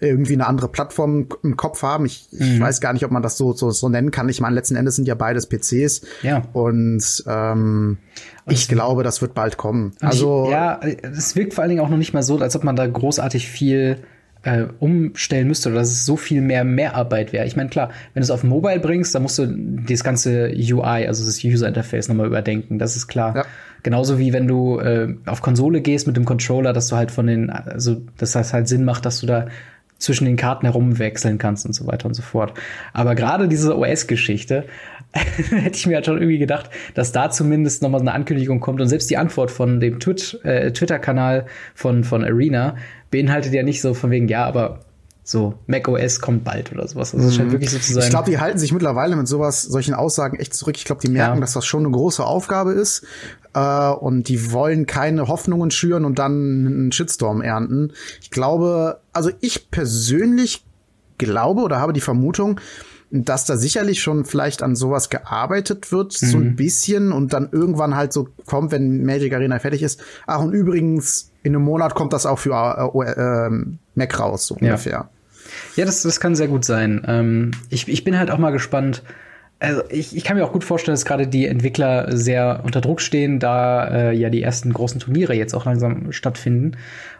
irgendwie 0.00 0.34
eine 0.34 0.46
andere 0.46 0.68
Plattform 0.68 1.26
im 1.42 1.56
Kopf 1.56 1.82
haben. 1.82 2.06
Ich, 2.06 2.28
mhm. 2.32 2.40
ich 2.40 2.60
weiß 2.60 2.80
gar 2.80 2.92
nicht, 2.92 3.04
ob 3.04 3.10
man 3.10 3.22
das 3.22 3.36
so, 3.36 3.52
so, 3.52 3.70
so 3.70 3.88
nennen 3.88 4.10
kann. 4.10 4.28
Ich 4.28 4.40
meine, 4.40 4.54
letzten 4.54 4.76
Endes 4.76 4.96
sind 4.96 5.08
ja 5.08 5.14
beides 5.14 5.48
PCs. 5.48 6.02
Ja. 6.22 6.42
Und, 6.52 7.24
ähm, 7.26 7.98
und 8.44 8.52
ich 8.52 8.68
glaube, 8.68 9.02
das 9.02 9.22
wird 9.22 9.34
bald 9.34 9.56
kommen. 9.56 9.92
Also 10.00 10.44
ich, 10.46 10.50
ja, 10.50 10.80
es 10.82 11.34
wirkt 11.34 11.54
vor 11.54 11.62
allen 11.62 11.70
Dingen 11.70 11.80
auch 11.80 11.88
noch 11.88 11.96
nicht 11.96 12.12
mal 12.12 12.22
so, 12.22 12.38
als 12.38 12.54
ob 12.56 12.64
man 12.64 12.76
da 12.76 12.86
großartig 12.86 13.48
viel 13.48 13.98
äh, 14.44 14.66
umstellen 14.78 15.48
müsste 15.48 15.70
oder 15.70 15.78
dass 15.78 15.90
es 15.90 16.06
so 16.06 16.16
viel 16.16 16.40
mehr 16.40 16.64
Mehrarbeit 16.64 17.32
wäre. 17.32 17.46
Ich 17.46 17.56
meine, 17.56 17.70
klar, 17.70 17.90
wenn 18.12 18.20
du 18.20 18.24
es 18.24 18.30
auf 18.30 18.44
Mobile 18.44 18.80
bringst, 18.80 19.14
dann 19.14 19.22
musst 19.22 19.38
du 19.38 19.46
das 19.46 20.04
ganze 20.04 20.52
UI, 20.54 21.06
also 21.06 21.24
das 21.24 21.42
User 21.42 21.66
Interface 21.66 22.08
nochmal 22.08 22.26
überdenken, 22.26 22.78
das 22.78 22.96
ist 22.96 23.06
klar. 23.06 23.36
Ja. 23.36 23.44
Genauso 23.82 24.18
wie 24.18 24.32
wenn 24.32 24.46
du 24.46 24.78
äh, 24.78 25.14
auf 25.26 25.42
Konsole 25.42 25.80
gehst 25.80 26.06
mit 26.06 26.16
dem 26.16 26.24
Controller, 26.24 26.72
dass 26.72 26.88
du 26.88 26.96
halt 26.96 27.10
von 27.10 27.26
den, 27.26 27.50
also 27.50 28.00
dass 28.16 28.32
das 28.32 28.52
halt 28.52 28.68
Sinn 28.68 28.84
macht, 28.84 29.04
dass 29.04 29.20
du 29.20 29.26
da 29.26 29.46
zwischen 29.98 30.24
den 30.26 30.36
Karten 30.36 30.66
herumwechseln 30.66 31.38
kannst 31.38 31.66
und 31.66 31.72
so 31.72 31.86
weiter 31.86 32.06
und 32.06 32.14
so 32.14 32.22
fort. 32.22 32.54
Aber 32.92 33.14
gerade 33.14 33.48
diese 33.48 33.76
OS-Geschichte 33.76 34.64
hätte 35.12 35.76
ich 35.76 35.86
mir 35.86 35.96
halt 35.96 36.06
schon 36.06 36.18
irgendwie 36.18 36.38
gedacht, 36.38 36.70
dass 36.94 37.12
da 37.12 37.30
zumindest 37.30 37.82
noch 37.82 37.90
mal 37.90 38.00
eine 38.00 38.12
Ankündigung 38.12 38.60
kommt 38.60 38.80
und 38.80 38.88
selbst 38.88 39.10
die 39.10 39.16
Antwort 39.16 39.50
von 39.50 39.80
dem 39.80 40.00
Twitch, 40.00 40.36
äh, 40.44 40.72
Twitter-Kanal 40.72 41.46
von, 41.74 42.04
von 42.04 42.24
Arena 42.24 42.76
beinhaltet 43.14 43.54
ja 43.54 43.62
nicht 43.62 43.80
so 43.80 43.94
von 43.94 44.10
wegen, 44.10 44.26
ja, 44.26 44.44
aber 44.44 44.80
so 45.22 45.54
Mac 45.68 45.86
OS 45.86 46.20
kommt 46.20 46.42
bald 46.42 46.72
oder 46.72 46.86
sowas. 46.88 47.14
Also 47.14 47.28
es 47.28 47.36
scheint 47.36 47.48
mhm. 47.48 47.52
wirklich 47.52 47.70
so 47.70 47.78
zu 47.78 47.92
sein. 47.94 48.02
Ich 48.02 48.10
glaube, 48.10 48.28
die 48.28 48.40
halten 48.40 48.58
sich 48.58 48.72
mittlerweile 48.72 49.14
mit 49.14 49.28
sowas, 49.28 49.62
solchen 49.62 49.94
Aussagen 49.94 50.38
echt 50.38 50.52
zurück. 50.52 50.76
Ich 50.76 50.84
glaube, 50.84 51.00
die 51.00 51.08
merken, 51.08 51.36
ja. 51.36 51.40
dass 51.40 51.52
das 51.52 51.64
schon 51.64 51.84
eine 51.84 51.92
große 51.92 52.24
Aufgabe 52.24 52.72
ist. 52.72 53.06
Äh, 53.54 53.90
und 53.90 54.28
die 54.28 54.50
wollen 54.52 54.86
keine 54.86 55.28
Hoffnungen 55.28 55.70
schüren 55.70 56.04
und 56.04 56.18
dann 56.18 56.66
einen 56.66 56.92
Shitstorm 56.92 57.40
ernten. 57.40 57.92
Ich 58.20 58.30
glaube, 58.30 59.00
also 59.12 59.30
ich 59.40 59.70
persönlich 59.70 60.64
glaube 61.16 61.62
oder 61.62 61.78
habe 61.78 61.92
die 61.92 62.00
Vermutung, 62.00 62.60
dass 63.22 63.44
da 63.44 63.56
sicherlich 63.56 64.02
schon 64.02 64.24
vielleicht 64.24 64.62
an 64.62 64.74
sowas 64.74 65.08
gearbeitet 65.08 65.92
wird, 65.92 66.20
mhm. 66.20 66.26
so 66.26 66.38
ein 66.38 66.44
mhm. 66.44 66.56
bisschen 66.56 67.12
und 67.12 67.32
dann 67.32 67.48
irgendwann 67.52 67.94
halt 67.94 68.12
so 68.12 68.28
kommt, 68.46 68.72
wenn 68.72 69.04
Magic 69.04 69.32
Arena 69.32 69.58
fertig 69.60 69.82
ist. 69.82 70.02
Ach, 70.26 70.40
und 70.40 70.52
übrigens, 70.52 71.30
in 71.44 71.54
einem 71.54 71.64
Monat 71.64 71.94
kommt 71.94 72.12
das 72.12 72.26
auch 72.26 72.38
für 72.40 72.52
äh, 72.52 73.10
äh, 73.10 73.50
Mac 73.94 74.18
raus, 74.18 74.46
so 74.46 74.56
ja. 74.56 74.72
ungefähr. 74.72 75.08
Ja, 75.76 75.84
das, 75.84 76.02
das 76.02 76.18
kann 76.18 76.34
sehr 76.34 76.48
gut 76.48 76.64
sein. 76.64 77.04
Ähm, 77.06 77.52
ich, 77.70 77.88
ich 77.88 78.02
bin 78.02 78.18
halt 78.18 78.30
auch 78.30 78.38
mal 78.38 78.50
gespannt. 78.50 79.02
Also 79.60 79.82
ich, 79.88 80.16
ich 80.16 80.24
kann 80.24 80.36
mir 80.36 80.44
auch 80.44 80.52
gut 80.52 80.64
vorstellen, 80.64 80.94
dass 80.94 81.04
gerade 81.04 81.28
die 81.28 81.46
Entwickler 81.46 82.16
sehr 82.16 82.62
unter 82.64 82.80
Druck 82.80 83.00
stehen, 83.00 83.38
da 83.38 83.86
äh, 83.86 84.12
ja 84.12 84.28
die 84.28 84.42
ersten 84.42 84.72
großen 84.72 85.00
Turniere 85.00 85.34
jetzt 85.34 85.54
auch 85.54 85.64
langsam 85.64 86.10
stattfinden 86.10 86.72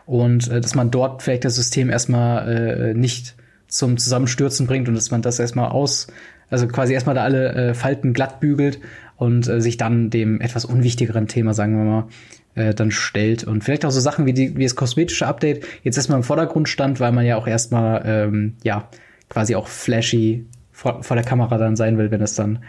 und 0.05 0.51
äh, 0.51 0.61
dass 0.61 0.75
man 0.75 0.91
dort 0.91 1.23
vielleicht 1.23 1.45
das 1.45 1.55
System 1.55 1.89
erstmal 1.89 2.49
äh, 2.49 2.95
nicht 2.95 3.37
zum 3.69 3.97
Zusammenstürzen 3.97 4.67
bringt 4.67 4.89
und 4.89 4.95
dass 4.95 5.11
man 5.11 5.23
das 5.23 5.39
erstmal 5.39 5.71
aus, 5.71 6.07
also 6.51 6.67
quasi 6.69 6.95
erstmal 6.95 7.15
da 7.15 7.23
alle 7.23 7.53
äh, 7.53 7.75
Falten 7.75 8.13
glatt 8.13 8.41
bügelt 8.41 8.81
und 9.17 9.49
äh, 9.49 9.61
sich 9.61 9.77
dann 9.77 10.11
dem 10.11 10.41
etwas 10.41 10.65
unwichtigeren 10.65 11.27
Thema, 11.27 11.55
sagen 11.55 11.77
wir 11.77 11.85
mal, 11.85 12.07
äh, 12.55 12.75
dann 12.75 12.91
stellt. 12.91 13.45
Und 13.45 13.65
vielleicht 13.65 13.85
auch 13.85 13.91
so 13.91 14.01
Sachen 14.01 14.27
wie, 14.27 14.33
die, 14.33 14.57
wie 14.57 14.63
das 14.63 14.77
kosmetische 14.77 15.27
Update 15.27 15.65
jetzt 15.83 15.97
erstmal 15.97 16.19
im 16.19 16.25
Vordergrund 16.25 16.69
stand, 16.69 17.01
weil 17.01 17.13
man 17.13 17.27
ja 17.27 17.37
auch 17.37 17.47
erstmal, 17.47 18.03
ähm, 18.05 18.55
ja, 18.63 18.89
quasi 19.29 19.55
auch 19.55 19.69
flashy 19.69 20.47
vor, 20.71 21.03
vor 21.03 21.17
der 21.17 21.25
Kamera 21.25 21.59
dann 21.59 21.77
sein 21.77 21.99
will, 21.99 22.11
wenn 22.11 22.21
es 22.21 22.35
dann 22.35 22.61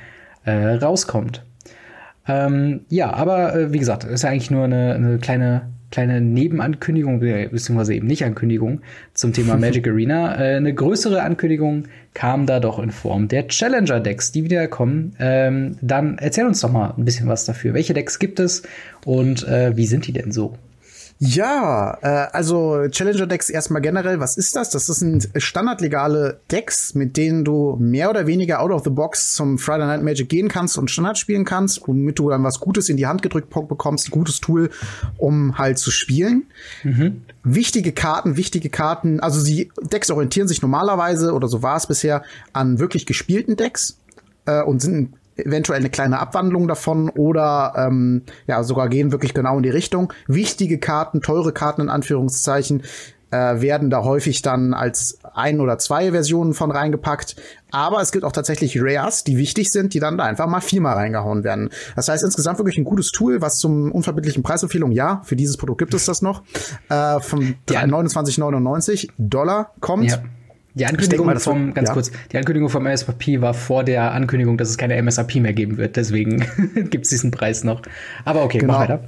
äh, 0.46 0.76
rauskommt. 0.76 1.46
Ähm, 2.28 2.82
ja, 2.90 3.14
aber 3.14 3.56
äh, 3.56 3.74
wie 3.74 3.80
gesagt, 3.80 4.04
ist 4.04 4.24
ja 4.24 4.30
eigentlich 4.30 4.52
nur 4.52 4.64
eine, 4.64 4.96
eine 4.96 5.18
kleine 5.20 5.74
kleine 5.96 6.20
Nebenankündigung, 6.20 7.22
beziehungsweise 7.22 7.96
eben 7.96 8.06
nicht 8.06 8.26
Ankündigung 8.26 8.82
zum 9.14 9.32
Thema 9.32 9.56
Magic 9.60 9.88
Arena. 9.88 10.36
Äh, 10.36 10.58
eine 10.58 10.74
größere 10.74 11.24
Ankündigung 11.24 11.86
kam 12.14 12.46
da 12.46 12.60
doch 12.60 12.80
in 12.80 12.92
Form 12.92 13.30
der 13.30 13.48
Challenger 13.48 14.02
Decks, 14.02 14.34
die 14.34 14.44
wieder 14.44 14.68
kommen. 14.68 15.16
Ähm, 15.20 15.78
dann 15.82 16.18
erzähl 16.18 16.46
uns 16.46 16.60
doch 16.60 16.70
mal 16.70 16.94
ein 16.98 17.06
bisschen 17.06 17.30
was 17.30 17.46
dafür. 17.46 17.74
Welche 17.74 17.94
Decks 17.94 18.20
gibt 18.20 18.42
es 18.42 18.64
und 19.06 19.48
äh, 19.48 19.78
wie 19.78 19.86
sind 19.86 20.06
die 20.06 20.12
denn 20.12 20.34
so? 20.34 20.58
Ja, 21.18 21.98
äh, 22.02 22.28
also 22.34 22.88
Challenger 22.90 23.26
Decks 23.26 23.50
erstmal 23.50 23.82
generell, 23.82 24.20
was 24.20 24.36
ist 24.36 24.56
das? 24.56 24.70
Das 24.72 24.88
sind 24.88 25.30
standardlegale 25.38 26.42
Decks, 26.52 26.94
mit 26.94 27.16
denen 27.16 27.46
du 27.46 27.78
mehr 27.80 28.10
oder 28.10 28.28
weniger 28.28 28.60
out 28.60 28.72
of 28.72 28.84
the 28.84 28.90
box 28.90 29.34
zum 29.34 29.58
Friday 29.58 29.88
Night 29.88 30.04
Magic 30.04 30.28
gehen 30.28 30.50
kannst 30.50 30.78
und 30.78 30.92
Standard 30.92 31.18
spielen 31.18 31.46
kannst, 31.46 31.88
womit 31.88 32.20
du 32.20 32.30
dann 32.30 32.44
was 32.44 32.60
Gutes 32.60 32.90
in 32.90 32.98
die 32.98 33.08
Hand 33.08 33.22
gedrückt 33.22 33.50
bekommst, 33.50 34.10
ein 34.10 34.12
gutes 34.12 34.42
Tool, 34.42 34.70
um 35.18 35.58
halt 35.58 35.78
zu 35.78 35.90
spielen. 35.90 36.48
Mhm. 36.84 37.22
Wichtige 37.44 37.94
Karten, 37.94 38.36
wichtige 38.36 38.70
Karten, 38.70 39.22
also 39.22 39.44
die 39.46 39.72
Decks 39.82 40.12
orientieren 40.12 40.50
sich 40.50 40.62
normalerweise, 40.62 41.32
oder 41.34 41.48
so 41.48 41.64
war 41.64 41.78
es 41.78 41.88
bisher, 41.88 42.24
an 42.52 42.80
wirklich 42.80 43.06
gespielten 43.06 43.56
Decks 43.56 44.00
äh, 44.46 44.62
und 44.64 44.82
sind 44.82 45.14
eventuell 45.38 45.80
eine 45.80 45.90
kleine 45.90 46.20
Abwandlung 46.20 46.68
davon 46.68 47.10
oder 47.10 47.74
ähm, 47.76 48.24
ja 48.48 48.64
sogar 48.64 48.90
gehen 48.90 49.12
wirklich 49.12 49.34
genau 49.34 49.58
in 49.58 49.64
die 49.64 49.70
Richtung. 49.70 50.14
Wichtige 50.28 50.80
Karten, 50.80 51.22
teure 51.22 51.52
Karten 51.52 51.82
in 51.82 51.90
Anführungszeichen, 51.90 52.84
äh, 53.32 53.62
werden 53.62 53.90
da 53.90 54.04
häufig 54.04 54.42
dann 54.42 54.74
als 54.74 55.20
ein 55.34 55.60
oder 55.60 55.78
zwei 55.78 56.12
Versionen 56.12 56.54
von 56.54 56.72
reingepackt. 56.72 57.36
Aber 57.72 58.02
es 58.02 58.12
gibt 58.12 58.24
auch 58.24 58.32
tatsächlich 58.32 58.78
Rares, 58.80 59.24
die 59.24 59.38
wichtig 59.38 59.72
sind, 59.72 59.94
die 59.94 60.00
dann 60.00 60.18
da 60.18 60.24
einfach 60.24 60.48
mal 60.48 60.62
viermal 60.62 60.94
reingehauen 60.94 61.44
werden. 61.44 61.70
Das 61.96 62.08
heißt 62.08 62.24
insgesamt 62.24 62.60
wirklich 62.60 62.78
ein 62.78 62.86
gutes 62.86 63.12
Tool, 63.12 63.42
was 63.42 63.58
zum 63.58 63.92
unverbindlichen 63.92 64.44
Preisempfehlung, 64.44 64.92
ja, 64.92 65.22
für 65.26 65.36
dieses 65.36 65.58
Produkt 65.58 65.80
gibt 65.80 65.94
es 65.94 66.06
das 66.06 66.22
noch, 66.22 66.44
äh, 66.90 67.20
von 67.20 67.56
29,99 67.68 69.10
Dollar 69.18 69.74
kommt. 69.82 70.12
Ja. 70.12 70.24
Die 70.76 70.86
Ankündigung 70.86 71.26
mal, 71.26 71.40
vom, 71.40 71.74
ganz 71.74 71.88
ja. 71.88 71.94
kurz, 71.94 72.12
die 72.32 72.38
Ankündigung 72.38 72.70
vom 72.70 72.86
MSRP 72.86 73.42
war 73.42 73.54
vor 73.54 73.84
der 73.84 74.12
Ankündigung, 74.12 74.58
dass 74.58 74.70
es 74.70 74.78
keine 74.78 74.96
MSRP 75.02 75.36
mehr 75.36 75.54
geben 75.54 75.78
wird. 75.78 75.96
Deswegen 75.96 76.46
gibt 76.90 77.06
es 77.06 77.10
diesen 77.10 77.32
Preis 77.32 77.64
noch. 77.64 77.82
Aber 78.26 78.44
okay, 78.44 78.60
genau. 78.60 78.74
mach 78.74 78.82
weiter. 78.82 79.00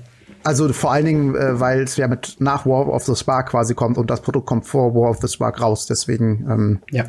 Also 0.43 0.71
vor 0.71 0.93
allen 0.93 1.05
Dingen, 1.05 1.35
äh, 1.35 1.59
weil 1.59 1.81
es 1.81 1.97
ja 1.97 2.07
mit 2.07 2.37
nach 2.39 2.65
War 2.65 2.87
of 2.87 3.03
the 3.03 3.15
Spark 3.15 3.49
quasi 3.49 3.73
kommt 3.73 3.97
und 3.97 4.09
das 4.09 4.21
Produkt 4.21 4.45
kommt 4.45 4.65
vor 4.65 4.95
War 4.95 5.09
of 5.09 5.17
the 5.17 5.27
Spark 5.27 5.61
raus. 5.61 5.87
Deswegen 5.87 6.47
ähm, 6.49 6.79
ja 6.91 7.03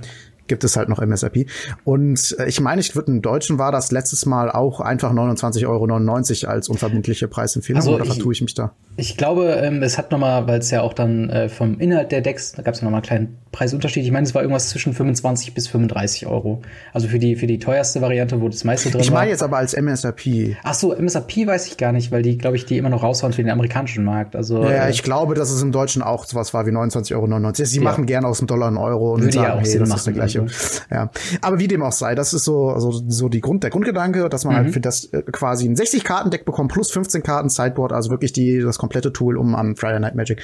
gibt 0.49 0.65
es 0.65 0.77
halt 0.77 0.89
noch 0.89 1.01
MSRP. 1.01 1.47
Und 1.85 2.37
äh, 2.39 2.47
ich 2.47 2.61
meine, 2.61 2.81
ich 2.81 2.95
würde 2.95 3.13
in 3.13 3.23
Deutschen 3.23 3.59
war 3.59 3.73
das 3.73 3.93
letztes 3.93 4.27
Mal 4.27 4.51
auch 4.51 4.81
einfach 4.81 5.13
29,99 5.13 5.67
Euro 5.69 6.53
als 6.53 6.69
unverbindliche 6.69 7.29
Preisempfehlung 7.29 7.81
also 7.81 7.95
oder 7.95 8.05
vertue 8.05 8.33
ich 8.33 8.41
mich 8.41 8.55
da? 8.55 8.73
Ich 8.97 9.17
glaube, 9.17 9.61
ähm, 9.63 9.83
es 9.83 9.97
hat 9.97 10.11
nochmal, 10.11 10.49
weil 10.49 10.59
es 10.59 10.71
ja 10.71 10.83
auch 10.83 10.93
dann 10.93 11.31
äh, 11.31 11.49
vom 11.49 11.79
Inhalt 11.79 12.11
der 12.11 12.21
Decks, 12.21 12.53
da 12.53 12.63
gab 12.63 12.75
es 12.75 12.81
ja 12.81 12.85
nochmal 12.85 12.99
einen 12.99 13.07
kleinen 13.07 13.39
Preisunterschied. 13.53 14.05
Ich 14.05 14.11
meine, 14.11 14.27
es 14.27 14.35
war 14.35 14.43
irgendwas 14.43 14.71
zwischen 14.71 14.93
25 14.93 15.55
bis 15.55 15.69
35 15.69 16.27
Euro. 16.27 16.63
Also 16.93 17.09
für 17.09 17.19
die, 17.19 17.37
für 17.37 17.47
die 17.47 17.59
teuerste 17.59 18.01
Variante, 18.01 18.41
wo 18.41 18.49
das 18.49 18.65
meiste 18.65 18.91
drin 18.91 19.01
ich 19.01 19.07
war. 19.07 19.15
Ich 19.15 19.21
meine 19.21 19.31
jetzt 19.31 19.43
aber 19.43 19.59
als 19.59 19.75
MSRP. 19.75 20.57
Ach 20.65 20.75
so, 20.75 20.95
MSRP 20.95 21.47
weiß 21.47 21.69
ich 21.69 21.77
gar 21.77 21.93
nicht, 21.93 22.11
weil 22.11 22.23
die, 22.23 22.39
glaube 22.39 22.57
ich, 22.57 22.67
die 22.67 22.77
immer 22.77 22.89
noch 22.89 23.03
raushauen 23.03 23.33
für 23.33 23.43
den 23.43 23.51
amerikanischen 23.51 24.05
Markt. 24.05 24.35
Also, 24.35 24.65
ja, 24.65 24.87
äh, 24.87 24.91
ich 24.91 25.03
glaube, 25.03 25.35
dass 25.35 25.51
es 25.51 25.63
im 25.63 25.73
Deutschen 25.73 26.03
auch 26.03 26.25
sowas 26.25 26.53
war 26.53 26.67
wie 26.67 26.71
29,99 26.71 27.15
Euro. 27.15 27.53
Sie 27.55 27.77
ja. 27.77 27.83
machen 27.83 28.07
gerne 28.07 28.27
aus 28.27 28.39
dem 28.39 28.47
Dollar 28.47 28.69
einen 28.69 28.77
Euro 28.77 29.15
und 29.15 29.23
Würde 29.23 29.33
sagen, 29.33 29.47
ja 29.47 29.55
auch 29.55 29.61
hey, 29.61 29.67
Sinn 29.67 29.81
das 29.81 29.89
machen, 29.89 29.99
ist 29.99 30.07
der 30.07 30.15
gleiche. 30.15 30.38
Also. 30.43 30.83
Ja. 30.91 31.11
Aber 31.43 31.59
wie 31.59 31.69
dem 31.69 31.83
auch 31.83 31.93
sei, 31.93 32.15
das 32.15 32.33
ist 32.33 32.45
so, 32.45 32.71
also 32.71 32.91
so 32.91 33.29
die 33.29 33.41
Grund, 33.41 33.63
der 33.63 33.71
Grundgedanke, 33.71 34.29
dass 34.29 34.45
man 34.45 34.55
halt 34.55 34.65
mhm. 34.65 34.67
halt 34.67 34.75
für 34.75 34.81
das 34.81 35.05
äh, 35.07 35.23
quasi 35.23 35.69
ein 35.69 35.77
60-Karten-Deck 35.77 36.45
bekommt 36.45 36.73
plus 36.73 36.91
15 36.91 37.23
Karten 37.23 37.49
Sideboard, 37.49 37.93
also 37.93 38.11
wirklich 38.11 38.33
die, 38.33 38.61
das 38.61 38.79
komplette 38.79 39.13
Tool, 39.13 39.37
um 39.37 39.55
am 39.55 39.77
Friday 39.77 40.01
Night 40.01 40.15
Magic 40.15 40.43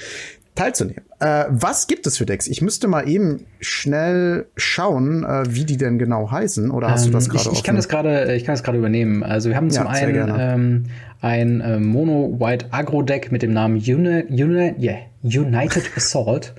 teilzunehmen. 0.54 1.02
Äh, 1.18 1.44
was 1.50 1.86
gibt 1.86 2.06
es 2.06 2.16
für 2.16 2.26
Decks? 2.26 2.46
Ich 2.46 2.62
müsste 2.62 2.86
mal 2.86 3.08
eben 3.08 3.46
schnell 3.60 4.46
schauen, 4.56 5.24
äh, 5.24 5.42
wie 5.48 5.64
die 5.64 5.76
denn 5.76 5.98
genau 5.98 6.30
heißen. 6.30 6.70
Oder 6.70 6.90
hast 6.90 7.06
ähm, 7.06 7.12
du 7.12 7.18
das 7.18 7.28
gerade? 7.28 7.50
Ich, 7.50 7.58
ich 7.58 7.64
kann 7.64 7.76
das 7.76 7.88
gerade, 7.88 8.34
ich 8.34 8.44
kann 8.44 8.54
das 8.54 8.62
gerade 8.62 8.78
übernehmen. 8.78 9.22
Also 9.22 9.48
wir 9.48 9.56
haben 9.56 9.70
zum 9.70 9.84
ja, 9.84 9.90
einen 9.90 10.34
ähm, 10.38 10.84
ein 11.20 11.60
äh, 11.60 11.78
Mono 11.78 12.38
White 12.38 12.66
Agro 12.70 13.02
Deck 13.02 13.32
mit 13.32 13.42
dem 13.42 13.52
Namen 13.52 13.76
Uni 13.76 14.24
Uni 14.30 14.74
yeah, 14.78 14.98
United 15.22 15.90
Assault. 15.96 16.54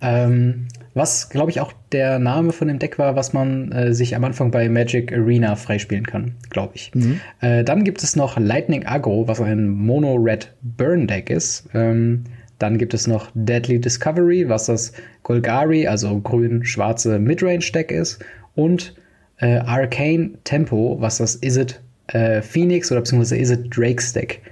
Ähm, 0.00 0.68
was, 0.94 1.28
glaube 1.28 1.50
ich, 1.50 1.60
auch 1.60 1.72
der 1.92 2.18
Name 2.18 2.52
von 2.52 2.68
dem 2.68 2.78
Deck 2.78 2.98
war, 2.98 3.16
was 3.16 3.32
man 3.32 3.72
äh, 3.72 3.92
sich 3.92 4.14
am 4.14 4.24
Anfang 4.24 4.50
bei 4.50 4.68
Magic 4.68 5.12
Arena 5.12 5.56
freispielen 5.56 6.06
kann, 6.06 6.36
glaube 6.50 6.76
ich. 6.76 6.92
Mhm. 6.94 7.20
Äh, 7.40 7.64
dann 7.64 7.84
gibt 7.84 8.02
es 8.02 8.14
noch 8.14 8.38
Lightning 8.38 8.86
Agro, 8.86 9.26
was 9.26 9.40
ein 9.40 9.68
Mono-Red 9.68 10.52
Burn 10.62 11.06
Deck 11.06 11.30
ist. 11.30 11.68
Ähm, 11.74 12.24
dann 12.60 12.78
gibt 12.78 12.94
es 12.94 13.08
noch 13.08 13.30
Deadly 13.34 13.80
Discovery, 13.80 14.48
was 14.48 14.66
das 14.66 14.92
Golgari, 15.24 15.86
also 15.88 16.20
grün-schwarze 16.20 17.18
Midrange-Deck 17.18 17.90
ist. 17.90 18.24
Und 18.54 18.94
äh, 19.38 19.58
Arcane 19.58 20.30
Tempo, 20.44 20.96
was 21.00 21.18
das 21.18 21.34
Is 21.34 21.56
It 21.56 21.80
äh, 22.08 22.40
Phoenix 22.40 22.92
oder 22.92 23.00
beziehungsweise 23.00 23.36
Is 23.36 23.50
It 23.50 23.76
Drake's 23.76 24.12
Deck 24.12 24.42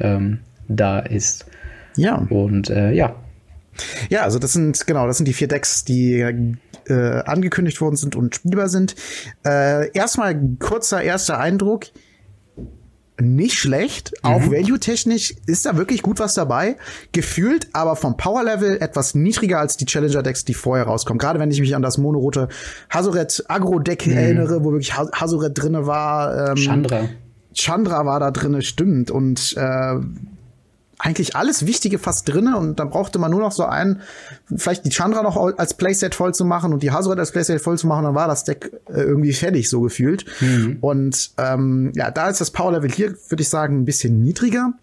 ähm, 0.00 0.40
da 0.68 0.98
ist. 0.98 1.46
Ja. 1.96 2.26
Und 2.30 2.70
äh, 2.70 2.92
ja, 2.92 3.14
ja, 4.10 4.22
also 4.22 4.38
das 4.38 4.52
sind 4.52 4.86
genau, 4.86 5.06
das 5.06 5.16
sind 5.16 5.26
die 5.26 5.32
vier 5.32 5.48
Decks, 5.48 5.84
die 5.84 6.20
äh, 6.86 7.22
angekündigt 7.24 7.80
worden 7.80 7.96
sind 7.96 8.16
und 8.16 8.34
spielbar 8.34 8.68
sind. 8.68 8.94
Äh, 9.44 9.90
erstmal 9.92 10.38
kurzer 10.58 11.02
erster 11.02 11.38
Eindruck. 11.38 11.86
Nicht 13.20 13.58
schlecht, 13.58 14.12
mhm. 14.22 14.30
auch 14.30 14.50
value-technisch 14.50 15.34
ist 15.46 15.66
da 15.66 15.76
wirklich 15.76 16.02
gut 16.02 16.18
was 16.18 16.34
dabei. 16.34 16.76
Gefühlt 17.12 17.68
aber 17.72 17.94
vom 17.94 18.16
Power-Level 18.16 18.80
etwas 18.80 19.14
niedriger 19.14 19.60
als 19.60 19.76
die 19.76 19.84
Challenger-Decks, 19.84 20.44
die 20.44 20.54
vorher 20.54 20.86
rauskommen. 20.86 21.18
Gerade 21.18 21.38
wenn 21.38 21.50
ich 21.50 21.60
mich 21.60 21.76
an 21.76 21.82
das 21.82 21.98
monorote 21.98 22.48
Hazoret 22.90 23.44
Agro-Deck 23.46 24.06
mhm. 24.06 24.12
erinnere, 24.14 24.64
wo 24.64 24.72
wirklich 24.72 24.96
Hazoret 24.96 25.52
drinne 25.54 25.86
war. 25.86 26.50
Ähm, 26.50 26.56
Chandra. 26.56 27.08
Chandra 27.54 28.06
war 28.06 28.18
da 28.18 28.30
drinne, 28.30 28.62
stimmt. 28.62 29.10
Und 29.10 29.54
äh, 29.56 29.96
eigentlich 31.02 31.34
alles 31.34 31.66
Wichtige 31.66 31.98
fast 31.98 32.28
drinne 32.28 32.56
und 32.56 32.78
dann 32.78 32.88
brauchte 32.88 33.18
man 33.18 33.32
nur 33.32 33.40
noch 33.40 33.50
so 33.50 33.64
einen, 33.64 34.02
vielleicht 34.56 34.84
die 34.84 34.90
Chandra 34.90 35.24
noch 35.24 35.36
als 35.36 35.74
Playset 35.74 36.14
voll 36.14 36.32
zu 36.32 36.44
machen 36.44 36.72
und 36.72 36.84
die 36.84 36.92
Hazoret 36.92 37.18
als 37.18 37.32
Playset 37.32 37.60
voll 37.60 37.76
zu 37.76 37.88
machen, 37.88 38.04
dann 38.04 38.14
war 38.14 38.28
das 38.28 38.44
Deck 38.44 38.70
äh, 38.86 39.00
irgendwie 39.00 39.32
fertig, 39.32 39.68
so 39.68 39.80
gefühlt. 39.80 40.24
Mhm. 40.40 40.78
Und 40.80 41.32
ähm, 41.38 41.90
ja, 41.96 42.12
da 42.12 42.28
ist 42.28 42.40
das 42.40 42.52
Power-Level 42.52 42.90
hier, 42.90 43.16
würde 43.28 43.42
ich 43.42 43.48
sagen, 43.48 43.80
ein 43.80 43.84
bisschen 43.84 44.22
niedriger. 44.22 44.74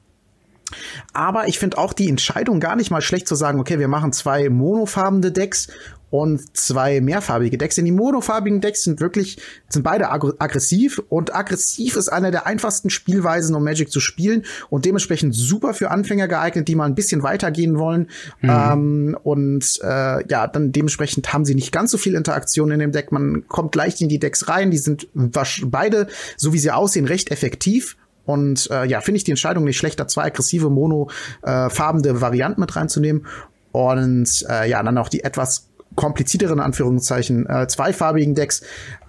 Aber 1.13 1.47
ich 1.47 1.57
finde 1.57 1.77
auch 1.77 1.93
die 1.93 2.09
Entscheidung 2.09 2.59
gar 2.59 2.75
nicht 2.75 2.91
mal 2.91 3.01
schlecht 3.01 3.27
zu 3.27 3.35
sagen, 3.35 3.59
okay, 3.59 3.79
wir 3.79 3.87
machen 3.87 4.11
zwei 4.11 4.49
monofarbene 4.49 5.31
Decks 5.31 5.69
und 6.11 6.55
zwei 6.57 7.01
mehrfarbige 7.01 7.57
Decks. 7.57 7.75
Denn 7.75 7.85
die 7.85 7.91
monofarbigen 7.91 8.61
Decks 8.61 8.83
sind 8.83 8.99
wirklich, 8.99 9.37
sind 9.69 9.83
beide 9.83 10.09
ag 10.09 10.23
aggressiv 10.39 11.01
und 11.09 11.35
aggressiv 11.35 11.95
ist 11.95 12.09
eine 12.09 12.31
der 12.31 12.45
einfachsten 12.45 12.89
Spielweisen, 12.89 13.55
um 13.55 13.63
Magic 13.63 13.91
zu 13.91 13.99
spielen 13.99 14.43
und 14.69 14.85
dementsprechend 14.85 15.35
super 15.35 15.73
für 15.73 15.91
Anfänger 15.91 16.27
geeignet, 16.27 16.67
die 16.67 16.75
mal 16.75 16.85
ein 16.85 16.95
bisschen 16.95 17.23
weitergehen 17.23 17.77
wollen. 17.77 18.09
Mhm. 18.41 18.49
Ähm, 18.49 19.17
und 19.23 19.79
äh, 19.83 20.27
ja, 20.27 20.47
dann 20.47 20.71
dementsprechend 20.71 21.31
haben 21.33 21.45
sie 21.45 21.55
nicht 21.55 21.71
ganz 21.71 21.91
so 21.91 21.97
viel 21.97 22.15
Interaktion 22.15 22.71
in 22.71 22.79
dem 22.79 22.91
Deck. 22.91 23.11
Man 23.11 23.47
kommt 23.47 23.75
leicht 23.75 24.01
in 24.01 24.09
die 24.09 24.19
Decks 24.19 24.47
rein. 24.47 24.71
Die 24.71 24.77
sind 24.77 25.07
beide, 25.13 26.07
so 26.37 26.53
wie 26.53 26.59
sie 26.59 26.71
aussehen, 26.71 27.05
recht 27.05 27.31
effektiv. 27.31 27.97
Und 28.25 28.69
äh, 28.69 28.85
ja, 28.85 29.01
finde 29.01 29.17
ich 29.17 29.23
die 29.23 29.31
Entscheidung 29.31 29.63
nicht 29.63 29.77
schlecht, 29.77 29.99
da 29.99 30.07
zwei 30.07 30.25
aggressive 30.25 30.69
monofarbende 30.69 32.09
äh, 32.09 32.21
Varianten 32.21 32.61
mit 32.61 32.75
reinzunehmen. 32.75 33.25
Und 33.71 34.45
äh, 34.47 34.69
ja, 34.69 34.83
dann 34.83 34.97
auch 34.97 35.09
die 35.09 35.23
etwas 35.23 35.68
komplizierteren 35.99 36.61
Anführungszeichen 36.61 37.45
äh, 37.45 37.67
zweifarbigen 37.67 38.33
Decks 38.33 38.61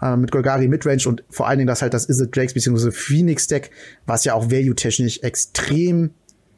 äh, 0.03 0.17
mit 0.17 0.33
Golgari 0.33 0.67
Midrange 0.67 1.07
und 1.07 1.23
vor 1.31 1.47
allen 1.47 1.59
Dingen 1.59 1.69
das 1.69 1.83
halt 1.83 1.95
das 1.95 2.09
Izzet 2.09 2.35
Drakes 2.35 2.53
bzw. 2.53 2.91
Phoenix 2.91 3.47
Deck, 3.47 3.71
was 4.07 4.25
ja 4.25 4.35
auch 4.35 4.51
value-technisch 4.51 5.21
extrem 5.23 6.11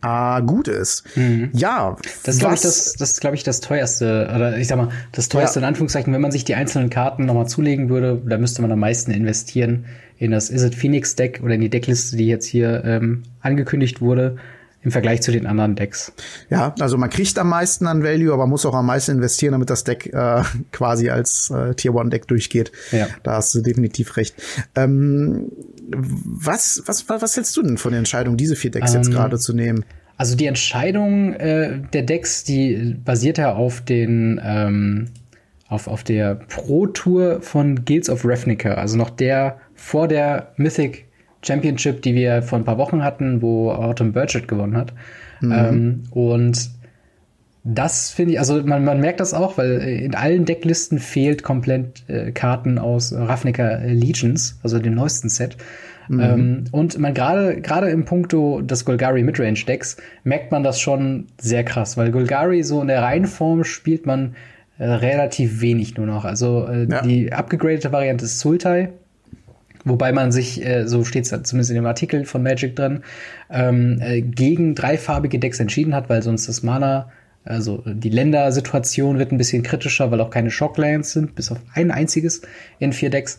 äh, 0.03 0.41
gut 0.41 0.69
ist. 0.69 1.05
Mhm. 1.17 1.51
Ja, 1.53 1.99
das 2.25 2.37
ist 2.37 2.41
glaube 2.41 2.55
ich 2.55 2.63
das, 2.63 2.95
das 2.95 3.21
glaube 3.21 3.37
ich 3.37 3.43
das 3.43 3.61
teuerste 3.61 4.33
oder 4.35 4.57
ich 4.57 4.69
sag 4.69 4.79
mal 4.79 4.89
das 5.13 5.29
teuerste 5.29 5.61
ja. 5.61 5.67
in 5.67 5.69
Anführungszeichen, 5.69 6.15
wenn 6.15 6.23
man 6.23 6.33
sich 6.33 6.45
die 6.45 6.55
einzelnen 6.55 6.89
Karten 6.89 7.27
nochmal 7.27 7.47
zulegen 7.47 7.91
würde, 7.91 8.23
da 8.27 8.39
müsste 8.39 8.63
man 8.63 8.73
am 8.73 8.79
meisten 8.79 9.11
investieren 9.11 9.85
in 10.17 10.31
das 10.31 10.49
Izzet 10.49 10.75
Phoenix 10.75 11.15
Deck 11.15 11.41
oder 11.45 11.57
in 11.57 11.61
die 11.61 11.69
Deckliste, 11.69 12.17
die 12.17 12.27
jetzt 12.27 12.47
hier 12.47 12.83
ähm, 12.87 13.25
angekündigt 13.43 14.01
wurde 14.01 14.39
im 14.83 14.91
Vergleich 14.91 15.23
zu 15.23 15.31
den 15.31 15.47
anderen 15.47 15.77
Decks. 15.77 16.13
Ja, 16.51 16.75
also 16.81 16.99
man 16.99 17.09
kriegt 17.09 17.39
am 17.39 17.49
meisten 17.49 17.87
an 17.87 18.03
Value, 18.03 18.33
aber 18.33 18.47
muss 18.47 18.67
auch 18.67 18.75
am 18.75 18.87
meisten 18.87 19.13
investieren, 19.13 19.53
damit 19.53 19.71
das 19.71 19.85
Deck 19.85 20.07
äh, 20.13 20.43
quasi 20.73 21.09
als 21.09 21.51
äh, 21.51 21.75
Tier 21.75 21.95
One 21.95 22.11
Deck 22.11 22.27
durchgeht. 22.27 22.73
Ja. 22.91 23.07
Da 23.23 23.35
hast 23.35 23.55
du 23.55 23.61
definitiv 23.61 24.17
recht. 24.17 24.35
Ähm, 24.75 25.53
was, 25.87 26.83
was, 26.87 27.09
was 27.09 27.37
hältst 27.37 27.57
du 27.57 27.63
denn 27.63 27.79
von 27.79 27.93
der 27.93 27.99
Entscheidung, 27.99 28.37
diese 28.37 28.57
vier 28.57 28.71
Decks 28.71 28.93
ähm, 28.95 29.03
jetzt 29.03 29.11
gerade 29.11 29.39
zu 29.39 29.53
nehmen? 29.53 29.85
Also 30.17 30.37
die 30.37 30.47
Entscheidung 30.47 31.35
äh, 31.35 31.81
der 31.93 32.03
Decks, 32.03 32.45
die 32.45 32.97
basiert 33.05 33.39
ja 33.39 33.55
auf 33.55 33.81
den 33.81 34.41
ähm, 34.45 35.09
auf, 35.69 35.89
auf 35.89 36.05
der 36.05 36.35
Pro 36.35 36.87
Tour 36.87 37.41
von 37.41 37.85
Guilds 37.85 38.11
of 38.11 38.25
Ravnica, 38.25 38.75
also 38.75 38.97
noch 38.97 39.11
der 39.11 39.59
vor 39.75 40.07
der 40.07 40.53
Mythic 40.57 41.07
Championship, 41.45 42.03
die 42.03 42.15
wir 42.15 42.43
vor 42.43 42.59
ein 42.59 42.65
paar 42.65 42.79
Wochen 42.79 43.03
hatten, 43.03 43.43
wo 43.43 43.71
Autumn 43.71 44.13
Burchett 44.13 44.49
gewonnen 44.49 44.77
hat. 44.77 44.93
Mhm. 45.41 45.53
Ähm, 45.53 46.03
und 46.11 46.71
das 47.65 48.11
finde 48.11 48.33
ich, 48.33 48.39
also 48.41 48.63
man, 48.65 48.85
man 48.85 49.01
merkt 49.01 49.21
das 49.21 49.35
auch, 49.35 49.57
weil 49.57 49.81
in 49.81 50.15
allen 50.15 50.45
Decklisten 50.45 50.99
fehlt 50.99 51.43
komplett 51.43 52.09
äh, 52.09 52.33
Karten 52.33 52.79
aus 52.79 53.13
Ravnica 53.13 53.81
Legions, 53.85 54.59
also 54.63 54.79
dem 54.79 54.95
neuesten 54.95 55.29
Set. 55.29 55.57
Mhm. 56.09 56.21
Ähm, 56.21 56.65
und 56.73 56.99
man 56.99 57.15
gerade 57.15 57.61
gerade 57.61 57.91
im 57.91 58.05
Punkto 58.05 58.61
des 58.61 58.85
Golgari 58.85 59.23
Midrange 59.23 59.65
Decks 59.67 59.97
merkt 60.25 60.51
man 60.51 60.65
das 60.65 60.81
schon 60.81 61.29
sehr 61.41 61.63
krass, 61.63 61.97
weil 61.97 62.11
Golgari 62.11 62.65
so 62.65 62.81
in 62.81 62.89
der 62.89 63.03
Reihenform 63.03 63.63
spielt 63.63 64.07
man 64.07 64.35
äh, 64.79 64.85
relativ 64.85 65.61
wenig 65.61 65.97
nur 65.97 66.07
noch. 66.07 66.25
Also 66.25 66.67
äh, 66.67 66.89
ja. 66.91 67.03
die 67.03 67.33
abgegradete 67.33 67.93
Variante 67.93 68.25
ist 68.25 68.41
Sultai, 68.41 68.89
Wobei 69.85 70.13
man 70.13 70.31
sich, 70.33 70.65
äh, 70.65 70.87
so 70.87 71.05
steht 71.05 71.25
es 71.25 71.43
zumindest 71.43 71.71
in 71.71 71.77
dem 71.77 71.87
Artikel 71.87 72.25
von 72.25 72.43
Magic 72.43 72.77
drin, 72.77 73.03
ähm, 73.51 73.99
äh, 74.01 74.21
gegen 74.21 74.75
dreifarbige 74.75 75.39
Decks 75.39 75.61
entschieden 75.61 75.95
hat, 75.95 76.09
weil 76.09 76.23
sonst 76.23 76.49
das 76.49 76.63
Mana, 76.63 77.11
also 77.45 77.83
die 77.87 78.11
Ländersituation 78.11 79.19
wird 79.19 79.33
ein 79.33 79.39
bisschen 79.39 79.63
kritischer, 79.63 80.11
weil 80.11 80.21
auch 80.21 80.31
keine 80.31 80.51
Shocklands 80.51 81.13
sind, 81.13 81.35
bis 81.35 81.51
auf 81.51 81.59
ein 81.75 81.91
einziges 81.91 82.43
in 82.79 82.93
vier 82.93 83.11
Decks. 83.11 83.39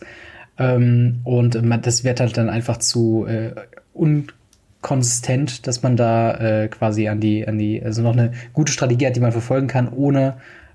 Ähm, 0.58 1.20
und 1.24 1.62
man, 1.62 1.80
das 1.80 2.04
wird 2.04 2.20
halt 2.20 2.36
dann 2.36 2.50
einfach 2.50 2.76
zu 2.76 3.26
äh, 3.26 3.52
unkonsistent, 3.94 5.66
dass 5.66 5.82
man 5.82 5.96
da 5.96 6.34
äh, 6.34 6.68
quasi 6.68 7.08
an 7.08 7.20
die, 7.20 7.48
an 7.48 7.58
die, 7.58 7.82
also 7.82 8.02
noch 8.02 8.12
eine 8.12 8.32
gute 8.52 8.72
Strategie 8.72 9.06
hat, 9.06 9.16
die 9.16 9.20
man 9.20 9.32
verfolgen 9.32 9.66
kann, 9.66 9.88
ohne 9.88 10.34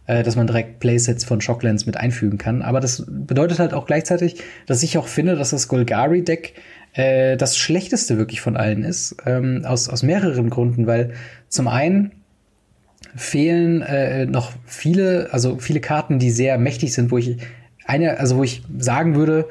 äh, 0.09 0.23
dass 0.23 0.35
man 0.35 0.47
direkt 0.47 0.79
Playsets 0.79 1.23
von 1.23 1.39
Shocklands 1.39 1.85
mit 1.85 1.95
einfügen 1.95 2.39
kann. 2.39 2.63
Aber 2.63 2.79
das 2.79 3.05
bedeutet 3.07 3.59
halt 3.59 3.75
auch 3.75 3.85
gleichzeitig, 3.85 4.41
dass 4.65 4.81
ich 4.81 4.97
auch 4.97 5.07
finde, 5.07 5.35
dass 5.35 5.51
das 5.51 5.67
Golgari-Deck 5.67 6.55
äh, 6.93 7.37
das 7.37 7.57
schlechteste 7.57 8.17
wirklich 8.17 8.41
von 8.41 8.57
allen 8.57 8.83
ist. 8.83 9.17
Ähm, 9.27 9.65
aus, 9.65 9.87
aus 9.87 10.01
mehreren 10.01 10.49
Gründen, 10.49 10.87
weil 10.87 11.13
zum 11.47 11.67
einen 11.67 12.11
fehlen 13.15 13.83
äh, 13.83 14.25
noch 14.25 14.51
viele, 14.65 15.29
also 15.31 15.59
viele 15.59 15.79
Karten, 15.79 16.17
die 16.17 16.31
sehr 16.31 16.57
mächtig 16.57 16.91
sind, 16.91 17.11
wo 17.11 17.19
ich 17.19 17.37
eine, 17.85 18.19
also 18.19 18.37
wo 18.37 18.43
ich 18.43 18.63
sagen 18.79 19.13
würde, 19.13 19.47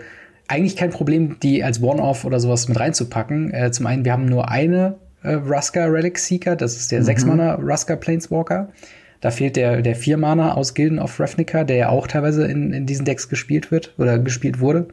eigentlich 0.49 0.75
kein 0.75 0.91
Problem, 0.91 1.39
die 1.41 1.63
als 1.63 1.81
One-Off 1.81 2.25
oder 2.25 2.41
sowas 2.41 2.67
mit 2.69 2.81
reinzupacken. 2.81 3.55
Äh, 3.55 3.71
zum 3.71 3.87
einen, 3.87 4.05
wir 4.05 4.11
haben 4.11 4.27
nur 4.27 4.51
eine 4.51 4.97
äh, 5.23 5.35
Ruska 5.35 5.85
Relic 5.85 6.19
Seeker, 6.19 6.57
das 6.57 6.77
ist 6.77 6.91
der 6.91 7.03
mhm. 7.03 7.07
6-Mana 7.07 7.55
Ruska 7.55 7.95
Planeswalker. 7.95 8.71
Da 9.21 9.31
fehlt 9.31 9.57
der, 9.57 9.83
der 9.83 9.97
Vier-Mana 9.97 10.55
aus 10.55 10.75
Gilden 10.75 10.99
of 10.99 11.19
Ravnica, 11.19 11.65
der 11.65 11.77
ja 11.77 11.89
auch 11.89 12.07
teilweise 12.07 12.47
in, 12.47 12.73
in 12.73 12.87
diesen 12.87 13.05
Decks 13.05 13.29
gespielt 13.29 13.71
wird 13.71 13.95
oder 13.99 14.19
gespielt 14.19 14.61
wurde. 14.61 14.89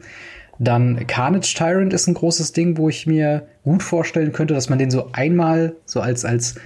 Dann 0.58 1.06
Carnage 1.06 1.54
Tyrant 1.54 1.92
ist 1.92 2.06
ein 2.06 2.14
großes 2.14 2.52
Ding, 2.52 2.78
wo 2.78 2.88
ich 2.88 3.06
mir 3.06 3.46
gut 3.62 3.82
vorstellen 3.82 4.32
könnte, 4.32 4.54
dass 4.54 4.68
man 4.68 4.78
den 4.78 4.90
so 4.90 5.10
einmal 5.12 5.76
so 5.84 6.00
als, 6.00 6.24
als 6.24 6.56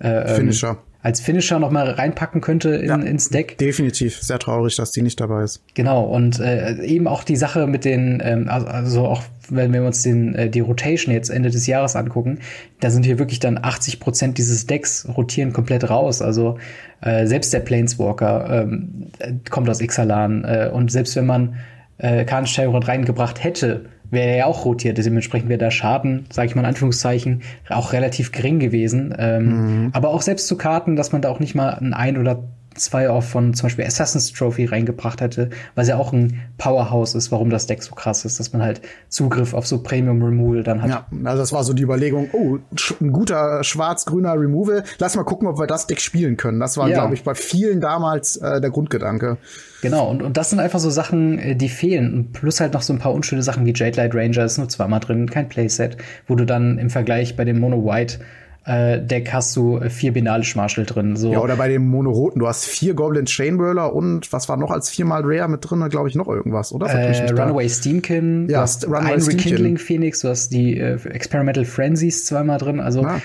äh, 0.00 0.08
ähm, 0.08 0.36
Finisher 0.36 0.78
als 1.04 1.20
Finisher 1.20 1.58
noch 1.58 1.70
mal 1.70 1.90
reinpacken 1.90 2.40
könnte 2.40 2.70
in, 2.70 2.88
ja, 2.88 2.96
ins 2.96 3.28
Deck. 3.28 3.58
Definitiv, 3.58 4.22
sehr 4.22 4.38
traurig, 4.38 4.74
dass 4.76 4.90
die 4.90 5.02
nicht 5.02 5.20
dabei 5.20 5.42
ist. 5.42 5.62
Genau 5.74 6.02
und 6.02 6.40
äh, 6.40 6.82
eben 6.82 7.06
auch 7.06 7.24
die 7.24 7.36
Sache 7.36 7.66
mit 7.66 7.84
den, 7.84 8.22
ähm, 8.24 8.48
also 8.48 9.06
auch 9.06 9.22
wenn 9.50 9.74
wir 9.74 9.84
uns 9.84 10.02
den 10.02 10.34
äh, 10.34 10.48
die 10.48 10.60
Rotation 10.60 11.12
jetzt 11.12 11.28
Ende 11.28 11.50
des 11.50 11.66
Jahres 11.66 11.94
angucken, 11.94 12.38
da 12.80 12.88
sind 12.88 13.04
hier 13.04 13.18
wirklich 13.18 13.38
dann 13.38 13.58
80 13.62 14.00
Prozent 14.00 14.38
dieses 14.38 14.66
Decks 14.66 15.06
rotieren 15.14 15.52
komplett 15.52 15.90
raus. 15.90 16.22
Also 16.22 16.56
äh, 17.02 17.26
selbst 17.26 17.52
der 17.52 17.60
Planeswalker 17.60 18.62
ähm, 18.62 19.08
kommt 19.50 19.68
aus 19.68 19.82
Ixalan 19.82 20.44
äh, 20.44 20.70
und 20.72 20.90
selbst 20.90 21.16
wenn 21.16 21.26
man 21.26 21.56
äh, 21.98 22.24
Karnstein 22.24 22.70
reingebracht 22.70 23.44
hätte, 23.44 23.84
wäre 24.14 24.28
er 24.28 24.36
ja 24.36 24.46
auch 24.46 24.64
rotiert. 24.64 24.98
Dementsprechend 24.98 25.48
wäre 25.48 25.58
der 25.58 25.70
Schaden, 25.70 26.26
sage 26.30 26.48
ich 26.48 26.54
mal 26.54 26.62
in 26.62 26.68
Anführungszeichen, 26.68 27.42
auch 27.68 27.92
relativ 27.92 28.32
gering 28.32 28.58
gewesen. 28.58 29.14
Ähm, 29.18 29.44
mhm. 29.82 29.90
Aber 29.92 30.10
auch 30.10 30.22
selbst 30.22 30.46
zu 30.46 30.56
Karten, 30.56 30.96
dass 30.96 31.12
man 31.12 31.22
da 31.22 31.28
auch 31.28 31.40
nicht 31.40 31.54
mal 31.54 31.70
ein 31.70 31.92
ein 31.92 32.18
oder 32.18 32.42
zwei 32.74 33.10
auch 33.10 33.22
von 33.22 33.54
zum 33.54 33.66
Beispiel 33.66 33.84
Assassin's 33.84 34.32
Trophy 34.32 34.66
reingebracht 34.66 35.20
hätte, 35.20 35.50
was 35.74 35.88
ja 35.88 35.96
auch 35.96 36.12
ein 36.12 36.40
Powerhouse 36.58 37.14
ist, 37.14 37.32
warum 37.32 37.50
das 37.50 37.66
Deck 37.66 37.82
so 37.82 37.94
krass 37.94 38.24
ist, 38.24 38.40
dass 38.40 38.52
man 38.52 38.62
halt 38.62 38.80
Zugriff 39.08 39.54
auf 39.54 39.66
so 39.66 39.82
Premium 39.82 40.22
Removal 40.22 40.62
dann 40.62 40.82
hat. 40.82 40.90
Ja, 40.90 41.06
also 41.24 41.38
das 41.38 41.52
war 41.52 41.64
so 41.64 41.72
die 41.72 41.82
Überlegung, 41.82 42.28
oh, 42.32 42.58
ein 43.00 43.12
guter 43.12 43.62
schwarz-grüner 43.64 44.34
Removal, 44.34 44.84
lass 44.98 45.16
mal 45.16 45.24
gucken, 45.24 45.48
ob 45.48 45.58
wir 45.58 45.66
das 45.66 45.86
Deck 45.86 46.00
spielen 46.00 46.36
können. 46.36 46.60
Das 46.60 46.76
war, 46.76 46.88
ja. 46.88 46.98
glaube 46.98 47.14
ich, 47.14 47.24
bei 47.24 47.34
vielen 47.34 47.80
damals 47.80 48.36
äh, 48.36 48.60
der 48.60 48.70
Grundgedanke. 48.70 49.38
Genau, 49.82 50.08
und, 50.08 50.22
und 50.22 50.36
das 50.36 50.50
sind 50.50 50.60
einfach 50.60 50.80
so 50.80 50.90
Sachen, 50.90 51.38
äh, 51.38 51.56
die 51.56 51.68
fehlen. 51.68 52.30
plus 52.32 52.60
halt 52.60 52.72
noch 52.72 52.82
so 52.82 52.92
ein 52.92 52.98
paar 52.98 53.12
unschöne 53.12 53.42
Sachen 53.42 53.66
wie 53.66 53.72
Jade 53.74 53.96
Light 53.96 54.14
Ranger 54.14 54.44
ist 54.44 54.58
nur 54.58 54.68
zweimal 54.68 55.00
drin, 55.00 55.28
kein 55.28 55.48
Playset, 55.48 55.96
wo 56.26 56.34
du 56.34 56.44
dann 56.44 56.78
im 56.78 56.90
Vergleich 56.90 57.36
bei 57.36 57.44
dem 57.44 57.60
Mono 57.60 57.84
White 57.84 58.18
äh, 58.64 59.00
Deck 59.00 59.32
hast 59.32 59.54
du 59.56 59.80
vier 59.88 60.12
Benalisch 60.12 60.56
Marshall 60.56 60.86
drin. 60.86 61.16
So. 61.16 61.32
Ja, 61.32 61.40
oder 61.40 61.56
bei 61.56 61.68
dem 61.68 61.86
Monoroten, 61.88 62.40
du 62.40 62.46
hast 62.46 62.64
vier 62.64 62.94
Goblin 62.94 63.26
Chainwhirler 63.26 63.92
und 63.92 64.32
was 64.32 64.48
war 64.48 64.56
noch 64.56 64.70
als 64.70 64.88
viermal 64.88 65.22
Rare 65.24 65.48
mit 65.48 65.68
drin, 65.68 65.86
glaube 65.90 66.08
ich, 66.08 66.14
noch 66.14 66.28
irgendwas, 66.28 66.72
oder? 66.72 66.86
Äh, 66.86 67.30
Runaway 67.30 67.68
Steamkin, 67.68 68.48
ja, 68.48 68.58
du 68.58 68.62
hast 68.62 68.86
Runaway 68.86 69.12
einen 69.12 69.22
Rekindling 69.22 69.78
Phoenix, 69.78 70.20
du 70.20 70.28
hast 70.28 70.50
die 70.52 70.78
äh, 70.78 70.98
Experimental 71.08 71.64
Frenzies 71.64 72.26
zweimal 72.26 72.58
drin, 72.58 72.80
also 72.80 73.02
ja. 73.02 73.20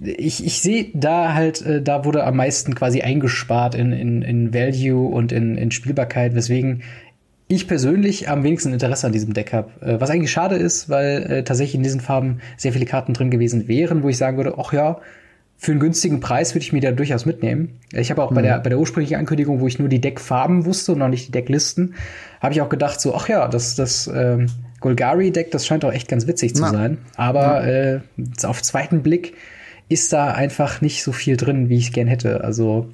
Ich, 0.00 0.44
ich 0.44 0.62
sehe 0.62 0.86
da 0.94 1.34
halt, 1.34 1.60
äh, 1.66 1.82
da 1.82 2.06
wurde 2.06 2.24
am 2.24 2.36
meisten 2.36 2.74
quasi 2.74 3.02
eingespart 3.02 3.74
in, 3.74 3.92
in, 3.92 4.22
in 4.22 4.54
Value 4.54 5.06
und 5.06 5.32
in, 5.32 5.58
in 5.58 5.70
Spielbarkeit, 5.70 6.34
weswegen 6.34 6.82
ich 7.48 7.68
persönlich 7.68 8.28
am 8.28 8.44
wenigsten 8.44 8.72
Interesse 8.72 9.06
an 9.06 9.12
diesem 9.12 9.34
Deck 9.34 9.52
habe. 9.52 9.70
Äh, 9.80 10.00
was 10.00 10.10
eigentlich 10.10 10.30
schade 10.30 10.56
ist, 10.56 10.88
weil 10.88 11.22
äh, 11.22 11.44
tatsächlich 11.44 11.74
in 11.74 11.82
diesen 11.82 12.00
Farben 12.00 12.40
sehr 12.56 12.72
viele 12.72 12.86
Karten 12.86 13.12
drin 13.12 13.30
gewesen 13.30 13.68
wären, 13.68 14.02
wo 14.02 14.08
ich 14.08 14.16
sagen 14.16 14.36
würde, 14.36 14.54
ach 14.58 14.72
ja, 14.72 15.00
für 15.62 15.70
einen 15.70 15.80
günstigen 15.80 16.18
Preis 16.18 16.54
würde 16.54 16.64
ich 16.64 16.72
mir 16.72 16.80
da 16.80 16.90
durchaus 16.90 17.24
mitnehmen. 17.24 17.78
Ich 17.92 18.10
habe 18.10 18.20
auch 18.22 18.32
mhm. 18.32 18.34
bei, 18.34 18.42
der, 18.42 18.58
bei 18.58 18.68
der 18.68 18.80
ursprünglichen 18.80 19.16
Ankündigung, 19.16 19.60
wo 19.60 19.68
ich 19.68 19.78
nur 19.78 19.88
die 19.88 20.00
Deckfarben 20.00 20.64
wusste 20.64 20.92
und 20.92 20.98
noch 20.98 21.08
nicht 21.08 21.28
die 21.28 21.32
Decklisten, 21.32 21.94
habe 22.40 22.52
ich 22.52 22.60
auch 22.60 22.68
gedacht, 22.68 23.00
so, 23.00 23.14
ach 23.14 23.28
ja, 23.28 23.46
das, 23.46 23.76
das 23.76 24.10
ähm, 24.12 24.46
Golgari-Deck, 24.80 25.52
das 25.52 25.64
scheint 25.64 25.84
auch 25.84 25.92
echt 25.92 26.08
ganz 26.08 26.26
witzig 26.26 26.56
zu 26.56 26.62
Na. 26.62 26.70
sein. 26.70 26.98
Aber 27.14 27.64
äh, 27.64 28.00
auf 28.42 28.60
zweiten 28.62 29.02
Blick 29.02 29.34
ist 29.88 30.12
da 30.12 30.32
einfach 30.32 30.80
nicht 30.80 31.04
so 31.04 31.12
viel 31.12 31.36
drin, 31.36 31.68
wie 31.68 31.76
ich 31.76 31.88
es 31.88 31.92
gern 31.92 32.08
hätte. 32.08 32.42
Also, 32.42 32.88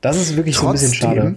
das 0.00 0.16
ist 0.16 0.36
wirklich 0.36 0.56
trotzdem, 0.56 0.88
so 0.88 1.06
ein 1.06 1.14
bisschen 1.14 1.22
schade. 1.22 1.36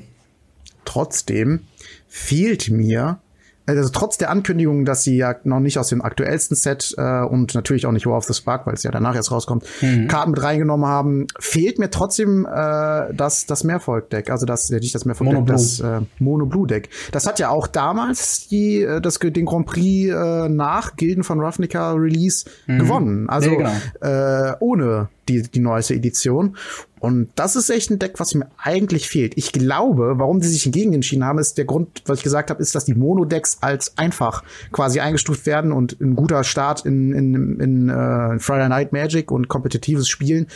Trotzdem 0.85 1.61
fehlt 2.07 2.69
mir 2.69 3.19
also 3.65 3.89
trotz 3.89 4.17
der 4.17 4.29
Ankündigung, 4.29 4.83
dass 4.83 5.03
sie 5.03 5.15
ja 5.15 5.35
noch 5.43 5.61
nicht 5.61 5.77
aus 5.77 5.87
dem 5.87 6.01
aktuellsten 6.01 6.55
Set 6.55 6.93
äh, 6.97 7.21
und 7.21 7.55
natürlich 7.55 7.85
auch 7.85 7.93
nicht 7.93 8.05
War 8.05 8.17
of 8.17 8.25
the 8.25 8.33
Spark, 8.33 8.67
weil 8.67 8.73
es 8.73 8.83
ja 8.83 8.91
danach 8.91 9.15
erst 9.15 9.31
rauskommt, 9.31 9.63
mhm. 9.81 10.07
Karten 10.07 10.31
mit 10.31 10.43
reingenommen 10.43 10.85
haben, 10.85 11.27
fehlt 11.39 11.79
mir 11.79 11.89
trotzdem 11.89 12.45
äh, 12.45 13.13
das 13.13 13.45
das 13.45 13.63
Mehrvolk-Deck, 13.63 14.29
also 14.29 14.45
das 14.45 14.69
nicht 14.69 14.93
das 14.93 15.05
Mehrvolk-Deck, 15.05 15.45
das 15.45 15.79
äh, 15.79 16.01
Mono-Blue-Deck. 16.19 16.89
Das 17.11 17.25
hat 17.25 17.39
ja 17.39 17.49
auch 17.49 17.67
damals 17.67 18.47
die 18.49 18.81
äh, 18.81 18.99
das 18.99 19.19
den 19.19 19.45
Grand 19.45 19.65
Prix 19.65 20.13
äh, 20.13 20.49
nach 20.49 20.97
Gilden 20.97 21.23
von 21.23 21.39
Ravnica 21.39 21.93
Release 21.93 22.45
mhm. 22.67 22.79
gewonnen, 22.79 23.29
also 23.29 23.49
ja, 23.51 23.55
genau. 24.01 24.49
äh, 24.49 24.55
ohne 24.59 25.07
die, 25.29 25.41
die 25.43 25.59
neueste 25.59 25.93
Edition. 25.93 26.57
Und 27.03 27.27
das 27.35 27.57
ist 27.57 27.69
echt 27.69 27.91
ein 27.91 27.99
Deck, 27.99 28.13
was 28.21 28.33
mir 28.33 28.47
eigentlich 28.57 29.09
fehlt. 29.09 29.33
Ich 29.35 29.51
glaube, 29.51 30.13
warum 30.19 30.41
sie 30.41 30.47
sich 30.47 30.63
hingegen 30.63 30.93
entschieden 30.93 31.25
haben, 31.25 31.37
ist 31.37 31.57
der 31.57 31.65
Grund, 31.65 32.01
was 32.05 32.19
ich 32.19 32.23
gesagt 32.23 32.49
habe, 32.49 32.61
ist, 32.61 32.75
dass 32.75 32.85
die 32.85 32.93
Mono-Decks 32.93 33.57
als 33.59 33.97
einfach 33.97 34.41
quasi 34.71 35.01
eingestuft 35.01 35.45
werden 35.45 35.73
und 35.73 35.99
ein 35.99 36.15
guter 36.15 36.45
Start 36.45 36.85
in, 36.85 37.11
in, 37.13 37.59
in 37.59 37.89
uh, 37.89 38.39
Friday 38.39 38.69
Night 38.69 38.93
Magic 38.93 39.31
und 39.31 39.49
kompetitives 39.49 40.07
Spielen 40.07 40.47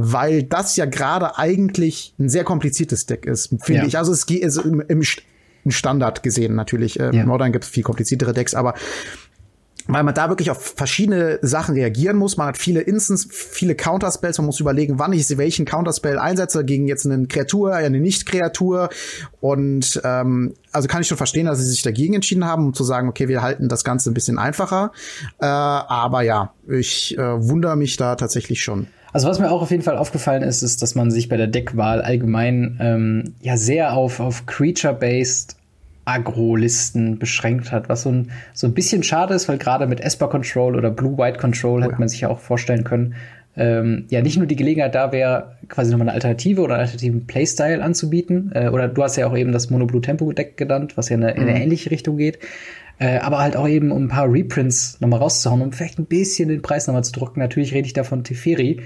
weil 0.00 0.44
das 0.44 0.76
ja 0.76 0.84
gerade 0.84 1.38
eigentlich 1.38 2.14
ein 2.20 2.28
sehr 2.28 2.44
kompliziertes 2.44 3.06
Deck 3.06 3.26
ist, 3.26 3.48
finde 3.62 3.80
ja. 3.80 3.86
ich. 3.86 3.98
Also 3.98 4.12
es 4.12 4.26
geht 4.26 4.44
also 4.44 4.60
im, 4.62 4.80
im 4.86 5.02
Standard 5.72 6.22
gesehen 6.22 6.54
natürlich. 6.54 7.00
Äh, 7.00 7.16
ja. 7.16 7.26
Modern 7.26 7.50
gibt 7.50 7.64
es 7.64 7.70
viel 7.70 7.82
kompliziertere 7.82 8.32
Decks, 8.32 8.54
aber 8.54 8.74
weil 9.88 10.02
man 10.04 10.14
da 10.14 10.28
wirklich 10.28 10.50
auf 10.50 10.74
verschiedene 10.76 11.38
Sachen 11.42 11.74
reagieren 11.74 12.16
muss. 12.16 12.36
Man 12.36 12.48
hat 12.48 12.58
viele 12.58 12.82
Instants, 12.82 13.26
viele 13.30 13.74
Counterspells. 13.74 14.38
Man 14.38 14.46
muss 14.46 14.60
überlegen, 14.60 14.98
wann 14.98 15.12
ich 15.12 15.26
welchen 15.38 15.64
Counterspell 15.64 16.18
einsetze 16.18 16.64
gegen 16.64 16.86
jetzt 16.86 17.06
eine 17.06 17.26
Kreatur, 17.26 17.74
eine 17.74 17.98
Nicht-Kreatur. 17.98 18.90
Und 19.40 20.00
ähm, 20.04 20.54
also 20.72 20.88
kann 20.88 21.00
ich 21.00 21.08
schon 21.08 21.16
verstehen, 21.16 21.46
dass 21.46 21.58
sie 21.58 21.64
sich 21.64 21.82
dagegen 21.82 22.14
entschieden 22.14 22.44
haben, 22.44 22.66
um 22.66 22.74
zu 22.74 22.84
sagen, 22.84 23.08
okay, 23.08 23.28
wir 23.28 23.42
halten 23.42 23.68
das 23.68 23.82
Ganze 23.82 24.10
ein 24.10 24.14
bisschen 24.14 24.38
einfacher. 24.38 24.92
Äh, 25.40 25.46
aber 25.46 26.22
ja, 26.22 26.52
ich 26.68 27.16
äh, 27.16 27.48
wundere 27.48 27.76
mich 27.76 27.96
da 27.96 28.14
tatsächlich 28.14 28.62
schon. 28.62 28.88
Also 29.12 29.26
was 29.26 29.38
mir 29.38 29.50
auch 29.50 29.62
auf 29.62 29.70
jeden 29.70 29.82
Fall 29.82 29.96
aufgefallen 29.96 30.42
ist, 30.42 30.62
ist, 30.62 30.82
dass 30.82 30.94
man 30.94 31.10
sich 31.10 31.30
bei 31.30 31.38
der 31.38 31.46
Deckwahl 31.46 32.02
allgemein 32.02 32.76
ähm, 32.80 33.34
ja 33.40 33.56
sehr 33.56 33.94
auf, 33.94 34.20
auf 34.20 34.44
Creature-based 34.44 35.57
Agro-Listen 36.08 37.18
beschränkt 37.18 37.70
hat, 37.70 37.88
was 37.88 38.02
so 38.02 38.10
ein, 38.10 38.30
so 38.54 38.66
ein 38.66 38.72
bisschen 38.72 39.02
schade 39.02 39.34
ist, 39.34 39.48
weil 39.48 39.58
gerade 39.58 39.86
mit 39.86 40.00
Esper 40.00 40.28
Control 40.28 40.74
oder 40.74 40.90
Blue-White 40.90 41.38
Control 41.38 41.80
oh, 41.80 41.84
hätte 41.84 41.98
man 41.98 42.08
sich 42.08 42.22
ja 42.22 42.28
auch 42.30 42.38
vorstellen 42.38 42.82
können, 42.82 43.14
ähm, 43.56 44.06
ja 44.08 44.22
nicht 44.22 44.38
nur 44.38 44.46
die 44.46 44.56
Gelegenheit 44.56 44.94
da 44.94 45.12
wäre, 45.12 45.56
quasi 45.68 45.90
nochmal 45.90 46.08
eine 46.08 46.14
Alternative 46.14 46.62
oder 46.62 46.74
einen 46.74 46.82
alternativen 46.82 47.26
Playstyle 47.26 47.82
anzubieten. 47.82 48.52
Äh, 48.54 48.68
oder 48.68 48.88
du 48.88 49.02
hast 49.02 49.16
ja 49.16 49.26
auch 49.26 49.36
eben 49.36 49.52
das 49.52 49.68
Mono 49.68 49.86
Blue 49.86 50.00
Tempo 50.00 50.32
Deck 50.32 50.56
genannt, 50.56 50.96
was 50.96 51.10
ja 51.10 51.16
in 51.16 51.24
eine, 51.24 51.34
mhm. 51.34 51.42
in 51.42 51.48
eine 51.48 51.62
ähnliche 51.62 51.90
Richtung 51.90 52.16
geht. 52.16 52.38
Äh, 52.98 53.18
aber 53.18 53.38
halt 53.38 53.56
auch 53.56 53.68
eben, 53.68 53.92
um 53.92 54.04
ein 54.04 54.08
paar 54.08 54.32
Reprints 54.32 55.00
nochmal 55.00 55.20
rauszuhauen, 55.20 55.60
um 55.60 55.72
vielleicht 55.72 55.98
ein 55.98 56.06
bisschen 56.06 56.48
den 56.48 56.62
Preis 56.62 56.86
nochmal 56.86 57.04
zu 57.04 57.12
drücken. 57.12 57.40
Natürlich 57.40 57.74
rede 57.74 57.86
ich 57.86 57.92
da 57.92 58.02
von 58.02 58.24
Teferi, 58.24 58.80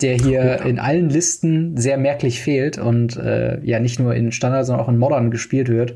der 0.00 0.14
hier 0.14 0.44
ja. 0.44 0.54
in 0.54 0.78
allen 0.78 1.10
Listen 1.10 1.76
sehr 1.76 1.98
merklich 1.98 2.40
fehlt 2.40 2.78
und 2.78 3.16
äh, 3.16 3.60
ja 3.62 3.80
nicht 3.80 3.98
nur 3.98 4.14
in 4.14 4.32
Standard, 4.32 4.66
sondern 4.66 4.84
auch 4.84 4.88
in 4.88 4.98
Modern 4.98 5.30
gespielt 5.30 5.68
wird. 5.68 5.94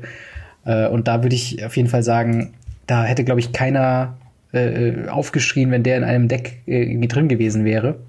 Äh, 0.65 0.87
und 0.87 1.07
da 1.07 1.23
würde 1.23 1.35
ich 1.35 1.63
auf 1.65 1.77
jeden 1.77 1.89
Fall 1.89 2.03
sagen, 2.03 2.53
da 2.87 3.03
hätte, 3.03 3.23
glaube 3.23 3.39
ich, 3.39 3.53
keiner 3.53 4.17
äh, 4.51 5.07
aufgeschrien, 5.07 5.71
wenn 5.71 5.83
der 5.83 5.97
in 5.97 6.03
einem 6.03 6.27
Deck 6.27 6.61
äh, 6.67 6.83
irgendwie 6.83 7.07
drin 7.07 7.27
gewesen 7.27 7.65
wäre. 7.65 7.99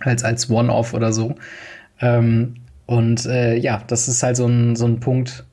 Als, 0.00 0.24
als 0.24 0.48
One-Off 0.48 0.94
oder 0.94 1.12
so. 1.12 1.34
Ähm, 2.00 2.56
und 2.86 3.26
äh, 3.26 3.56
ja, 3.56 3.82
das 3.86 4.08
ist 4.08 4.22
halt 4.22 4.36
so 4.36 4.46
ein, 4.46 4.74
so 4.74 4.86
ein 4.86 5.00
Punkt, 5.00 5.44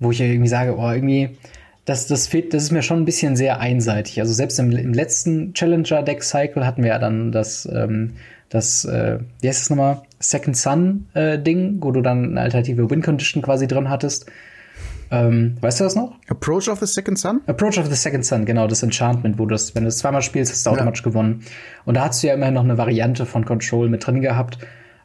wo 0.00 0.10
ich 0.10 0.20
irgendwie 0.20 0.48
sage, 0.48 0.76
oh, 0.76 0.90
irgendwie, 0.90 1.36
das, 1.84 2.06
das, 2.06 2.26
fehlt, 2.26 2.54
das 2.54 2.64
ist 2.64 2.72
mir 2.72 2.82
schon 2.82 3.02
ein 3.02 3.04
bisschen 3.04 3.36
sehr 3.36 3.60
einseitig. 3.60 4.18
Also 4.20 4.32
selbst 4.32 4.58
im, 4.58 4.72
im 4.72 4.92
letzten 4.92 5.52
Challenger-Deck-Cycle 5.52 6.64
hatten 6.64 6.82
wir 6.82 6.90
ja 6.90 6.98
dann 6.98 7.32
das, 7.32 7.68
ähm, 7.72 8.14
das, 8.48 8.84
äh, 8.84 9.18
wie 9.40 9.48
heißt 9.48 9.60
das 9.60 9.70
nochmal? 9.70 10.02
Second 10.20 10.56
Sun-Ding, 10.56 11.78
äh, 11.78 11.82
wo 11.82 11.90
du 11.90 12.00
dann 12.00 12.30
eine 12.30 12.40
alternative 12.40 12.88
Win-Condition 12.90 13.42
quasi 13.42 13.66
drin 13.66 13.88
hattest. 13.88 14.26
Ähm, 15.12 15.58
weißt 15.60 15.80
du 15.80 15.84
das 15.84 15.94
noch? 15.94 16.14
Approach 16.28 16.68
of 16.68 16.80
the 16.80 16.86
Second 16.86 17.18
Sun? 17.18 17.42
Approach 17.46 17.78
of 17.78 17.86
the 17.86 17.94
Second 17.94 18.24
Sun, 18.24 18.46
genau, 18.46 18.66
das 18.66 18.82
Enchantment, 18.82 19.38
wo 19.38 19.44
du 19.44 19.50
das, 19.50 19.74
wenn 19.74 19.82
du 19.82 19.88
es 19.88 19.98
zweimal 19.98 20.22
spielst, 20.22 20.50
hast 20.50 20.64
du 20.64 20.70
automatisch 20.70 21.02
ja. 21.02 21.10
gewonnen. 21.10 21.42
Und 21.84 21.98
da 21.98 22.06
hast 22.06 22.22
du 22.22 22.28
ja 22.28 22.34
immerhin 22.34 22.54
noch 22.54 22.64
eine 22.64 22.78
Variante 22.78 23.26
von 23.26 23.44
Control 23.44 23.90
mit 23.90 24.06
drin 24.06 24.22
gehabt. 24.22 24.56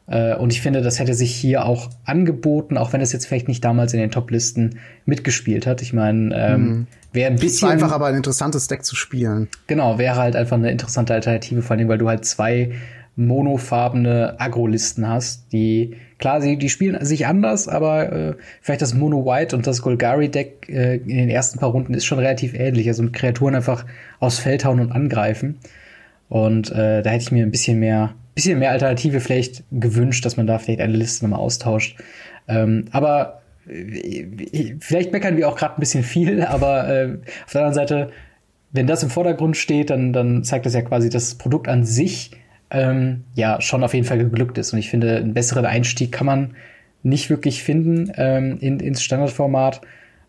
Äh, 0.06 0.34
und 0.36 0.50
ich 0.50 0.62
finde, 0.62 0.80
das 0.80 0.98
hätte 0.98 1.12
sich 1.12 1.34
hier 1.34 1.66
auch 1.66 1.90
angeboten, 2.06 2.78
auch 2.78 2.94
wenn 2.94 3.02
es 3.02 3.12
jetzt 3.12 3.26
vielleicht 3.26 3.48
nicht 3.48 3.62
damals 3.62 3.92
in 3.92 4.00
den 4.00 4.10
Top-Listen 4.10 4.78
mitgespielt 5.04 5.66
hat. 5.66 5.82
Ich 5.82 5.92
meine, 5.92 6.34
ähm, 6.34 6.62
mhm. 6.62 6.86
wäre 7.12 7.30
ein 7.30 7.36
bisschen. 7.36 7.68
einfach 7.68 7.92
aber 7.92 8.06
ein 8.06 8.14
interessantes 8.14 8.66
Deck 8.66 8.86
zu 8.86 8.96
spielen. 8.96 9.48
Genau, 9.66 9.98
wäre 9.98 10.16
halt 10.16 10.36
einfach 10.36 10.56
eine 10.56 10.70
interessante 10.70 11.12
Alternative, 11.12 11.60
vor 11.60 11.76
allem, 11.76 11.88
weil 11.88 11.98
du 11.98 12.08
halt 12.08 12.24
zwei 12.24 12.72
monofarbene 13.16 14.36
Agro-Listen 14.38 15.06
hast, 15.06 15.52
die 15.52 15.96
klar, 16.18 16.40
sie 16.40 16.56
die 16.56 16.68
spielen 16.68 17.04
sich 17.04 17.26
anders, 17.26 17.68
aber 17.68 18.12
äh, 18.12 18.34
vielleicht 18.60 18.82
das 18.82 18.94
Mono 18.94 19.24
White 19.24 19.56
und 19.56 19.66
das 19.66 19.82
Golgari 19.82 20.28
Deck 20.30 20.68
äh, 20.68 20.96
in 20.96 21.16
den 21.16 21.28
ersten 21.28 21.58
paar 21.58 21.70
Runden 21.70 21.94
ist 21.94 22.04
schon 22.04 22.18
relativ 22.18 22.54
ähnlich, 22.54 22.88
also 22.88 23.02
mit 23.02 23.12
Kreaturen 23.12 23.54
einfach 23.54 23.86
aus 24.20 24.38
Feld 24.38 24.64
hauen 24.64 24.80
und 24.80 24.92
angreifen. 24.92 25.58
Und 26.28 26.70
äh, 26.70 27.02
da 27.02 27.10
hätte 27.10 27.22
ich 27.22 27.32
mir 27.32 27.44
ein 27.44 27.50
bisschen 27.50 27.78
mehr 27.78 28.14
bisschen 28.38 28.60
mehr 28.60 28.70
Alternative 28.70 29.18
vielleicht 29.18 29.64
gewünscht, 29.72 30.24
dass 30.24 30.36
man 30.36 30.46
da 30.46 30.60
vielleicht 30.60 30.80
eine 30.80 30.96
Liste 30.96 31.24
nochmal 31.24 31.40
austauscht. 31.40 31.98
Ähm, 32.46 32.84
aber 32.92 33.42
äh, 33.68 34.76
vielleicht 34.78 35.10
meckern 35.12 35.36
wir 35.36 35.48
auch 35.48 35.56
gerade 35.56 35.74
ein 35.74 35.80
bisschen 35.80 36.04
viel, 36.04 36.42
aber 36.44 36.88
äh, 36.88 37.18
auf 37.44 37.52
der 37.52 37.62
anderen 37.62 37.74
Seite, 37.74 38.10
wenn 38.70 38.86
das 38.86 39.02
im 39.02 39.10
Vordergrund 39.10 39.56
steht, 39.56 39.90
dann, 39.90 40.12
dann 40.12 40.44
zeigt 40.44 40.66
das 40.66 40.74
ja 40.74 40.82
quasi, 40.82 41.10
dass 41.10 41.30
das 41.30 41.34
Produkt 41.38 41.66
an 41.66 41.84
sich 41.84 42.30
ähm, 42.70 43.24
ja 43.34 43.60
schon 43.60 43.84
auf 43.84 43.94
jeden 43.94 44.06
Fall 44.06 44.18
geglückt 44.18 44.58
ist. 44.58 44.72
Und 44.72 44.78
ich 44.78 44.90
finde, 44.90 45.16
einen 45.16 45.34
besseren 45.34 45.66
Einstieg 45.66 46.12
kann 46.12 46.26
man 46.26 46.54
nicht 47.02 47.30
wirklich 47.30 47.62
finden 47.62 48.12
ähm, 48.16 48.58
in, 48.60 48.80
ins 48.80 49.02
Standardformat. 49.02 49.80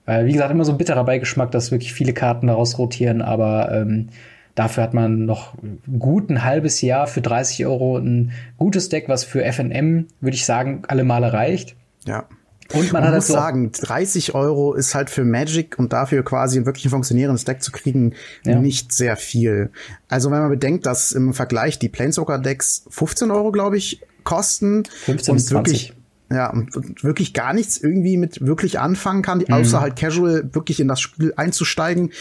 Äh, 0.06 0.26
wie 0.26 0.34
gesagt, 0.34 0.52
immer 0.52 0.66
so 0.66 0.72
ein 0.72 0.78
bitterer 0.78 1.04
Beigeschmack, 1.04 1.52
dass 1.52 1.72
wirklich 1.72 1.94
viele 1.94 2.14
Karten 2.14 2.48
daraus 2.48 2.78
rotieren, 2.78 3.22
aber 3.22 3.72
ähm, 3.72 4.08
dafür 4.56 4.84
hat 4.84 4.94
man 4.94 5.26
noch 5.26 5.56
gut 6.00 6.30
ein 6.30 6.44
halbes 6.44 6.82
Jahr 6.82 7.08
für 7.08 7.22
30 7.22 7.66
Euro 7.66 7.98
ein 7.98 8.32
gutes 8.58 8.90
Deck, 8.90 9.10
was 9.10 9.24
für 9.24 9.44
FNM, 9.44 10.08
würde 10.22 10.36
ich 10.36 10.46
sagen, 10.46 10.84
alle 10.88 11.04
Male 11.04 11.34
reicht. 11.34 11.76
Ja. 12.06 12.26
Und 12.74 12.92
man, 12.94 13.04
man 13.04 13.16
muss 13.16 13.28
so 13.28 13.34
sagen, 13.34 13.72
30 13.72 14.36
Euro 14.36 14.74
ist 14.74 14.94
halt 14.94 15.10
für 15.10 15.26
Magic 15.26 15.80
und 15.80 15.92
dafür 15.92 16.24
quasi 16.24 16.60
ein 16.60 16.66
wirklich 16.66 16.90
funktionierendes 16.90 17.46
Deck 17.46 17.64
zu 17.64 17.72
kriegen 17.72 18.14
ja. 18.46 18.60
nicht 18.60 18.94
sehr 18.94 19.18
viel. 19.18 19.72
Also 20.08 20.30
wenn 20.30 20.40
man 20.40 20.50
bedenkt, 20.50 20.86
dass 20.86 21.12
im 21.12 21.34
Vergleich 21.34 21.80
die 21.80 21.90
Planeswalker 21.90 22.38
Decks 22.38 22.86
15 22.90 23.32
Euro, 23.32 23.52
glaube 23.52 23.78
ich, 23.78 24.02
kosten 24.24 24.84
15 25.06 25.34
und 25.34 25.52
wirklich 25.52 25.94
ja, 26.32 26.52
und 26.52 27.04
wirklich 27.04 27.34
gar 27.34 27.54
nichts 27.54 27.78
irgendwie 27.78 28.16
mit 28.18 28.46
wirklich 28.46 28.80
anfangen 28.80 29.24
kann, 29.24 29.40
mhm. 29.40 29.54
außer 29.54 29.82
halt 29.82 29.96
casual 29.96 30.50
wirklich 30.54 30.80
in 30.80 30.88
das 30.88 31.02
Spiel 31.02 31.34
einzusteigen, 31.36 32.12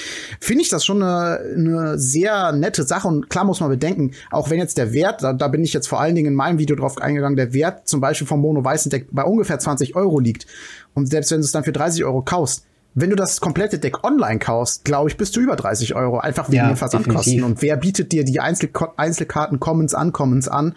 finde 0.40 0.62
ich 0.62 0.70
das 0.70 0.84
schon 0.84 1.02
eine, 1.02 1.40
eine 1.54 1.98
sehr 1.98 2.52
nette 2.52 2.84
Sache. 2.84 3.06
Und 3.06 3.28
klar 3.28 3.44
muss 3.44 3.60
man 3.60 3.68
bedenken, 3.68 4.12
auch 4.30 4.48
wenn 4.48 4.58
jetzt 4.58 4.78
der 4.78 4.92
Wert, 4.94 5.22
da, 5.22 5.32
da 5.34 5.48
bin 5.48 5.62
ich 5.62 5.72
jetzt 5.72 5.88
vor 5.88 6.00
allen 6.00 6.14
Dingen 6.14 6.28
in 6.28 6.34
meinem 6.34 6.58
Video 6.58 6.74
drauf 6.74 6.98
eingegangen, 6.98 7.36
der 7.36 7.52
Wert 7.52 7.86
zum 7.86 8.00
Beispiel 8.00 8.26
vom 8.26 8.40
Mono 8.40 8.64
Weißen 8.64 8.90
Deck 8.90 9.08
bei 9.10 9.24
ungefähr 9.24 9.58
20 9.58 9.94
Euro 9.94 10.20
liegt. 10.20 10.46
Und 10.94 11.06
selbst 11.06 11.30
wenn 11.30 11.40
du 11.40 11.44
es 11.44 11.52
dann 11.52 11.64
für 11.64 11.72
30 11.72 12.04
Euro 12.04 12.22
kaufst, 12.22 12.67
wenn 13.00 13.10
du 13.10 13.16
das 13.16 13.40
komplette 13.40 13.78
Deck 13.78 14.04
online 14.04 14.38
kaufst, 14.38 14.84
glaube 14.84 15.08
ich, 15.08 15.16
bist 15.16 15.36
du 15.36 15.40
über 15.40 15.56
30 15.56 15.94
Euro, 15.94 16.18
einfach 16.18 16.48
wegen 16.48 16.56
ja, 16.56 16.68
den 16.68 16.76
Versandkosten. 16.76 17.34
Definitiv. 17.34 17.44
Und 17.44 17.62
wer 17.62 17.76
bietet 17.76 18.12
dir 18.12 18.24
die 18.24 18.40
Einzel 18.40 18.70
Einzelkarten 18.96 19.60
Commons 19.60 19.94
Uncommons 19.94 20.48
an, 20.48 20.74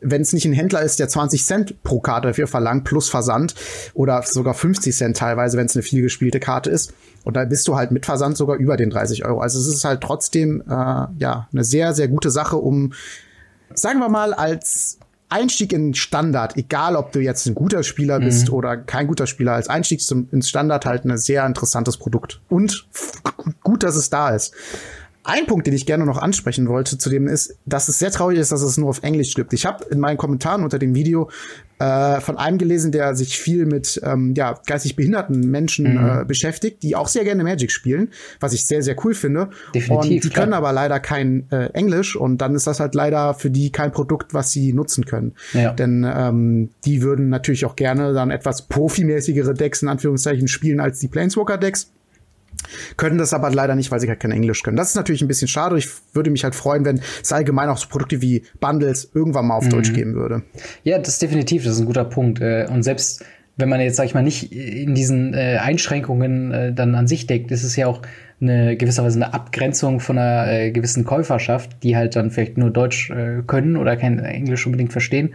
wenn 0.00 0.22
es 0.22 0.32
nicht 0.32 0.44
ein 0.44 0.52
Händler 0.52 0.82
ist, 0.82 1.00
der 1.00 1.08
20 1.08 1.44
Cent 1.44 1.82
pro 1.82 2.00
Karte 2.00 2.28
dafür 2.28 2.46
verlangt, 2.46 2.84
plus 2.84 3.08
Versand 3.08 3.54
oder 3.94 4.22
sogar 4.22 4.54
50 4.54 4.94
Cent 4.94 5.16
teilweise, 5.16 5.56
wenn 5.56 5.66
es 5.66 5.74
eine 5.74 5.82
viel 5.82 6.02
gespielte 6.02 6.40
Karte 6.40 6.70
ist. 6.70 6.92
Und 7.24 7.36
da 7.36 7.44
bist 7.44 7.66
du 7.66 7.76
halt 7.76 7.90
mit 7.90 8.04
Versand 8.04 8.36
sogar 8.36 8.56
über 8.56 8.76
den 8.76 8.90
30 8.90 9.24
Euro. 9.24 9.40
Also 9.40 9.58
es 9.58 9.66
ist 9.66 9.84
halt 9.84 10.02
trotzdem 10.02 10.62
äh, 10.68 10.72
ja 10.72 11.48
eine 11.52 11.64
sehr, 11.64 11.94
sehr 11.94 12.08
gute 12.08 12.30
Sache, 12.30 12.56
um, 12.56 12.92
sagen 13.74 13.98
wir 13.98 14.10
mal, 14.10 14.34
als 14.34 14.98
Einstieg 15.28 15.72
in 15.72 15.94
Standard, 15.94 16.56
egal 16.56 16.96
ob 16.96 17.12
du 17.12 17.20
jetzt 17.20 17.46
ein 17.46 17.54
guter 17.54 17.82
Spieler 17.82 18.20
bist 18.20 18.48
mhm. 18.48 18.54
oder 18.54 18.76
kein 18.76 19.06
guter 19.06 19.26
Spieler, 19.26 19.52
als 19.52 19.68
Einstieg 19.68 20.00
zum, 20.00 20.28
ins 20.30 20.48
Standard 20.48 20.86
halt 20.86 21.04
ein 21.04 21.16
sehr 21.18 21.44
interessantes 21.46 21.96
Produkt. 21.96 22.40
Und 22.48 22.86
gut, 23.62 23.82
dass 23.82 23.96
es 23.96 24.10
da 24.10 24.30
ist. 24.30 24.54
Ein 25.24 25.46
Punkt, 25.46 25.66
den 25.66 25.74
ich 25.74 25.86
gerne 25.86 26.04
noch 26.04 26.18
ansprechen 26.18 26.68
wollte 26.68 26.98
zu 26.98 27.10
dem 27.10 27.26
ist, 27.26 27.56
dass 27.64 27.88
es 27.88 27.98
sehr 27.98 28.10
traurig 28.10 28.38
ist, 28.38 28.52
dass 28.52 28.62
es 28.62 28.76
nur 28.76 28.90
auf 28.90 29.02
Englisch 29.02 29.34
gibt. 29.34 29.52
Ich 29.52 29.64
habe 29.66 29.84
in 29.86 29.98
meinen 29.98 30.18
Kommentaren 30.18 30.62
unter 30.62 30.78
dem 30.78 30.94
Video 30.94 31.30
äh, 31.78 32.20
von 32.20 32.36
einem 32.36 32.58
gelesen, 32.58 32.92
der 32.92 33.14
sich 33.14 33.38
viel 33.38 33.66
mit 33.66 34.00
ähm, 34.04 34.34
ja, 34.36 34.54
geistig 34.66 34.96
behinderten 34.96 35.50
Menschen 35.50 35.94
mhm. 35.94 36.20
äh, 36.20 36.24
beschäftigt, 36.24 36.82
die 36.82 36.94
auch 36.94 37.08
sehr 37.08 37.24
gerne 37.24 37.42
Magic 37.42 37.72
spielen, 37.72 38.10
was 38.38 38.52
ich 38.52 38.66
sehr, 38.66 38.82
sehr 38.82 38.96
cool 39.04 39.14
finde. 39.14 39.48
Definitiv, 39.74 40.12
und 40.14 40.24
die 40.24 40.30
können 40.30 40.52
aber 40.52 40.72
leider 40.72 41.00
kein 41.00 41.50
äh, 41.50 41.66
Englisch 41.72 42.16
und 42.16 42.38
dann 42.38 42.54
ist 42.54 42.66
das 42.66 42.78
halt 42.78 42.94
leider 42.94 43.34
für 43.34 43.50
die 43.50 43.72
kein 43.72 43.92
Produkt, 43.92 44.34
was 44.34 44.52
sie 44.52 44.72
nutzen 44.72 45.04
können. 45.06 45.32
Ja. 45.52 45.72
Denn 45.72 46.06
ähm, 46.08 46.70
die 46.84 47.02
würden 47.02 47.28
natürlich 47.28 47.64
auch 47.64 47.76
gerne 47.76 48.12
dann 48.12 48.30
etwas 48.30 48.62
profimäßigere 48.62 49.54
Decks 49.54 49.82
in 49.82 49.88
Anführungszeichen 49.88 50.48
spielen 50.48 50.80
als 50.80 51.00
die 51.00 51.08
Planeswalker-Decks 51.08 51.90
können 52.96 53.18
das 53.18 53.32
aber 53.32 53.50
leider 53.50 53.74
nicht, 53.74 53.90
weil 53.90 54.00
sie 54.00 54.08
halt 54.08 54.20
kein 54.20 54.32
Englisch 54.32 54.62
können. 54.62 54.76
Das 54.76 54.90
ist 54.90 54.96
natürlich 54.96 55.22
ein 55.22 55.28
bisschen 55.28 55.48
schade. 55.48 55.76
Ich 55.78 55.88
würde 56.12 56.30
mich 56.30 56.44
halt 56.44 56.54
freuen, 56.54 56.84
wenn 56.84 57.00
es 57.22 57.32
allgemein 57.32 57.68
auch 57.68 57.78
so 57.78 57.88
Produkte 57.88 58.22
wie 58.22 58.44
Bundles 58.60 59.10
irgendwann 59.14 59.46
mal 59.46 59.56
auf 59.56 59.64
mhm. 59.64 59.70
Deutsch 59.70 59.92
geben 59.92 60.14
würde. 60.14 60.42
Ja, 60.82 60.98
das 60.98 61.08
ist 61.08 61.22
definitiv, 61.22 61.64
das 61.64 61.74
ist 61.74 61.80
ein 61.80 61.86
guter 61.86 62.04
Punkt. 62.04 62.40
Äh, 62.40 62.66
und 62.70 62.82
selbst 62.82 63.24
wenn 63.56 63.68
man 63.68 63.80
jetzt, 63.80 63.96
sag 63.96 64.06
ich 64.06 64.14
mal, 64.14 64.22
nicht 64.22 64.52
in 64.52 64.96
diesen 64.96 65.32
äh, 65.32 65.58
Einschränkungen 65.62 66.50
äh, 66.50 66.72
dann 66.72 66.96
an 66.96 67.06
sich 67.06 67.28
deckt, 67.28 67.52
ist 67.52 67.62
es 67.62 67.76
ja 67.76 67.86
auch 67.86 68.02
eine 68.40 68.76
gewisserweise 68.76 69.16
eine 69.16 69.32
Abgrenzung 69.32 70.00
von 70.00 70.18
einer 70.18 70.70
gewissen 70.70 71.04
Käuferschaft, 71.04 71.82
die 71.84 71.96
halt 71.96 72.16
dann 72.16 72.32
vielleicht 72.32 72.58
nur 72.58 72.70
Deutsch 72.70 73.10
können 73.46 73.76
oder 73.76 73.96
kein 73.96 74.18
Englisch 74.18 74.66
unbedingt 74.66 74.92
verstehen 74.92 75.34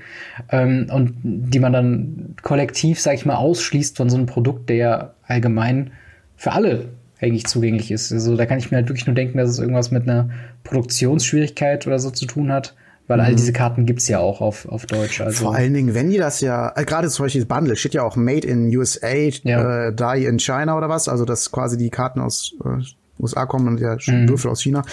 ähm, 0.51 0.87
und 0.93 1.15
die 1.23 1.59
man 1.59 1.71
dann 1.71 2.35
kollektiv, 2.43 2.99
sag 2.99 3.13
ich 3.13 3.25
mal, 3.25 3.37
ausschließt 3.37 3.95
von 3.95 4.09
so 4.09 4.17
einem 4.17 4.25
Produkt, 4.25 4.69
der 4.69 5.15
allgemein 5.23 5.91
für 6.35 6.51
alle 6.51 6.89
eigentlich 7.21 7.45
zugänglich 7.45 7.91
ist. 7.91 8.11
Also 8.11 8.35
da 8.35 8.45
kann 8.45 8.59
ich 8.59 8.71
mir 8.71 8.77
halt 8.77 8.89
wirklich 8.89 9.05
nur 9.05 9.15
denken, 9.15 9.37
dass 9.37 9.49
es 9.49 9.59
irgendwas 9.59 9.91
mit 9.91 10.03
einer 10.03 10.29
Produktionsschwierigkeit 10.63 11.85
oder 11.87 11.99
so 11.99 12.11
zu 12.11 12.25
tun 12.25 12.51
hat. 12.51 12.75
Weil 13.07 13.17
mhm. 13.17 13.23
all 13.23 13.35
diese 13.35 13.53
Karten 13.53 13.85
gibt's 13.87 14.07
ja 14.07 14.19
auch 14.19 14.39
auf, 14.39 14.67
auf 14.67 14.85
Deutsch. 14.85 15.19
Also. 15.19 15.45
Vor 15.45 15.55
allen 15.55 15.73
Dingen, 15.73 15.95
wenn 15.95 16.11
die 16.11 16.17
das 16.17 16.41
ja, 16.41 16.71
äh, 16.75 16.85
gerade 16.85 17.09
zum 17.09 17.25
Beispiel 17.25 17.41
das 17.41 17.47
Bundle, 17.47 17.75
steht 17.75 17.95
ja 17.95 18.03
auch 18.03 18.15
Made 18.15 18.47
in 18.47 18.75
USA, 18.75 19.07
ja. 19.43 19.87
äh, 19.87 19.93
Die 19.93 20.25
in 20.25 20.37
China 20.37 20.77
oder 20.77 20.89
was, 20.89 21.09
also 21.09 21.25
dass 21.25 21.51
quasi 21.51 21.75
die 21.75 21.89
Karten 21.89 22.19
aus 22.19 22.53
äh, 22.63 22.83
USA 23.19 23.45
kommen 23.47 23.67
und 23.67 23.79
der 23.79 23.97
mhm. 24.05 24.29
Würfel 24.29 24.51
aus 24.51 24.61
China. 24.61 24.83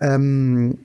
Ähm, 0.00 0.78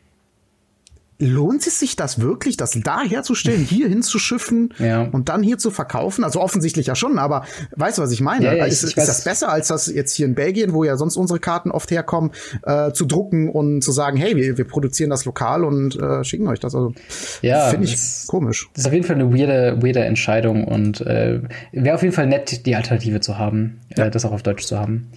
lohnt 1.20 1.67
es 1.67 1.80
sich 1.80 1.97
das 1.97 2.22
wirklich, 2.22 2.55
das 2.55 2.72
da 2.72 3.01
herzustellen, 3.01 3.61
hier 3.61 3.89
hinzuschiffen 3.89 4.74
ja. 4.80 5.03
und 5.03 5.30
dann 5.30 5.43
hier 5.43 5.57
zu 5.57 5.70
verkaufen? 5.70 6.24
Also 6.24 6.41
offensichtlich 6.41 6.88
ja 6.88 6.95
schon, 6.95 7.20
aber 7.20 7.45
weißt 7.76 7.97
du, 7.97 8.01
was 8.01 8.11
ich 8.11 8.22
meine? 8.22 8.45
Ja, 8.45 8.53
ja, 8.53 8.65
ist, 8.65 8.84
ich, 8.84 8.91
ich 8.91 8.97
ist 8.97 9.07
das 9.07 9.24
besser, 9.26 9.49
als 9.49 9.67
das 9.67 9.88
jetzt 9.88 10.13
hier 10.15 10.26
in 10.26 10.36
Belgien, 10.36 10.74
wo 10.74 10.84
ja 10.84 10.95
sonst 10.95 11.17
unsere 11.17 11.39
Karten 11.39 11.72
oft 11.72 11.91
herkommen, 11.91 12.32
äh, 12.63 12.91
zu 12.91 13.05
drucken 13.05 13.49
und 13.49 13.82
zu 13.82 13.91
sagen, 13.91 14.17
hey, 14.17 14.36
wir, 14.36 14.57
wir 14.57 14.65
produzieren 14.65 15.09
das 15.09 15.26
lokal 15.26 15.65
und 15.65 15.99
äh, 15.99 16.24
schicken 16.24 16.47
euch 16.47 16.59
das? 16.59 16.74
Also 16.74 16.93
ja, 17.41 17.67
finde 17.70 17.86
ich 17.86 17.91
das, 17.91 18.26
komisch. 18.28 18.70
Das 18.74 18.84
ist 18.84 18.88
auf 18.88 18.93
jeden 18.93 19.05
Fall 19.05 19.17
eine 19.17 19.34
weirde, 19.34 19.82
weirde 19.82 20.05
Entscheidung 20.05 20.63
und 20.63 21.01
äh, 21.01 21.41
wäre 21.74 21.95
auf 21.95 22.01
jeden 22.01 22.15
Fall 22.15 22.28
nett, 22.28 22.65
die 22.65 22.76
Alternative 22.76 23.20
zu 23.20 23.38
haben, 23.38 23.82
äh, 23.89 24.09
das 24.09 24.24
auch 24.24 24.32
auf 24.32 24.43
Deutsch 24.43 24.65
zu 24.65 24.80
haben. 24.80 25.11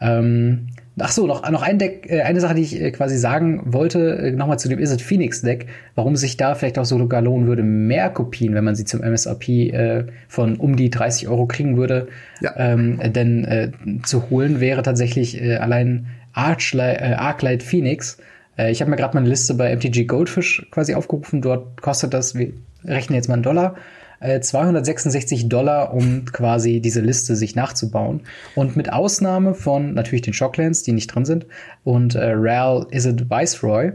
Ähm, 0.00 0.68
Ach 0.98 1.10
so, 1.10 1.26
noch, 1.26 1.48
noch 1.50 1.62
ein 1.62 1.78
Deck, 1.78 2.06
äh, 2.10 2.20
eine 2.20 2.40
Sache, 2.40 2.54
die 2.54 2.62
ich 2.62 2.80
äh, 2.80 2.90
quasi 2.90 3.16
sagen 3.16 3.62
wollte, 3.64 4.18
äh, 4.18 4.30
nochmal 4.32 4.58
zu 4.58 4.68
dem 4.68 4.78
Is 4.78 4.92
It 4.92 5.00
Phoenix 5.00 5.40
Deck, 5.40 5.66
warum 5.94 6.16
sich 6.16 6.36
da 6.36 6.54
vielleicht 6.54 6.78
auch 6.78 6.84
sogar 6.84 7.22
lohnen 7.22 7.46
würde, 7.46 7.62
mehr 7.62 8.10
Kopien, 8.10 8.54
wenn 8.54 8.64
man 8.64 8.74
sie 8.74 8.84
zum 8.84 9.00
MSRP 9.00 9.48
äh, 9.48 10.04
von 10.28 10.56
um 10.56 10.76
die 10.76 10.90
30 10.90 11.28
Euro 11.28 11.46
kriegen 11.46 11.78
würde, 11.78 12.08
ja. 12.40 12.52
ähm, 12.56 13.00
denn 13.12 13.44
äh, 13.44 13.70
zu 14.02 14.28
holen 14.28 14.60
wäre 14.60 14.82
tatsächlich 14.82 15.40
äh, 15.40 15.56
allein 15.56 16.08
Archlight, 16.34 17.00
äh, 17.00 17.14
Arclight 17.14 17.62
Phoenix. 17.62 18.18
Äh, 18.58 18.70
ich 18.70 18.82
habe 18.82 18.90
mir 18.90 18.96
gerade 18.98 19.14
mal 19.14 19.20
eine 19.20 19.30
Liste 19.30 19.54
bei 19.54 19.74
MTG 19.74 20.04
Goldfish 20.04 20.66
quasi 20.70 20.94
aufgerufen, 20.94 21.40
dort 21.40 21.80
kostet 21.80 22.12
das, 22.12 22.34
wir 22.34 22.52
rechnen 22.84 23.16
jetzt 23.16 23.28
mal 23.28 23.34
einen 23.34 23.42
Dollar, 23.42 23.76
266 24.22 25.44
äh, 25.44 25.48
Dollar, 25.48 25.92
um 25.94 26.24
quasi 26.26 26.80
diese 26.80 27.00
Liste 27.00 27.36
sich 27.36 27.56
nachzubauen. 27.56 28.20
Und 28.54 28.76
mit 28.76 28.92
Ausnahme 28.92 29.54
von 29.54 29.94
natürlich 29.94 30.22
den 30.22 30.34
Shocklands, 30.34 30.82
die 30.82 30.92
nicht 30.92 31.08
drin 31.08 31.24
sind, 31.24 31.46
und 31.84 32.14
äh, 32.14 32.32
Ral 32.34 32.86
Is 32.90 33.06
It 33.06 33.28
Viceroy, 33.30 33.92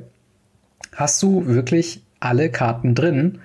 hast 0.93 1.21
du 1.23 1.45
wirklich 1.47 2.01
alle 2.19 2.49
Karten 2.49 2.95
drin, 2.95 3.39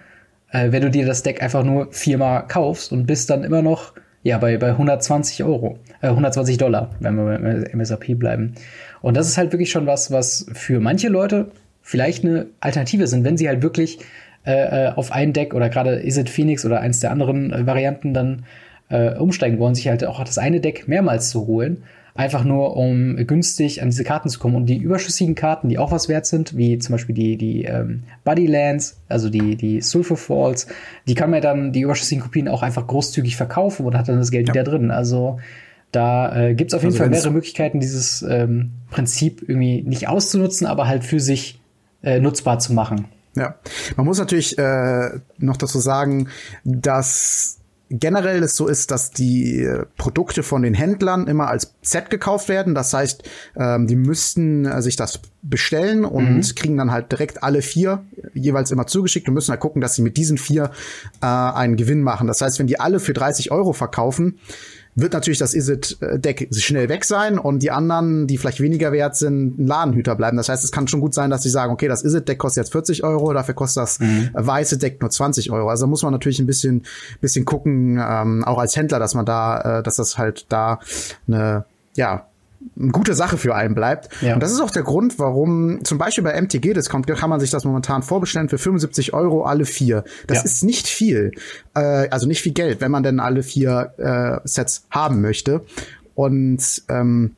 äh, 0.51 0.73
wenn 0.73 0.83
du 0.83 0.91
dir 0.91 1.07
das 1.07 1.23
Deck 1.23 1.43
einfach 1.43 1.65
nur 1.65 1.93
viermal 1.93 2.47
kaufst 2.47 2.93
und 2.93 3.07
bist 3.07 3.31
dann 3.31 3.45
immer 3.45 3.63
noch 3.63 3.93
ja 4.23 4.39
bei, 4.39 4.57
bei 4.57 4.71
120 4.71 5.45
Euro, 5.45 5.79
äh, 6.01 6.09
120 6.09 6.59
Dollar, 6.59 6.91
wenn 7.01 7.17
wir 7.17 7.25
beim 7.25 7.65
MSRP 7.73 8.15
bleiben. 8.15 8.55
Und 9.01 9.17
das 9.17 9.29
ist 9.29 9.39
halt 9.39 9.53
wirklich 9.53 9.71
schon 9.71 9.87
was, 9.87 10.11
was 10.11 10.47
für 10.53 10.81
manche 10.81 11.09
Leute 11.09 11.51
vielleicht 11.83 12.25
eine 12.25 12.47
Alternative 12.61 13.07
sind, 13.07 13.25
wenn 13.25 13.37
sie 13.37 13.49
halt 13.49 13.63
wirklich 13.63 13.99
äh, 14.45 14.87
äh, 14.87 14.93
auf 14.93 15.13
ein 15.13 15.33
Deck 15.33 15.55
oder 15.55 15.69
gerade 15.69 15.95
Is 15.95 16.17
It 16.17 16.29
Phoenix 16.29 16.65
oder 16.65 16.81
eins 16.81 17.01
der 17.01 17.13
anderen 17.13 17.53
äh, 17.53 17.67
Varianten 17.67 18.13
dann 18.13 18.45
äh, 18.89 19.15
umsteigen 19.15 19.59
wollen, 19.59 19.75
sich 19.75 19.89
halt 19.89 20.05
auch 20.05 20.23
das 20.25 20.39
eine 20.39 20.61
Deck 20.61 20.89
mehrmals 20.89 21.31
zu 21.31 21.47
holen. 21.47 21.85
Einfach 22.15 22.45
nur, 22.45 22.77
um 22.77 23.17
günstig 23.27 23.81
an 23.81 23.89
diese 23.89 24.05
Karten 24.05 24.29
zu 24.29 24.39
kommen. 24.39 24.55
Und 24.57 24.67
die 24.67 24.77
überschüssigen 24.77 25.35
Karten, 25.35 25.71
die 25.71 25.79
auch 25.79 25.93
was 25.93 26.11
wert 26.11 26.27
sind, 26.27 26.57
wie 26.57 26.79
zum 26.79 26.93
Beispiel 26.93 27.15
die, 27.15 27.39
die 27.39 27.65
ähm, 27.65 28.03
Bodylands, 28.25 29.01
also 29.09 29.31
die, 29.31 29.57
die 29.57 29.81
Sulfur 29.81 30.19
Falls, 30.19 30.67
die 31.09 31.15
kann 31.15 31.31
man 31.31 31.41
dann, 31.41 31.73
die 31.73 31.81
überschüssigen 31.81 32.23
Kopien 32.23 32.49
auch 32.49 32.63
einfach 32.63 32.87
großzügig 32.87 33.37
verkaufen 33.37 33.87
und 33.87 33.97
hat 33.97 34.09
dann 34.09 34.19
das 34.19 34.31
Geld 34.31 34.49
ja. 34.49 34.55
wieder 34.55 34.65
drin. 34.65 34.91
Also 34.91 35.39
da 35.91 36.49
äh, 36.49 36.55
gibt 36.55 36.73
es 36.73 36.75
auf 36.75 36.83
jeden 36.83 36.93
also 36.93 37.05
Fall 37.05 37.11
mehrere 37.11 37.31
Möglichkeiten, 37.31 37.81
dieses 37.81 38.23
ähm, 38.23 38.73
Prinzip 38.91 39.43
irgendwie 39.47 39.83
nicht 39.83 40.09
auszunutzen, 40.09 40.67
aber 40.67 40.89
halt 40.89 41.05
für 41.05 41.21
sich 41.21 41.61
äh, 42.03 42.19
nutzbar 42.21 42.59
zu 42.59 42.75
machen. 42.75 43.07
Ja, 43.35 43.57
man 43.97 44.07
muss 44.07 44.19
natürlich 44.19 44.59
äh, 44.59 45.11
noch 45.39 45.57
dazu 45.57 45.79
sagen, 45.79 46.29
dass 46.65 47.59
generell 47.93 48.43
es 48.43 48.57
so 48.57 48.69
ist, 48.69 48.91
dass 48.91 49.11
die 49.11 49.69
Produkte 49.97 50.43
von 50.43 50.63
den 50.63 50.75
Händlern 50.75 51.27
immer 51.27 51.49
als 51.49 51.75
Set 51.83 52.09
gekauft 52.09 52.49
werden. 52.49 52.75
Das 52.75 52.95
heißt, 52.95 53.23
ähm, 53.57 53.87
die 53.87 53.97
müssten 53.97 54.65
äh, 54.65 54.81
sich 54.81 54.97
das 54.97 55.21
bestellen 55.43 56.05
und 56.05 56.37
mhm. 56.37 56.55
kriegen 56.55 56.77
dann 56.79 56.91
halt 56.91 57.13
direkt 57.13 57.43
alle 57.43 57.61
vier 57.61 58.05
jeweils 58.33 58.71
immer 58.71 58.87
zugeschickt 58.87 59.29
und 59.29 59.35
müssen 59.35 59.51
halt 59.51 59.61
gucken, 59.61 59.83
dass 59.83 59.95
sie 59.95 60.03
mit 60.03 60.17
diesen 60.17 60.39
vier 60.39 60.71
äh, 61.21 61.27
einen 61.27 61.77
Gewinn 61.77 62.03
machen. 62.03 62.27
Das 62.27 62.41
heißt, 62.41 62.59
wenn 62.59 62.67
die 62.67 62.81
alle 62.81 62.99
für 62.99 63.13
30 63.13 63.51
Euro 63.51 63.75
verkaufen, 63.75 64.39
wird 64.95 65.15
natürlich 65.15 65.39
das 65.39 65.55
Isit-Deck 65.55 66.49
schnell 66.53 66.89
weg 66.89 67.05
sein 67.05 67.39
und 67.39 67.61
die 67.61 67.71
anderen, 67.71 68.27
die 68.27 68.37
vielleicht 68.37 68.61
weniger 68.61 68.93
wert 68.93 69.17
sind, 69.17 69.59
ein 69.59 69.67
Ladenhüter 69.67 70.15
bleiben. 70.15 70.37
Das 70.37 70.49
heißt, 70.49 70.63
es 70.63 70.71
kann 70.71 70.87
schon 70.87 71.01
gut 71.01 71.15
sein, 71.15 71.31
dass 71.31 71.43
sie 71.43 71.49
sagen, 71.49 71.73
okay, 71.73 71.89
das 71.89 72.05
Isit-Deck 72.05 72.39
kostet 72.39 72.65
jetzt 72.65 72.73
40 72.73 73.03
Euro, 73.03 73.33
dafür 73.33 73.55
kostet 73.55 73.83
das 73.83 74.01
mhm. 74.01 74.31
weiße 74.35 74.79
Deck 74.79 75.01
nur 75.01 75.11
20 75.11 75.51
Euro. 75.51 75.71
Also 75.71 75.87
muss 75.87 76.03
man 76.03 76.13
natürlich 76.13 76.41
ein 76.41 76.47
bisschen, 76.47 76.85
bisschen 77.21 77.45
gucken, 77.45 77.99
ähm, 78.03 78.45
auch 78.45 78.59
als 78.59 78.77
Händler, 78.77 78.99
dass 78.99 79.15
man 79.15 79.25
da, 79.25 79.79
äh, 79.79 79.83
dass 79.83 79.97
das 79.97 80.19
halt 80.19 80.47
da 80.51 80.79
eine, 81.27 81.65
ja, 81.97 82.27
eine 82.79 82.91
gute 82.91 83.15
Sache 83.15 83.37
für 83.37 83.55
einen 83.55 83.75
bleibt. 83.75 84.09
Ja. 84.23 84.35
Und 84.35 84.43
das 84.43 84.53
ist 84.53 84.61
auch 84.61 84.71
der 84.71 84.83
Grund, 84.83 85.19
warum 85.19 85.85
zum 85.85 85.99
Beispiel 85.99 86.25
bei 86.25 86.41
MTG 86.41 86.73
Discount 86.73 87.07
kann 87.07 87.31
man 87.31 87.41
sich 87.41 87.51
das 87.51 87.65
momentan 87.65 88.03
vorbestellen 88.03 88.49
für 88.49 88.59
75 88.59 89.15
Euro 89.15 89.45
alle 89.45 89.65
vier. 89.65 90.05
Das 90.27 90.39
ja. 90.39 90.45
ist 90.45 90.65
nicht 90.65 90.87
viel, 90.87 91.33
äh, 91.75 92.09
also 92.09 92.27
nicht 92.27 92.43
viel 92.43 92.53
Geld, 92.53 92.81
wenn 92.81 92.91
man 92.91 93.03
denn 93.03 93.21
alle 93.21 93.43
vier 93.43 93.95
äh, 93.99 94.49
Sets 94.49 94.87
haben 94.91 95.21
möchte. 95.21 95.63
Und 96.15 96.83
ähm, 96.89 97.33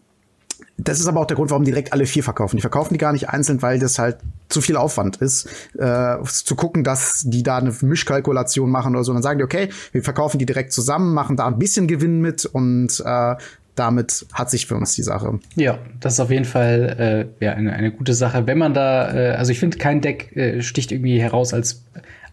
das 0.76 0.98
ist 0.98 1.06
aber 1.06 1.20
auch 1.20 1.26
der 1.26 1.36
Grund, 1.36 1.50
warum 1.50 1.64
direkt 1.64 1.92
alle 1.92 2.04
vier 2.04 2.24
verkaufen. 2.24 2.56
Die 2.56 2.60
verkaufen 2.60 2.94
die 2.94 2.98
gar 2.98 3.12
nicht 3.12 3.28
einzeln, 3.28 3.62
weil 3.62 3.78
das 3.78 3.98
halt 3.98 4.18
zu 4.48 4.60
viel 4.60 4.76
Aufwand 4.76 5.16
ist, 5.18 5.48
äh, 5.78 6.16
zu 6.24 6.56
gucken, 6.56 6.82
dass 6.82 7.22
die 7.26 7.42
da 7.42 7.58
eine 7.58 7.72
Mischkalkulation 7.80 8.70
machen 8.70 8.94
oder 8.94 9.04
so. 9.04 9.12
Und 9.12 9.16
dann 9.16 9.22
sagen 9.22 9.38
die, 9.38 9.44
okay, 9.44 9.68
wir 9.92 10.02
verkaufen 10.02 10.38
die 10.38 10.46
direkt 10.46 10.72
zusammen, 10.72 11.14
machen 11.14 11.36
da 11.36 11.46
ein 11.46 11.58
bisschen 11.58 11.86
Gewinn 11.86 12.20
mit 12.20 12.44
und 12.44 13.02
äh, 13.04 13.36
damit 13.74 14.26
hat 14.32 14.50
sich 14.50 14.66
für 14.66 14.76
uns 14.76 14.94
die 14.94 15.02
Sache. 15.02 15.40
Ja, 15.56 15.78
das 16.00 16.14
ist 16.14 16.20
auf 16.20 16.30
jeden 16.30 16.44
Fall 16.44 17.28
äh, 17.40 17.44
ja, 17.44 17.52
eine, 17.52 17.72
eine 17.72 17.90
gute 17.90 18.14
Sache. 18.14 18.46
Wenn 18.46 18.58
man 18.58 18.74
da, 18.74 19.12
äh, 19.12 19.34
also 19.34 19.52
ich 19.52 19.58
finde, 19.58 19.78
kein 19.78 20.00
Deck 20.00 20.36
äh, 20.36 20.62
sticht 20.62 20.92
irgendwie 20.92 21.20
heraus 21.20 21.52
als 21.52 21.84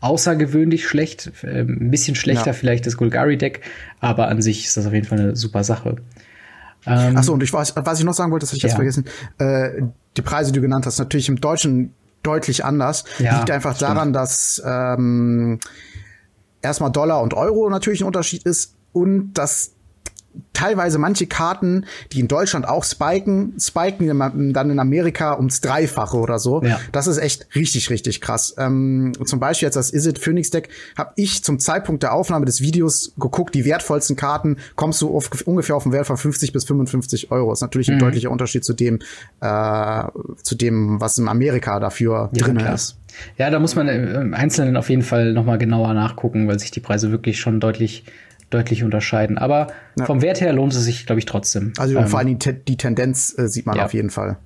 außergewöhnlich 0.02 0.88
schlecht. 0.88 1.32
Äh, 1.44 1.62
ein 1.62 1.90
bisschen 1.90 2.16
schlechter 2.16 2.48
ja. 2.48 2.54
vielleicht 2.54 2.86
das 2.86 2.98
Golgari-Deck, 2.98 3.62
aber 4.00 4.28
an 4.28 4.42
sich 4.42 4.66
ist 4.66 4.78
das 4.78 4.86
auf 4.86 4.94
jeden 4.94 5.06
Fall 5.06 5.20
eine 5.20 5.36
super 5.36 5.64
Sache. 5.64 5.96
Ähm, 6.86 7.16
Achso, 7.16 7.34
und 7.34 7.44
ich 7.44 7.54
weiß, 7.54 7.76
was 7.76 8.00
ich 8.00 8.06
noch 8.06 8.14
sagen 8.14 8.32
wollte, 8.32 8.44
das 8.44 8.50
habe 8.50 8.58
ich 8.58 8.64
ja. 8.64 8.70
jetzt 8.70 8.76
vergessen. 8.76 9.06
Äh, 9.38 9.84
die 10.18 10.22
Preise, 10.22 10.52
die 10.52 10.58
du 10.58 10.62
genannt 10.62 10.86
hast, 10.86 10.98
natürlich 10.98 11.30
im 11.30 11.40
Deutschen 11.40 11.94
deutlich 12.24 12.66
anders. 12.66 13.04
Ja, 13.20 13.38
Liegt 13.38 13.52
einfach 13.52 13.76
stimmt. 13.76 13.92
daran, 13.92 14.14
dass 14.14 14.62
ähm, 14.66 15.60
erstmal 16.62 16.92
Dollar 16.92 17.22
und 17.22 17.34
Euro 17.34 17.70
natürlich 17.70 18.02
ein 18.02 18.08
Unterschied 18.08 18.44
ist 18.44 18.76
und 18.94 19.34
dass 19.34 19.74
teilweise 20.54 21.00
manche 21.00 21.28
Karten, 21.28 21.86
die 22.12 22.20
in 22.20 22.28
Deutschland 22.28 22.68
auch 22.68 22.84
spiken, 22.84 23.54
spiken 23.60 24.54
dann 24.54 24.70
in 24.70 24.80
Amerika 24.80 25.36
ums 25.36 25.62
Dreifache 25.62 26.18
oder 26.18 26.40
so. 26.40 26.62
Ja. 26.64 26.80
Das 26.92 27.08
ist 27.08 27.18
echt 27.18 27.48
richtig, 27.56 27.90
richtig 27.90 28.22
krass. 28.22 28.54
Ähm, 28.58 29.14
zum 29.26 29.40
Beispiel 29.40 29.68
jetzt 29.68 29.76
das 29.76 29.90
Is 29.90 30.06
It 30.06 30.20
Phoenix 30.20 30.52
Deck 30.52 30.70
habe 30.98 31.14
ich 31.16 31.44
zum 31.44 31.60
Zeitpunkt 31.60 32.04
der 32.04 32.14
Aufnahme 32.14 32.46
des 32.46 32.62
Videos 32.62 33.14
geguckt, 33.18 33.56
die 33.56 33.66
wertvollsten 33.66 34.16
Karten 34.16 34.58
kommst 34.76 35.02
du 35.02 35.16
auf, 35.16 35.30
ungefähr 35.46 35.76
auf 35.76 35.86
einen 35.86 35.94
Wert 35.94 36.08
von 36.08 36.18
50 36.18 36.54
bis 36.54 36.66
55 36.66 37.32
Euro. 37.32 37.50
Das 37.50 37.60
ist 37.60 37.64
natürlich 37.64 37.90
ein 37.90 37.96
mhm. 37.96 38.02
deutlicher 38.02 38.30
Unterschied 38.30 38.64
zu 38.64 38.74
dem, 38.74 39.00
äh, 39.40 40.04
zu 40.44 40.56
dem, 40.56 41.02
was 41.02 41.18
in 41.18 41.28
Amerika 41.28 41.80
dafür 41.80 42.30
ja, 42.34 42.46
drin 42.46 42.58
klar. 42.58 42.76
ist. 42.76 42.98
Ja, 43.38 43.50
da 43.50 43.60
muss 43.60 43.76
man 43.76 43.88
im 43.88 44.34
Einzelnen 44.34 44.78
auf 44.78 44.90
jeden 44.90 45.02
Fall 45.02 45.34
noch 45.34 45.46
mal 45.46 45.58
genauer 45.58 45.94
nachgucken, 45.94 46.48
weil 46.48 46.60
sich 46.60 46.72
die 46.72 46.80
Preise 46.80 47.12
wirklich 47.12 47.40
schon 47.40 47.60
deutlich 47.60 48.06
deutlich 48.52 48.84
unterscheiden. 48.84 49.38
Aber 49.38 49.68
ja. 49.98 50.06
vom 50.06 50.22
Wert 50.22 50.42
her 50.42 50.54
lohnt 50.54 50.74
es 50.74 50.84
sich, 50.84 51.06
glaube 51.06 51.20
ich, 51.20 51.26
trotzdem. 51.26 51.74
Also 51.78 51.98
ähm, 51.98 52.08
vor 52.08 52.20
allem 52.20 52.38
die, 52.38 52.54
die 52.54 52.78
Tendenz 52.78 53.36
äh, 53.38 53.48
sieht 53.48 53.66
man 53.66 53.78
ja. 53.78 53.86
auf 53.86 53.94
jeden 53.94 54.12
Fall. 54.12 54.38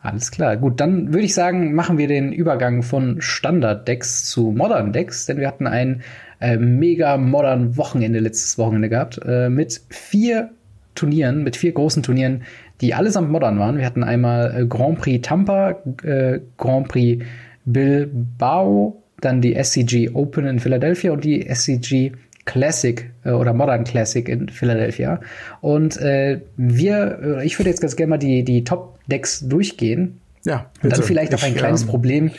Alles 0.00 0.30
klar, 0.30 0.56
gut, 0.56 0.80
dann 0.80 1.12
würde 1.12 1.24
ich 1.24 1.34
sagen, 1.34 1.74
machen 1.74 1.98
wir 1.98 2.06
den 2.06 2.32
Übergang 2.32 2.82
von 2.82 3.20
Standard-Decks 3.20 4.24
zu 4.30 4.52
Modern-Decks, 4.52 5.26
denn 5.26 5.38
wir 5.38 5.48
hatten 5.48 5.66
ein 5.66 6.02
äh, 6.40 6.56
mega 6.56 7.16
modern 7.16 7.76
Wochenende 7.76 8.20
letztes 8.20 8.58
Wochenende 8.58 8.88
gehabt 8.88 9.20
äh, 9.24 9.48
mit 9.48 9.80
vier 9.88 10.50
Turnieren, 10.94 11.42
mit 11.42 11.56
vier 11.56 11.72
großen 11.72 12.02
Turnieren, 12.02 12.42
die 12.80 12.94
allesamt 12.94 13.30
modern 13.30 13.58
waren. 13.58 13.76
Wir 13.76 13.86
hatten 13.86 14.04
einmal 14.04 14.62
äh, 14.62 14.66
Grand 14.66 14.98
Prix 14.98 15.26
Tampa, 15.26 15.76
äh, 16.02 16.40
Grand 16.56 16.88
Prix 16.88 17.24
Bilbao, 17.64 19.02
dann 19.20 19.40
die 19.40 19.54
SCG 19.54 20.10
Open 20.14 20.46
in 20.46 20.60
Philadelphia 20.60 21.10
und 21.10 21.24
die 21.24 21.46
SCG 21.52 22.12
Classic 22.48 23.10
äh, 23.24 23.30
oder 23.30 23.52
Modern 23.52 23.84
Classic 23.84 24.26
in 24.28 24.48
Philadelphia. 24.48 25.20
Und 25.60 25.98
äh, 25.98 26.40
wir, 26.56 27.40
ich 27.44 27.58
würde 27.58 27.68
jetzt 27.68 27.80
ganz 27.80 27.94
gerne 27.94 28.10
mal 28.10 28.18
die, 28.18 28.42
die 28.42 28.64
Top-Decks 28.64 29.46
durchgehen. 29.46 30.20
Ja. 30.44 30.70
Bitte. 30.74 30.86
Und 30.86 30.96
dann 30.96 31.02
vielleicht 31.02 31.34
auf 31.34 31.44
ein 31.44 31.54
kleines 31.54 31.82
ähm, 31.82 31.88
Problem 31.88 32.30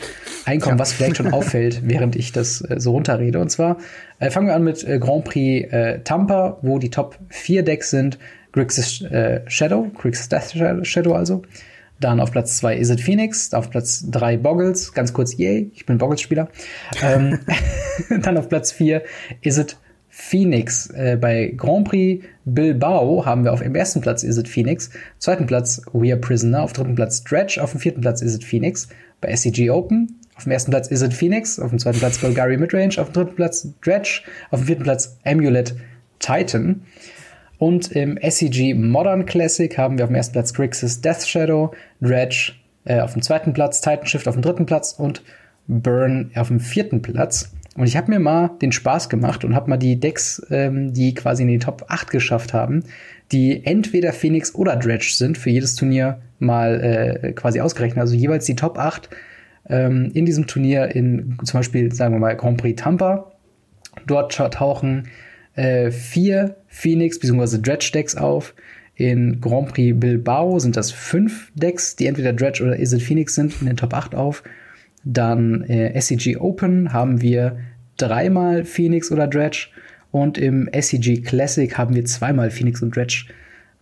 einkommen, 0.44 0.76
ja. 0.76 0.80
was 0.80 0.92
vielleicht 0.92 1.16
schon 1.16 1.28
auffällt, 1.32 1.82
während 1.84 2.16
ich 2.16 2.32
das 2.32 2.60
äh, 2.60 2.80
so 2.80 2.90
runterrede. 2.90 3.38
Und 3.38 3.50
zwar 3.50 3.78
äh, 4.18 4.30
fangen 4.30 4.48
wir 4.48 4.54
an 4.54 4.64
mit 4.64 4.82
äh, 4.82 4.98
Grand 4.98 5.24
Prix 5.24 5.72
äh, 5.72 6.00
Tampa, 6.00 6.58
wo 6.62 6.78
die 6.78 6.90
Top 6.90 7.16
4 7.28 7.62
Decks 7.62 7.90
sind. 7.90 8.18
Grixis 8.52 9.02
äh, 9.02 9.42
Shadow, 9.46 9.86
Grixis 9.94 10.28
Death 10.28 10.84
Shadow 10.84 11.12
also. 11.14 11.42
Dann 12.00 12.18
auf 12.18 12.32
Platz 12.32 12.56
2 12.56 12.78
Is 12.78 12.90
It 12.90 13.00
Phoenix, 13.00 13.52
auf 13.52 13.70
Platz 13.70 14.04
3 14.10 14.38
Boggles, 14.38 14.92
ganz 14.94 15.12
kurz, 15.12 15.36
yay, 15.36 15.70
ich 15.74 15.84
bin 15.84 15.98
Boggles-Spieler. 15.98 16.48
ähm, 17.02 17.38
dann 18.22 18.38
auf 18.38 18.48
Platz 18.48 18.72
4 18.72 19.02
Is 19.42 19.58
It 19.58 19.76
Phoenix. 20.20 20.88
Äh, 20.90 21.16
bei 21.20 21.52
Grand 21.56 21.88
Prix 21.88 22.24
Bilbao 22.44 23.24
haben 23.24 23.44
wir 23.44 23.52
auf 23.52 23.62
dem 23.62 23.74
ersten 23.74 24.00
Platz 24.00 24.22
Is 24.22 24.36
It 24.36 24.48
Phoenix, 24.48 24.90
zweiten 25.18 25.46
Platz 25.46 25.82
We 25.92 26.12
Are 26.12 26.20
Prisoner, 26.20 26.62
auf 26.62 26.72
dritten 26.74 26.94
Platz 26.94 27.24
Dredge, 27.24 27.60
auf 27.62 27.72
dem 27.72 27.80
vierten 27.80 28.02
Platz 28.02 28.20
Is 28.20 28.34
It 28.36 28.44
Phoenix. 28.44 28.88
Bei 29.20 29.34
SCG 29.34 29.70
Open 29.70 30.20
auf 30.36 30.44
dem 30.44 30.52
ersten 30.52 30.70
Platz 30.70 30.88
Is 30.88 31.02
It 31.02 31.14
Phoenix, 31.14 31.58
auf 31.58 31.70
dem 31.70 31.78
zweiten 31.78 31.98
Platz 31.98 32.18
Bulgari 32.18 32.56
Midrange, 32.58 32.98
auf 32.98 33.10
dem 33.10 33.14
dritten 33.14 33.34
Platz 33.34 33.68
Dredge, 33.82 34.20
auf 34.50 34.60
dem 34.60 34.66
vierten 34.66 34.82
Platz 34.82 35.18
Amulet 35.24 35.74
Titan. 36.18 36.82
Und 37.58 37.92
im 37.92 38.18
SCG 38.18 38.74
Modern 38.74 39.26
Classic 39.26 39.76
haben 39.76 39.96
wir 39.96 40.04
auf 40.04 40.10
dem 40.10 40.16
ersten 40.16 40.32
Platz 40.32 40.52
Grixis 40.52 41.00
Death 41.00 41.26
Shadow, 41.26 41.72
Dredge 42.00 42.52
äh, 42.84 43.00
auf 43.00 43.14
dem 43.14 43.22
zweiten 43.22 43.52
Platz, 43.52 43.80
Titan 43.80 44.06
Shift 44.06 44.28
auf 44.28 44.34
dem 44.34 44.42
dritten 44.42 44.66
Platz 44.66 44.92
und 44.92 45.22
Burn 45.66 46.30
auf 46.34 46.48
dem 46.48 46.60
vierten 46.60 47.00
Platz. 47.02 47.52
Und 47.76 47.86
ich 47.86 47.96
habe 47.96 48.10
mir 48.10 48.18
mal 48.18 48.50
den 48.60 48.72
Spaß 48.72 49.08
gemacht 49.08 49.44
und 49.44 49.54
habe 49.54 49.70
mal 49.70 49.76
die 49.76 50.00
Decks, 50.00 50.44
ähm, 50.50 50.92
die 50.92 51.14
quasi 51.14 51.42
in 51.42 51.48
die 51.48 51.58
Top 51.58 51.84
8 51.88 52.10
geschafft 52.10 52.52
haben, 52.52 52.84
die 53.30 53.64
entweder 53.64 54.12
Phoenix 54.12 54.54
oder 54.54 54.76
Dredge 54.76 55.12
sind, 55.14 55.38
für 55.38 55.50
jedes 55.50 55.76
Turnier 55.76 56.20
mal 56.40 56.80
äh, 57.22 57.32
quasi 57.32 57.60
ausgerechnet. 57.60 58.00
Also 58.00 58.16
jeweils 58.16 58.44
die 58.44 58.56
Top 58.56 58.76
8 58.76 59.08
ähm, 59.68 60.10
in 60.14 60.26
diesem 60.26 60.46
Turnier 60.46 60.94
in 60.94 61.38
zum 61.44 61.60
Beispiel, 61.60 61.92
sagen 61.92 62.14
wir 62.14 62.18
mal, 62.18 62.36
Grand 62.36 62.58
Prix 62.58 62.82
Tampa. 62.82 63.32
Dort 64.06 64.34
tauchen 64.34 65.08
äh, 65.54 65.90
vier 65.90 66.56
Phoenix 66.66 67.18
bzw. 67.20 67.58
Dredge 67.58 67.90
Decks 67.94 68.16
auf. 68.16 68.54
In 68.94 69.40
Grand 69.40 69.68
Prix 69.68 69.98
Bilbao 69.98 70.58
sind 70.58 70.76
das 70.76 70.90
fünf 70.90 71.50
Decks, 71.54 71.96
die 71.96 72.06
entweder 72.06 72.32
Dredge 72.32 72.62
oder 72.62 72.76
Is 72.76 72.92
It 72.92 73.02
Phoenix 73.02 73.34
sind, 73.34 73.54
in 73.60 73.66
den 73.66 73.76
Top 73.76 73.94
8 73.94 74.14
auf. 74.14 74.42
Dann 75.04 75.62
äh, 75.64 75.98
SCG 76.00 76.36
Open 76.36 76.92
haben 76.92 77.20
wir 77.20 77.58
dreimal 77.96 78.64
Phoenix 78.64 79.10
oder 79.10 79.26
Dredge 79.26 79.68
und 80.10 80.38
im 80.38 80.68
SCG 80.72 81.22
Classic 81.22 81.76
haben 81.76 81.94
wir 81.94 82.04
zweimal 82.04 82.50
Phoenix 82.50 82.82
und 82.82 82.94
Dredge 82.94 83.26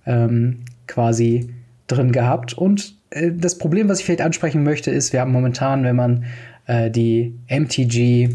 ähm, 0.07 0.61
quasi 0.87 1.51
drin 1.87 2.13
gehabt. 2.13 2.55
Und 2.55 2.95
äh, 3.11 3.33
das 3.33 3.59
Problem, 3.59 3.89
was 3.89 4.01
ich 4.01 4.07
vielleicht 4.07 4.23
ansprechen 4.23 4.63
möchte, 4.63 4.91
ist, 4.91 5.13
wir 5.13 5.21
haben 5.21 5.33
momentan, 5.33 5.85
wenn 5.85 5.97
man 5.97 6.25
äh, 6.67 6.91
die 6.91 7.35
MTG 7.49 8.29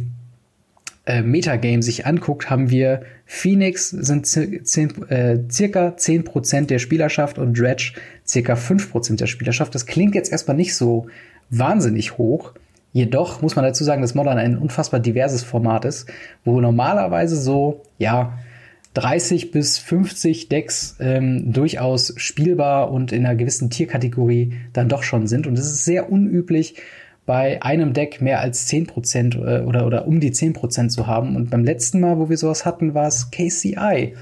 äh, 1.06 1.22
Metagame 1.22 1.84
sich 1.84 2.06
anguckt, 2.06 2.50
haben 2.50 2.70
wir 2.70 3.02
Phoenix 3.26 3.90
sind 3.90 4.26
äh, 5.10 5.40
circa 5.50 5.90
10% 5.90 6.66
der 6.68 6.80
Spielerschaft 6.80 7.38
und 7.38 7.60
Dredge 7.60 7.94
circa 8.26 8.54
5% 8.54 9.18
der 9.18 9.28
Spielerschaft. 9.28 9.76
Das 9.76 9.86
klingt 9.86 10.16
jetzt 10.16 10.32
erstmal 10.32 10.58
nicht 10.58 10.76
so 10.76 11.08
wahnsinnig 11.50 12.18
hoch. 12.18 12.54
Jedoch 12.94 13.42
muss 13.42 13.56
man 13.56 13.66
dazu 13.66 13.84
sagen, 13.84 14.02
dass 14.02 14.16
Modern 14.16 14.38
ein 14.38 14.58
unfassbar 14.58 15.00
diverses 15.00 15.44
Format 15.44 15.84
ist, 15.84 16.10
wo 16.46 16.62
normalerweise 16.62 17.36
so, 17.36 17.82
ja, 17.98 18.38
30 18.94 19.50
bis 19.50 19.80
50 19.80 20.50
Decks 20.50 20.98
ähm, 21.00 21.52
durchaus 21.52 22.14
spielbar 22.18 22.92
und 22.92 23.12
in 23.12 23.26
einer 23.26 23.36
gewissen 23.36 23.72
Tierkategorie 23.72 24.54
dann 24.72 24.88
doch 24.88 25.02
schon 25.02 25.26
sind. 25.26 25.48
Und 25.48 25.58
es 25.58 25.66
ist 25.66 25.86
sehr 25.86 26.12
unüblich, 26.12 26.76
bei 27.26 27.62
einem 27.62 27.94
Deck 27.94 28.22
mehr 28.22 28.42
als 28.42 28.70
10% 28.70 29.38
äh, 29.38 29.64
oder, 29.64 29.88
oder 29.88 30.08
um 30.08 30.20
die 30.20 30.32
10% 30.32 30.90
zu 30.90 31.08
haben. 31.08 31.36
Und 31.36 31.50
beim 31.50 31.64
letzten 31.64 32.00
Mal, 32.00 32.20
wo 32.20 32.30
wir 32.30 32.38
sowas 32.38 32.66
hatten, 32.66 32.94
war 32.94 33.08
es 33.08 33.32
KCI. 33.32 34.14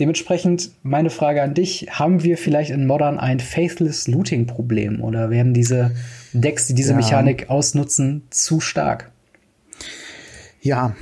Dementsprechend 0.00 0.70
meine 0.82 1.10
Frage 1.10 1.42
an 1.42 1.52
dich, 1.52 1.88
haben 1.90 2.24
wir 2.24 2.38
vielleicht 2.38 2.70
in 2.70 2.86
Modern 2.86 3.18
ein 3.18 3.38
Faithless 3.38 4.08
Looting 4.08 4.46
Problem 4.46 5.02
oder 5.02 5.28
werden 5.28 5.52
diese 5.52 5.90
Decks, 6.32 6.66
die 6.66 6.74
diese 6.74 6.92
ja. 6.92 6.96
Mechanik 6.96 7.50
ausnutzen, 7.50 8.22
zu 8.30 8.60
stark. 8.60 9.09
Ja, 10.62 10.94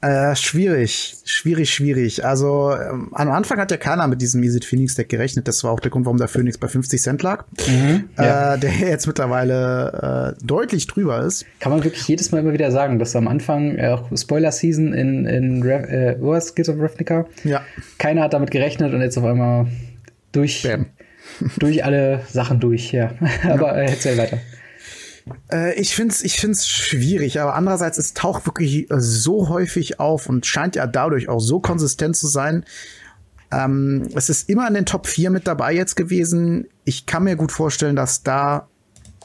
äh, 0.00 0.34
schwierig, 0.36 1.16
schwierig, 1.24 1.70
schwierig. 1.70 2.24
Also 2.24 2.72
ähm, 2.72 3.10
am 3.12 3.30
Anfang 3.30 3.58
hat 3.58 3.70
ja 3.70 3.76
keiner 3.76 4.06
mit 4.08 4.22
diesem 4.22 4.42
Easy 4.42 4.60
Phoenix 4.62 4.94
Deck 4.94 5.10
gerechnet. 5.10 5.46
Das 5.48 5.62
war 5.64 5.70
auch 5.70 5.80
der 5.80 5.90
Grund, 5.90 6.06
warum 6.06 6.16
der 6.16 6.28
Phoenix 6.28 6.56
bei 6.56 6.66
50 6.66 7.00
Cent 7.00 7.22
lag. 7.22 7.44
Mhm, 7.68 8.08
ja. 8.16 8.54
äh, 8.54 8.58
der 8.58 8.70
jetzt 8.80 9.06
mittlerweile 9.06 10.34
äh, 10.40 10.44
deutlich 10.44 10.86
drüber 10.86 11.20
ist. 11.22 11.44
Kann 11.60 11.72
man 11.72 11.84
wirklich 11.84 12.08
jedes 12.08 12.32
Mal 12.32 12.38
immer 12.38 12.54
wieder 12.54 12.70
sagen, 12.70 12.98
dass 12.98 13.14
am 13.14 13.28
Anfang 13.28 13.76
äh, 13.76 13.88
auch 13.88 14.08
Spoiler 14.16 14.50
Season 14.50 14.94
in 14.94 15.26
in 15.26 15.62
Re 15.62 15.88
äh, 15.88 16.16
was 16.18 16.54
Kids 16.54 16.70
of 16.70 16.76
Ravnica. 16.78 17.26
Ja. 17.44 17.60
Keiner 17.98 18.22
hat 18.22 18.32
damit 18.32 18.50
gerechnet 18.50 18.94
und 18.94 19.02
jetzt 19.02 19.18
auf 19.18 19.24
einmal 19.24 19.66
durch 20.32 20.62
Bam. 20.62 20.86
durch 21.58 21.84
alle 21.84 22.20
Sachen 22.30 22.60
durch. 22.60 22.92
Ja, 22.92 23.10
aber 23.48 23.76
ja. 23.76 23.82
Äh, 23.82 23.90
erzähl 23.90 24.16
weiter. 24.16 24.38
Äh, 25.50 25.78
ich 25.80 25.94
finde 25.94 26.14
es 26.14 26.22
ich 26.22 26.38
find's 26.38 26.68
schwierig, 26.68 27.40
aber 27.40 27.54
andererseits, 27.54 27.98
es 27.98 28.14
taucht 28.14 28.46
wirklich 28.46 28.90
äh, 28.90 29.00
so 29.00 29.48
häufig 29.48 30.00
auf 30.00 30.28
und 30.28 30.46
scheint 30.46 30.76
ja 30.76 30.86
dadurch 30.86 31.28
auch 31.28 31.40
so 31.40 31.60
konsistent 31.60 32.16
zu 32.16 32.26
sein. 32.26 32.64
Ähm, 33.50 34.08
es 34.14 34.28
ist 34.28 34.48
immer 34.48 34.66
in 34.66 34.74
den 34.74 34.86
Top 34.86 35.06
4 35.06 35.30
mit 35.30 35.46
dabei 35.46 35.74
jetzt 35.74 35.94
gewesen. 35.94 36.66
Ich 36.84 37.06
kann 37.06 37.24
mir 37.24 37.36
gut 37.36 37.52
vorstellen, 37.52 37.96
dass 37.96 38.22
da 38.22 38.68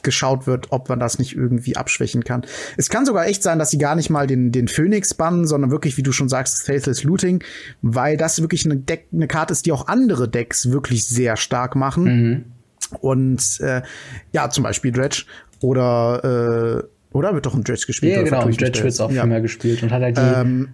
geschaut 0.02 0.46
wird, 0.46 0.68
ob 0.70 0.88
man 0.88 1.00
das 1.00 1.18
nicht 1.18 1.36
irgendwie 1.36 1.76
abschwächen 1.76 2.24
kann. 2.24 2.42
Es 2.76 2.88
kann 2.88 3.06
sogar 3.06 3.26
echt 3.26 3.42
sein, 3.42 3.58
dass 3.58 3.70
sie 3.70 3.78
gar 3.78 3.96
nicht 3.96 4.10
mal 4.10 4.26
den, 4.26 4.52
den 4.52 4.68
Phoenix 4.68 5.14
bannen, 5.14 5.46
sondern 5.46 5.70
wirklich, 5.70 5.96
wie 5.96 6.02
du 6.02 6.12
schon 6.12 6.28
sagst, 6.28 6.64
Faithless 6.64 7.04
Looting, 7.04 7.42
weil 7.82 8.16
das 8.16 8.40
wirklich 8.40 8.64
eine, 8.64 8.76
Deck, 8.76 9.06
eine 9.12 9.26
Karte 9.26 9.52
ist, 9.52 9.66
die 9.66 9.72
auch 9.72 9.88
andere 9.88 10.28
Decks 10.28 10.70
wirklich 10.70 11.06
sehr 11.06 11.36
stark 11.36 11.74
machen. 11.74 12.04
Mhm. 12.04 12.44
Und 13.00 13.60
äh, 13.60 13.82
ja, 14.32 14.48
zum 14.50 14.64
Beispiel 14.64 14.92
Dredge. 14.92 15.24
Oder, 15.60 16.82
äh, 17.12 17.16
oder 17.16 17.34
wird 17.34 17.46
doch 17.46 17.54
ein 17.54 17.64
Dredge 17.64 17.86
gespielt? 17.86 18.16
Ja, 18.16 18.22
genau, 18.22 18.48
Dredge 18.48 18.82
wird 18.84 19.00
auch 19.00 19.10
ja. 19.10 19.22
viel 19.22 19.30
mehr 19.30 19.40
gespielt 19.40 19.82
und 19.82 19.90
hat 19.90 20.02
halt 20.02 20.16
die 20.16 20.20
ähm, 20.20 20.68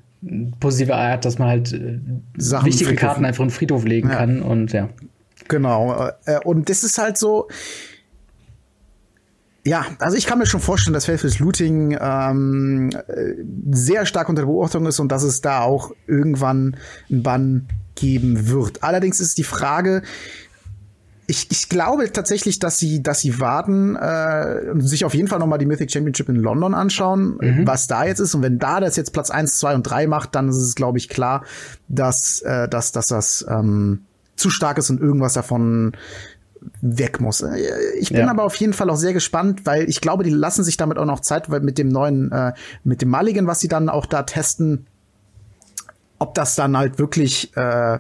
positive 0.61 0.95
Art, 0.95 1.25
dass 1.25 1.39
man 1.39 1.49
halt 1.49 1.73
äh, 1.73 2.01
wichtige 2.37 2.91
Friedhof. 2.91 2.97
Karten 2.97 3.25
einfach 3.25 3.43
in 3.43 3.49
den 3.49 3.55
Friedhof 3.55 3.85
legen 3.85 4.09
ja. 4.09 4.17
kann 4.17 4.43
und 4.43 4.73
ja. 4.73 4.89
Genau. 5.49 6.11
Äh, 6.25 6.41
und 6.45 6.69
das 6.69 6.85
ist 6.85 6.99
halt 6.99 7.17
so. 7.19 7.49
Ja, 9.67 9.87
also 9.99 10.17
ich 10.17 10.27
kann 10.27 10.39
mir 10.39 10.45
schon 10.45 10.61
vorstellen, 10.61 10.93
dass 10.93 11.07
Faithless 11.07 11.39
Looting 11.39 11.97
ähm, 11.99 12.91
sehr 13.71 14.05
stark 14.05 14.29
unter 14.29 14.45
Beobachtung 14.45 14.85
ist 14.85 15.01
und 15.01 15.11
dass 15.11 15.23
es 15.23 15.41
da 15.41 15.63
auch 15.63 15.93
irgendwann 16.07 16.77
einen 17.11 17.23
Bann 17.23 17.69
geben 17.95 18.49
wird. 18.49 18.83
Allerdings 18.83 19.21
ist 19.21 19.39
die 19.39 19.45
Frage, 19.45 20.03
ich, 21.27 21.51
ich 21.51 21.69
glaube 21.69 22.13
tatsächlich, 22.13 22.59
dass 22.59 22.79
sie, 22.79 23.03
dass 23.03 23.21
sie 23.21 23.41
warten 23.41 23.97
äh, 23.97 24.71
und 24.71 24.83
sich 24.83 25.05
auf 25.05 25.15
jeden 25.15 25.29
Fall 25.29 25.39
noch 25.39 25.47
mal 25.47 25.59
die 25.59 25.67
Mythic 25.67 25.91
Championship 25.91 26.29
in 26.29 26.37
London 26.37 26.75
anschauen, 26.75 27.39
mhm. 27.41 27.67
was 27.67 27.87
da 27.87 28.05
jetzt 28.05 28.19
ist. 28.19 28.35
Und 28.35 28.43
wenn 28.43 28.59
da 28.59 28.81
das 28.81 28.97
jetzt 28.97 29.13
Platz 29.13 29.31
eins, 29.31 29.59
zwei 29.59 29.75
und 29.75 29.83
drei 29.85 30.07
macht, 30.07 30.35
dann 30.35 30.49
ist 30.49 30.57
es, 30.57 30.75
glaube 30.75 30.99
ich, 30.99 31.09
klar, 31.09 31.45
dass, 31.89 32.43
äh, 32.43 32.69
dass, 32.69 32.93
dass 32.93 33.07
das 33.07 33.45
ähm, 33.49 34.03
zu 34.37 34.51
stark 34.51 34.79
ist 34.79 34.91
und 34.91 35.01
irgendwas 35.01 35.33
davon 35.33 35.93
weg 36.81 37.21
muss. 37.21 37.41
Äh, 37.41 37.57
ich 37.99 38.11
bin 38.11 38.21
ja. 38.21 38.31
aber 38.31 38.45
auf 38.45 38.57
jeden 38.57 38.73
Fall 38.73 38.91
auch 38.91 38.97
sehr 38.97 39.13
gespannt, 39.13 39.63
weil 39.65 39.89
ich 39.89 40.01
glaube, 40.01 40.25
die 40.25 40.31
lassen 40.31 40.65
sich 40.65 40.77
damit 40.77 40.99
auch 40.99 41.07
noch 41.07 41.21
Zeit, 41.21 41.51
weil 41.51 41.61
mit 41.61 41.79
dem 41.79 41.89
neuen, 41.89 42.33
äh, 42.33 42.53
mit 42.83 43.03
dem 43.03 43.11
Mulligan, 43.11 43.47
was 43.47 43.61
sie 43.61 43.69
dann 43.69 43.89
auch 43.89 44.07
da 44.07 44.25
testen, 44.25 44.87
ob 46.19 46.35
das 46.35 46.55
dann 46.55 46.77
halt 46.77 46.99
wirklich 46.99 47.57
äh, 47.57 47.99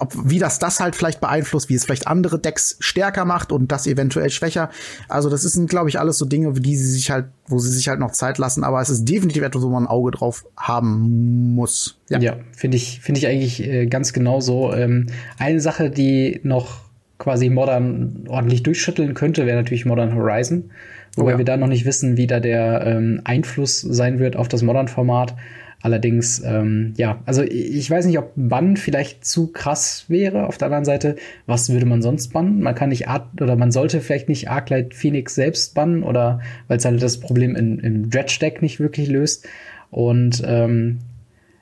ob, 0.00 0.12
wie 0.28 0.38
das 0.38 0.58
das 0.58 0.80
halt 0.80 0.96
vielleicht 0.96 1.20
beeinflusst, 1.20 1.68
wie 1.68 1.74
es 1.74 1.84
vielleicht 1.84 2.06
andere 2.06 2.38
Decks 2.38 2.76
stärker 2.80 3.24
macht 3.24 3.52
und 3.52 3.72
das 3.72 3.86
eventuell 3.86 4.30
schwächer. 4.30 4.70
Also 5.08 5.30
das 5.30 5.42
sind, 5.42 5.68
glaube 5.70 5.88
ich, 5.88 5.98
alles 5.98 6.18
so 6.18 6.24
Dinge, 6.24 6.52
die 6.52 6.76
sie 6.76 6.90
sich 6.90 7.10
halt, 7.10 7.26
wo 7.48 7.58
sie 7.58 7.70
sich 7.70 7.88
halt 7.88 8.00
noch 8.00 8.12
Zeit 8.12 8.38
lassen. 8.38 8.64
Aber 8.64 8.80
es 8.80 8.90
ist 8.90 9.04
definitiv 9.04 9.42
etwas, 9.42 9.62
wo 9.62 9.68
man 9.68 9.84
ein 9.84 9.88
Auge 9.88 10.10
drauf 10.10 10.44
haben 10.56 11.54
muss. 11.54 11.98
Ja, 12.08 12.18
ja 12.18 12.36
finde 12.52 12.76
ich, 12.76 13.00
finde 13.00 13.18
ich 13.18 13.26
eigentlich 13.26 13.62
äh, 13.62 13.86
ganz 13.86 14.12
genauso. 14.12 14.72
Ähm, 14.72 15.06
eine 15.38 15.60
Sache, 15.60 15.90
die 15.90 16.40
noch 16.42 16.86
quasi 17.18 17.48
Modern 17.48 18.24
ordentlich 18.28 18.62
durchschütteln 18.62 19.14
könnte, 19.14 19.46
wäre 19.46 19.56
natürlich 19.56 19.86
Modern 19.86 20.14
Horizon. 20.14 20.70
Wobei 21.16 21.28
oh 21.28 21.32
ja. 21.32 21.38
wir 21.38 21.44
da 21.46 21.56
noch 21.56 21.66
nicht 21.66 21.86
wissen, 21.86 22.16
wie 22.16 22.26
da 22.26 22.40
der 22.40 22.84
ähm, 22.86 23.22
Einfluss 23.24 23.80
sein 23.80 24.18
wird 24.18 24.36
auf 24.36 24.48
das 24.48 24.62
Modern-Format. 24.62 25.34
Allerdings, 25.82 26.42
ähm, 26.44 26.94
ja, 26.96 27.20
also 27.26 27.42
ich 27.42 27.90
weiß 27.90 28.06
nicht, 28.06 28.18
ob 28.18 28.32
Bann 28.34 28.76
vielleicht 28.76 29.24
zu 29.24 29.52
krass 29.52 30.06
wäre. 30.08 30.46
Auf 30.46 30.58
der 30.58 30.66
anderen 30.66 30.84
Seite, 30.84 31.16
was 31.46 31.70
würde 31.70 31.86
man 31.86 32.02
sonst 32.02 32.32
bannen? 32.32 32.60
Man 32.60 32.74
kann 32.74 32.88
nicht 32.88 33.08
Art 33.08 33.40
oder 33.40 33.56
man 33.56 33.70
sollte 33.70 34.00
vielleicht 34.00 34.28
nicht 34.28 34.48
Arclight 34.48 34.94
Phoenix 34.94 35.34
selbst 35.34 35.74
bannen 35.74 36.02
oder 36.02 36.40
weil 36.66 36.78
es 36.78 36.84
halt 36.84 37.02
das 37.02 37.20
Problem 37.20 37.54
in, 37.54 37.78
im 37.78 38.10
Dredge 38.10 38.38
Deck 38.40 38.62
nicht 38.62 38.80
wirklich 38.80 39.08
löst. 39.08 39.46
Und 39.90 40.42
ähm, 40.44 40.98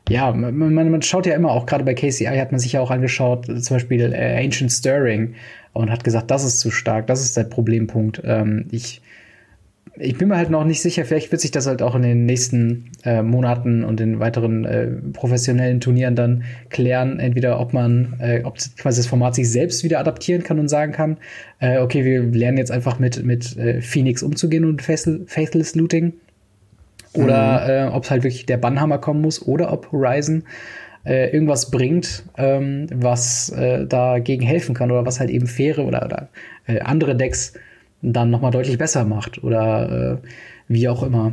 ja, 0.08 0.32
man, 0.32 0.56
man, 0.56 0.90
man 0.90 1.02
schaut 1.02 1.26
ja 1.26 1.34
immer 1.34 1.50
auch, 1.50 1.66
gerade 1.66 1.84
bei 1.84 1.94
KCI 1.94 2.26
hat 2.26 2.52
man 2.52 2.60
sich 2.60 2.72
ja 2.72 2.80
auch 2.80 2.90
angeschaut, 2.90 3.46
zum 3.46 3.76
Beispiel 3.76 4.12
äh, 4.12 4.42
Ancient 4.44 4.70
Stirring 4.70 5.34
und 5.72 5.90
hat 5.90 6.04
gesagt, 6.04 6.30
das 6.30 6.44
ist 6.44 6.60
zu 6.60 6.70
stark, 6.70 7.06
das 7.08 7.20
ist 7.20 7.36
der 7.36 7.44
Problempunkt. 7.44 8.22
Ähm, 8.24 8.66
ich 8.70 9.02
ich 9.96 10.18
bin 10.18 10.28
mir 10.28 10.36
halt 10.36 10.50
noch 10.50 10.64
nicht 10.64 10.82
sicher, 10.82 11.04
vielleicht 11.04 11.30
wird 11.30 11.40
sich 11.40 11.50
das 11.50 11.66
halt 11.66 11.80
auch 11.80 11.94
in 11.94 12.02
den 12.02 12.26
nächsten 12.26 12.90
äh, 13.04 13.22
Monaten 13.22 13.84
und 13.84 14.00
in 14.00 14.18
weiteren 14.18 14.64
äh, 14.64 14.86
professionellen 15.12 15.80
Turnieren 15.80 16.16
dann 16.16 16.44
klären, 16.70 17.20
entweder 17.20 17.60
ob 17.60 17.72
man, 17.72 18.14
äh, 18.18 18.42
ob 18.44 18.58
quasi 18.76 19.00
das 19.00 19.06
Format 19.06 19.34
sich 19.34 19.50
selbst 19.50 19.84
wieder 19.84 20.00
adaptieren 20.00 20.42
kann 20.42 20.58
und 20.58 20.68
sagen 20.68 20.92
kann, 20.92 21.18
äh, 21.60 21.78
okay, 21.78 22.04
wir 22.04 22.22
lernen 22.22 22.58
jetzt 22.58 22.72
einfach 22.72 22.98
mit, 22.98 23.24
mit 23.24 23.56
äh, 23.56 23.80
Phoenix 23.80 24.22
umzugehen 24.22 24.64
und 24.64 24.82
Faithless 24.82 25.74
Looting. 25.74 26.14
Oder 27.12 27.88
mhm. 27.88 27.92
äh, 27.92 27.96
ob 27.96 28.04
es 28.04 28.10
halt 28.10 28.24
wirklich 28.24 28.46
der 28.46 28.56
Bannhammer 28.56 28.98
kommen 28.98 29.20
muss 29.20 29.46
oder 29.46 29.72
ob 29.72 29.92
Horizon 29.92 30.42
äh, 31.04 31.30
irgendwas 31.30 31.70
bringt, 31.70 32.24
ähm, 32.36 32.88
was 32.92 33.50
äh, 33.50 33.86
dagegen 33.86 34.44
helfen 34.44 34.74
kann 34.74 34.90
oder 34.90 35.06
was 35.06 35.20
halt 35.20 35.30
eben 35.30 35.46
faire 35.46 35.84
oder, 35.84 36.04
oder 36.04 36.28
äh, 36.66 36.80
andere 36.80 37.14
Decks 37.14 37.52
dann 38.12 38.30
nochmal 38.30 38.50
deutlich 38.50 38.78
besser 38.78 39.04
macht 39.04 39.42
oder 39.42 40.20
äh, 40.22 40.28
wie 40.68 40.88
auch 40.88 41.02
immer. 41.02 41.32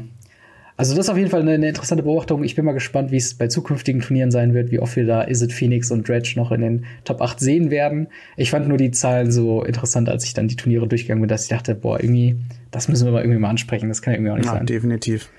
Also 0.77 0.95
das 0.95 1.05
ist 1.05 1.09
auf 1.11 1.17
jeden 1.17 1.29
Fall 1.29 1.41
eine, 1.41 1.51
eine 1.51 1.67
interessante 1.67 2.01
Beobachtung. 2.01 2.43
Ich 2.43 2.55
bin 2.55 2.65
mal 2.65 2.71
gespannt, 2.71 3.11
wie 3.11 3.17
es 3.17 3.35
bei 3.35 3.47
zukünftigen 3.47 4.01
Turnieren 4.01 4.31
sein 4.31 4.55
wird, 4.55 4.71
wie 4.71 4.79
oft 4.79 4.95
wir 4.95 5.05
da 5.05 5.21
Is 5.21 5.41
It 5.43 5.53
Phoenix 5.53 5.91
und 5.91 6.07
Dredge 6.07 6.33
noch 6.37 6.51
in 6.51 6.61
den 6.61 6.85
Top 7.03 7.21
8 7.21 7.39
sehen 7.39 7.69
werden. 7.69 8.07
Ich 8.35 8.49
fand 8.49 8.67
nur 8.67 8.77
die 8.77 8.89
Zahlen 8.89 9.31
so 9.31 9.63
interessant, 9.63 10.09
als 10.09 10.23
ich 10.25 10.33
dann 10.33 10.47
die 10.47 10.55
Turniere 10.55 10.87
durchgegangen 10.87 11.21
bin, 11.21 11.27
dass 11.27 11.43
ich 11.43 11.49
dachte, 11.49 11.75
boah, 11.75 12.01
irgendwie, 12.01 12.37
das 12.71 12.87
müssen 12.87 13.05
wir 13.05 13.11
mal 13.11 13.21
irgendwie 13.21 13.37
mal 13.37 13.49
ansprechen. 13.49 13.89
Das 13.89 14.01
kann 14.01 14.13
ja 14.13 14.17
irgendwie 14.17 14.31
auch 14.31 14.37
nicht 14.37 14.47
ja, 14.47 14.53
sein. 14.53 14.65
definitiv. 14.65 15.29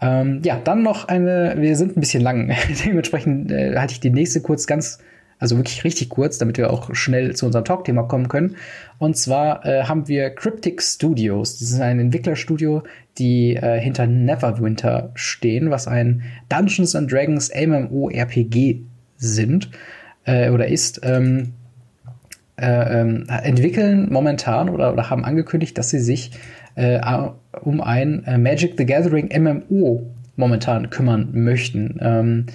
Ähm, 0.00 0.40
ja, 0.44 0.58
dann 0.62 0.82
noch 0.82 1.08
eine, 1.08 1.56
wir 1.58 1.76
sind 1.76 1.96
ein 1.96 2.00
bisschen 2.00 2.22
lang. 2.22 2.50
Dementsprechend 2.86 3.50
äh, 3.50 3.76
halte 3.76 3.92
ich 3.92 4.00
die 4.00 4.08
nächste 4.08 4.40
kurz 4.40 4.66
ganz 4.66 4.98
also 5.40 5.56
wirklich 5.56 5.82
richtig 5.84 6.10
kurz, 6.10 6.38
damit 6.38 6.58
wir 6.58 6.70
auch 6.70 6.94
schnell 6.94 7.34
zu 7.34 7.46
unserem 7.46 7.64
Talkthema 7.64 8.02
kommen 8.04 8.28
können. 8.28 8.56
Und 8.98 9.16
zwar 9.16 9.64
äh, 9.66 9.84
haben 9.84 10.06
wir 10.06 10.30
Cryptic 10.30 10.82
Studios. 10.82 11.58
Das 11.58 11.70
ist 11.70 11.80
ein 11.80 11.98
Entwicklerstudio, 11.98 12.82
die 13.18 13.56
äh, 13.56 13.80
hinter 13.80 14.06
Neverwinter 14.06 15.10
stehen, 15.14 15.70
was 15.70 15.88
ein 15.88 16.22
Dungeons 16.50 16.94
and 16.94 17.10
Dragons 17.10 17.50
MMORPG 17.54 18.82
sind 19.16 19.70
äh, 20.24 20.50
oder 20.50 20.68
ist. 20.68 21.00
Ähm, 21.02 21.54
äh, 22.60 23.00
ähm, 23.00 23.24
entwickeln 23.28 24.08
momentan 24.12 24.68
oder, 24.68 24.92
oder 24.92 25.08
haben 25.08 25.24
angekündigt, 25.24 25.78
dass 25.78 25.88
sie 25.88 25.98
sich 25.98 26.32
äh, 26.74 27.00
um 27.62 27.80
ein 27.80 28.22
äh, 28.24 28.36
Magic 28.36 28.74
the 28.76 28.84
Gathering 28.84 29.30
MMO 29.34 30.06
momentan 30.36 30.90
kümmern 30.90 31.30
möchten. 31.32 31.98
Ähm, 32.02 32.46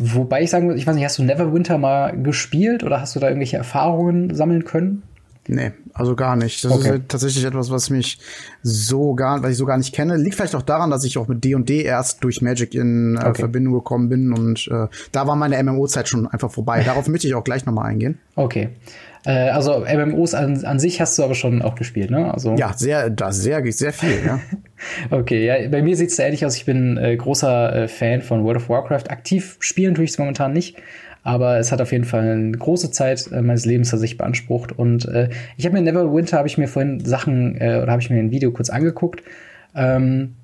Wobei 0.00 0.42
ich 0.42 0.50
sagen 0.50 0.66
muss, 0.66 0.76
ich 0.76 0.86
weiß 0.86 0.94
nicht, 0.94 1.04
hast 1.04 1.18
du 1.18 1.24
Neverwinter 1.24 1.76
mal 1.76 2.16
gespielt 2.22 2.84
oder 2.84 3.00
hast 3.00 3.16
du 3.16 3.20
da 3.20 3.26
irgendwelche 3.26 3.56
Erfahrungen 3.56 4.32
sammeln 4.32 4.64
können? 4.64 5.02
Nee, 5.48 5.72
also 5.94 6.14
gar 6.14 6.36
nicht. 6.36 6.62
Das 6.62 6.70
okay. 6.70 6.96
ist 6.96 7.08
tatsächlich 7.08 7.44
etwas, 7.44 7.70
was 7.70 7.90
mich 7.90 8.18
so 8.62 9.14
gar, 9.14 9.42
was 9.42 9.52
ich 9.52 9.56
so 9.56 9.64
gar 9.64 9.78
nicht 9.78 9.94
kenne. 9.94 10.16
Liegt 10.16 10.36
vielleicht 10.36 10.54
auch 10.54 10.62
daran, 10.62 10.90
dass 10.90 11.04
ich 11.04 11.18
auch 11.18 11.26
mit 11.26 11.42
D&D 11.42 11.82
erst 11.82 12.22
durch 12.22 12.42
Magic 12.42 12.74
in 12.74 13.16
äh, 13.16 13.26
okay. 13.26 13.40
Verbindung 13.40 13.74
gekommen 13.74 14.08
bin 14.08 14.32
und 14.32 14.68
äh, 14.70 14.86
da 15.10 15.26
war 15.26 15.34
meine 15.34 15.60
MMO-Zeit 15.62 16.08
schon 16.08 16.28
einfach 16.28 16.50
vorbei. 16.52 16.84
Darauf 16.84 17.08
möchte 17.08 17.26
ich 17.26 17.34
auch 17.34 17.44
gleich 17.44 17.66
nochmal 17.66 17.86
eingehen. 17.86 18.18
Okay. 18.36 18.68
Äh, 19.24 19.50
also 19.50 19.80
MMOs 19.80 20.34
an, 20.34 20.64
an 20.64 20.78
sich 20.78 21.00
hast 21.00 21.18
du 21.18 21.24
aber 21.24 21.34
schon 21.34 21.62
auch 21.62 21.74
gespielt, 21.74 22.10
ne? 22.10 22.32
Also 22.32 22.54
ja, 22.56 22.72
sehr, 22.76 23.10
da 23.10 23.32
sehr, 23.32 23.62
sehr 23.72 23.92
viel, 23.92 24.24
ja. 24.24 24.40
okay, 25.10 25.44
ja, 25.44 25.68
bei 25.68 25.82
mir 25.82 25.96
sieht 25.96 26.10
es 26.10 26.18
ähnlich 26.18 26.44
aus. 26.44 26.56
Ich 26.56 26.64
bin 26.64 26.96
äh, 26.96 27.16
großer 27.16 27.74
äh, 27.74 27.88
Fan 27.88 28.22
von 28.22 28.44
World 28.44 28.58
of 28.58 28.68
Warcraft. 28.68 29.10
Aktiv 29.10 29.56
spielen 29.60 29.94
tue 29.94 30.04
ich 30.04 30.10
es 30.10 30.18
momentan 30.18 30.52
nicht, 30.52 30.76
aber 31.22 31.58
es 31.58 31.72
hat 31.72 31.80
auf 31.80 31.92
jeden 31.92 32.04
Fall 32.04 32.22
eine 32.22 32.52
große 32.52 32.90
Zeit 32.90 33.30
äh, 33.32 33.42
meines 33.42 33.64
Lebens 33.64 33.90
sich 33.90 34.16
beansprucht. 34.16 34.72
Und 34.72 35.06
äh, 35.06 35.30
ich 35.56 35.66
habe 35.66 35.74
mir 35.74 35.82
Neverwinter, 35.82 36.38
habe 36.38 36.48
ich 36.48 36.58
mir 36.58 36.68
vorhin 36.68 37.04
Sachen 37.04 37.60
äh, 37.60 37.80
oder 37.82 37.92
habe 37.92 38.02
ich 38.02 38.10
mir 38.10 38.18
ein 38.18 38.30
Video 38.30 38.50
kurz 38.52 38.70
angeguckt. 38.70 39.22
Ähm, 39.74 40.34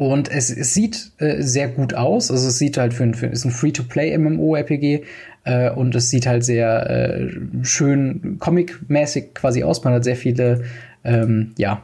und 0.00 0.30
es, 0.30 0.48
es 0.48 0.72
sieht 0.72 1.12
äh, 1.18 1.42
sehr 1.42 1.68
gut 1.68 1.92
aus. 1.92 2.30
Also 2.30 2.48
es 2.48 2.56
sieht 2.56 2.78
halt 2.78 2.94
für, 2.94 3.12
für 3.12 3.26
ist 3.26 3.44
ein 3.44 3.50
Free-to-Play 3.50 4.16
MMO-RPG 4.16 5.02
äh, 5.44 5.70
und 5.70 5.94
es 5.94 6.10
sieht 6.10 6.26
halt 6.26 6.44
sehr 6.44 6.88
äh, 6.90 7.28
schön 7.62 8.36
comic-mäßig 8.38 9.34
quasi 9.34 9.62
aus. 9.62 9.82
Man 9.84 9.94
hat 9.94 10.04
sehr 10.04 10.16
viele 10.16 10.62
ähm, 11.04 11.52
ja, 11.56 11.82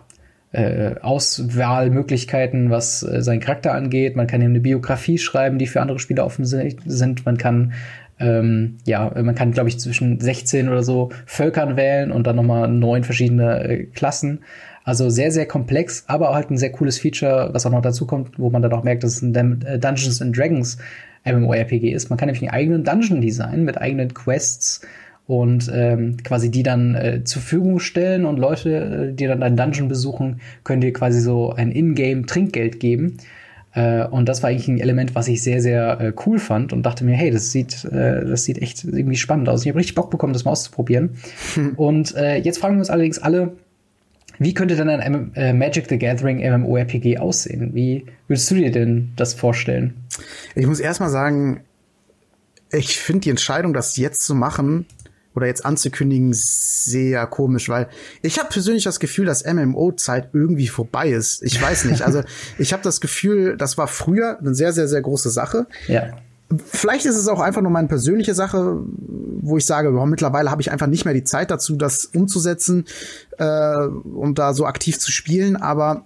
äh, 0.53 0.95
Auswahlmöglichkeiten, 1.01 2.71
was 2.71 3.03
äh, 3.03 3.23
seinen 3.23 3.41
Charakter 3.41 3.75
angeht. 3.75 4.17
Man 4.17 4.27
kann 4.27 4.41
ihm 4.41 4.51
eine 4.51 4.61
Biografie 4.61 5.19
schreiben, 5.19 5.59
die 5.59 5.67
für 5.67 5.81
andere 5.81 5.99
Spieler 5.99 6.25
offen 6.25 6.45
sind. 6.45 7.25
Man 7.25 7.39
kann 7.39 7.73
ähm, 8.19 8.79
ja, 8.87 9.13
man 9.15 9.35
kann, 9.35 9.53
glaube 9.53 9.69
ich, 9.69 9.79
zwischen 9.79 10.19
16 10.21 10.69
oder 10.69 10.83
so 10.83 11.11
Völkern 11.27 11.77
wählen 11.77 12.11
und 12.11 12.27
dann 12.27 12.37
nochmal 12.37 12.69
neun 12.69 13.05
verschiedene 13.05 13.63
äh, 13.63 13.85
Klassen. 13.85 14.41
Also 14.85 15.11
sehr, 15.11 15.33
sehr 15.33 15.47
komplex, 15.47 16.05
aber 16.07 16.33
halt 16.33 16.51
ein 16.51 16.59
sehr 16.59 16.71
cooles 16.71 16.99
Feature, 16.99 17.51
was 17.53 17.67
auch 17.67 17.73
noch 17.73 17.83
dazu 17.83 18.07
kommt, 18.07 18.39
wo 18.39 18.51
man 18.51 18.63
dann 18.63 18.73
auch 18.73 18.85
merkt, 18.85 19.03
dass 19.03 19.17
es 19.17 19.23
ein 19.23 19.63
äh, 19.63 19.79
Dungeons 19.79 20.23
and 20.23 20.37
Dragons 20.37 20.79
MMORPG 21.27 21.93
ist. 21.93 22.09
Man 22.11 22.19
kann 22.19 22.27
nämlich 22.27 22.43
einen 22.43 22.53
eigenen 22.53 22.85
Dungeon 22.85 23.21
designen 23.21 23.65
mit 23.65 23.79
eigenen 23.79 24.15
Quests 24.15 24.81
und 25.27 25.71
ähm, 25.75 26.19
quasi 26.23 26.51
die 26.51 26.63
dann 26.63 26.95
äh, 26.95 27.25
zur 27.25 27.43
Verfügung 27.43 27.81
stellen 27.81 28.25
und 28.25 28.39
Leute, 28.39 29.11
äh, 29.11 29.13
die 29.13 29.27
dann 29.27 29.41
deinen 29.41 29.57
Dungeon 29.57 29.89
besuchen, 29.89 30.41
können 30.63 30.81
dir 30.81 30.93
quasi 30.93 31.21
so 31.21 31.53
ein 31.53 31.73
Ingame 31.73 32.27
Trinkgeld 32.27 32.79
geben. 32.79 33.17
Äh, 33.77 34.07
und 34.07 34.29
das 34.29 34.43
war 34.43 34.51
eigentlich 34.51 34.69
ein 34.69 34.79
Element, 34.79 35.15
was 35.15 35.29
ich 35.29 35.43
sehr, 35.43 35.61
sehr 35.61 36.01
äh, 36.01 36.13
cool 36.25 36.39
fand 36.39 36.73
und 36.73 36.85
dachte 36.85 37.05
mir, 37.05 37.15
hey, 37.15 37.31
das 37.31 37.51
sieht, 37.51 37.85
äh, 37.85 38.25
das 38.25 38.45
sieht 38.45 38.63
echt 38.63 38.85
irgendwie 38.85 39.17
spannend 39.17 39.49
aus. 39.49 39.63
Ich 39.63 39.69
habe 39.69 39.79
richtig 39.79 39.95
Bock 39.95 40.11
bekommen, 40.11 40.33
das 40.33 40.45
mal 40.45 40.53
auszuprobieren. 40.53 41.17
Hm. 41.55 41.73
Und 41.77 42.15
äh, 42.15 42.37
jetzt 42.39 42.59
fragen 42.59 42.77
wir 42.77 42.81
uns 42.81 42.91
allerdings 42.91 43.19
alle, 43.19 43.53
wie 44.39 44.55
könnte 44.55 44.77
denn 44.77 44.89
ein 44.89 45.01
M 45.01 45.33
äh, 45.35 45.53
Magic 45.53 45.87
the 45.89 45.99
Gathering 45.99 46.39
MMORPG 46.39 47.19
aussehen? 47.19 47.75
Wie 47.75 48.07
würdest 48.29 48.51
du 48.51 48.57
dir 48.57 48.71
denn 48.71 49.13
das 49.17 49.35
vorstellen? 49.35 49.95
Ich 50.55 50.67
muss 50.67 50.81
erstmal 50.81 51.11
sagen, 51.11 51.61
ich 52.71 52.99
finde 52.99 53.21
die 53.21 53.31
Entscheidung, 53.31 53.73
das 53.73 53.97
jetzt 53.97 54.23
zu 54.23 54.35
machen 54.35 54.87
oder 55.35 55.47
jetzt 55.47 55.65
anzukündigen, 55.65 56.31
sehr 56.33 57.27
komisch, 57.27 57.69
weil 57.69 57.89
ich 58.23 58.39
habe 58.39 58.49
persönlich 58.49 58.85
das 58.85 59.01
Gefühl, 59.01 59.27
dass 59.27 59.45
MMO-Zeit 59.45 60.31
irgendwie 60.33 60.67
vorbei 60.67 61.11
ist. 61.11 61.43
Ich 61.43 61.61
weiß 61.61 61.85
nicht. 61.85 62.03
Also 62.03 62.23
ich 62.59 62.73
habe 62.73 62.83
das 62.83 63.01
Gefühl, 63.01 63.57
das 63.57 63.77
war 63.77 63.87
früher 63.87 64.39
eine 64.39 64.55
sehr, 64.55 64.73
sehr, 64.73 64.89
sehr 64.89 65.03
große 65.03 65.31
Sache. 65.31 65.67
Ja. 65.89 66.17
Vielleicht 66.67 67.07
ist 67.07 67.17
es 67.17 67.27
auch 67.27 67.41
einfach 67.41 67.63
nur 67.63 67.73
meine 67.73 67.89
persönliche 67.89 68.35
Sache, 68.35 68.79
wo 69.41 69.57
ich 69.57 69.67
sage, 69.67 69.91
boah, 69.91 70.07
mittlerweile 70.07 70.51
habe 70.51 70.63
ich 70.63 70.71
einfach 70.71 70.87
nicht 70.87 71.05
mehr 71.05 71.15
die 71.15 71.25
Zeit 71.25 71.51
dazu, 71.51 71.77
das 71.77 72.05
umzusetzen 72.05 72.85
äh, 73.39 73.87
und 73.87 74.39
da 74.39 74.55
so 74.55 74.65
aktiv 74.65 74.99
zu 74.99 75.11
spielen. 75.11 75.57
Aber 75.57 76.05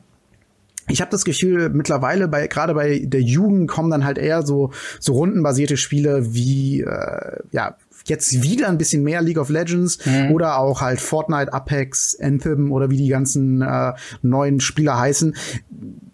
ich 0.89 1.01
habe 1.01 1.11
das 1.11 1.25
Gefühl, 1.25 1.69
mittlerweile 1.69 2.27
bei 2.27 2.47
gerade 2.47 2.75
bei 2.75 3.03
der 3.05 3.21
Jugend 3.21 3.69
kommen 3.69 3.91
dann 3.91 4.05
halt 4.05 4.19
eher 4.19 4.45
so 4.45 4.71
so 4.99 5.13
rundenbasierte 5.13 5.77
Spiele 5.77 6.35
wie 6.35 6.81
äh, 6.81 7.37
ja 7.53 7.77
jetzt 8.07 8.43
wieder 8.43 8.69
ein 8.69 8.79
bisschen 8.79 9.03
mehr 9.03 9.23
League 9.23 9.39
of 9.39 9.51
Legends 9.51 10.05
mhm. 10.07 10.33
oder 10.33 10.59
auch 10.59 10.81
halt 10.81 11.01
Fortnite, 11.01 11.53
Apex, 11.53 12.19
Anthem 12.19 12.73
oder 12.73 12.91
wie 12.91 12.97
die 12.97 13.09
ganzen 13.09 13.63
äh, 13.63 13.93
neuen 14.23 14.61
Spieler 14.61 14.99
heißen. 14.99 15.37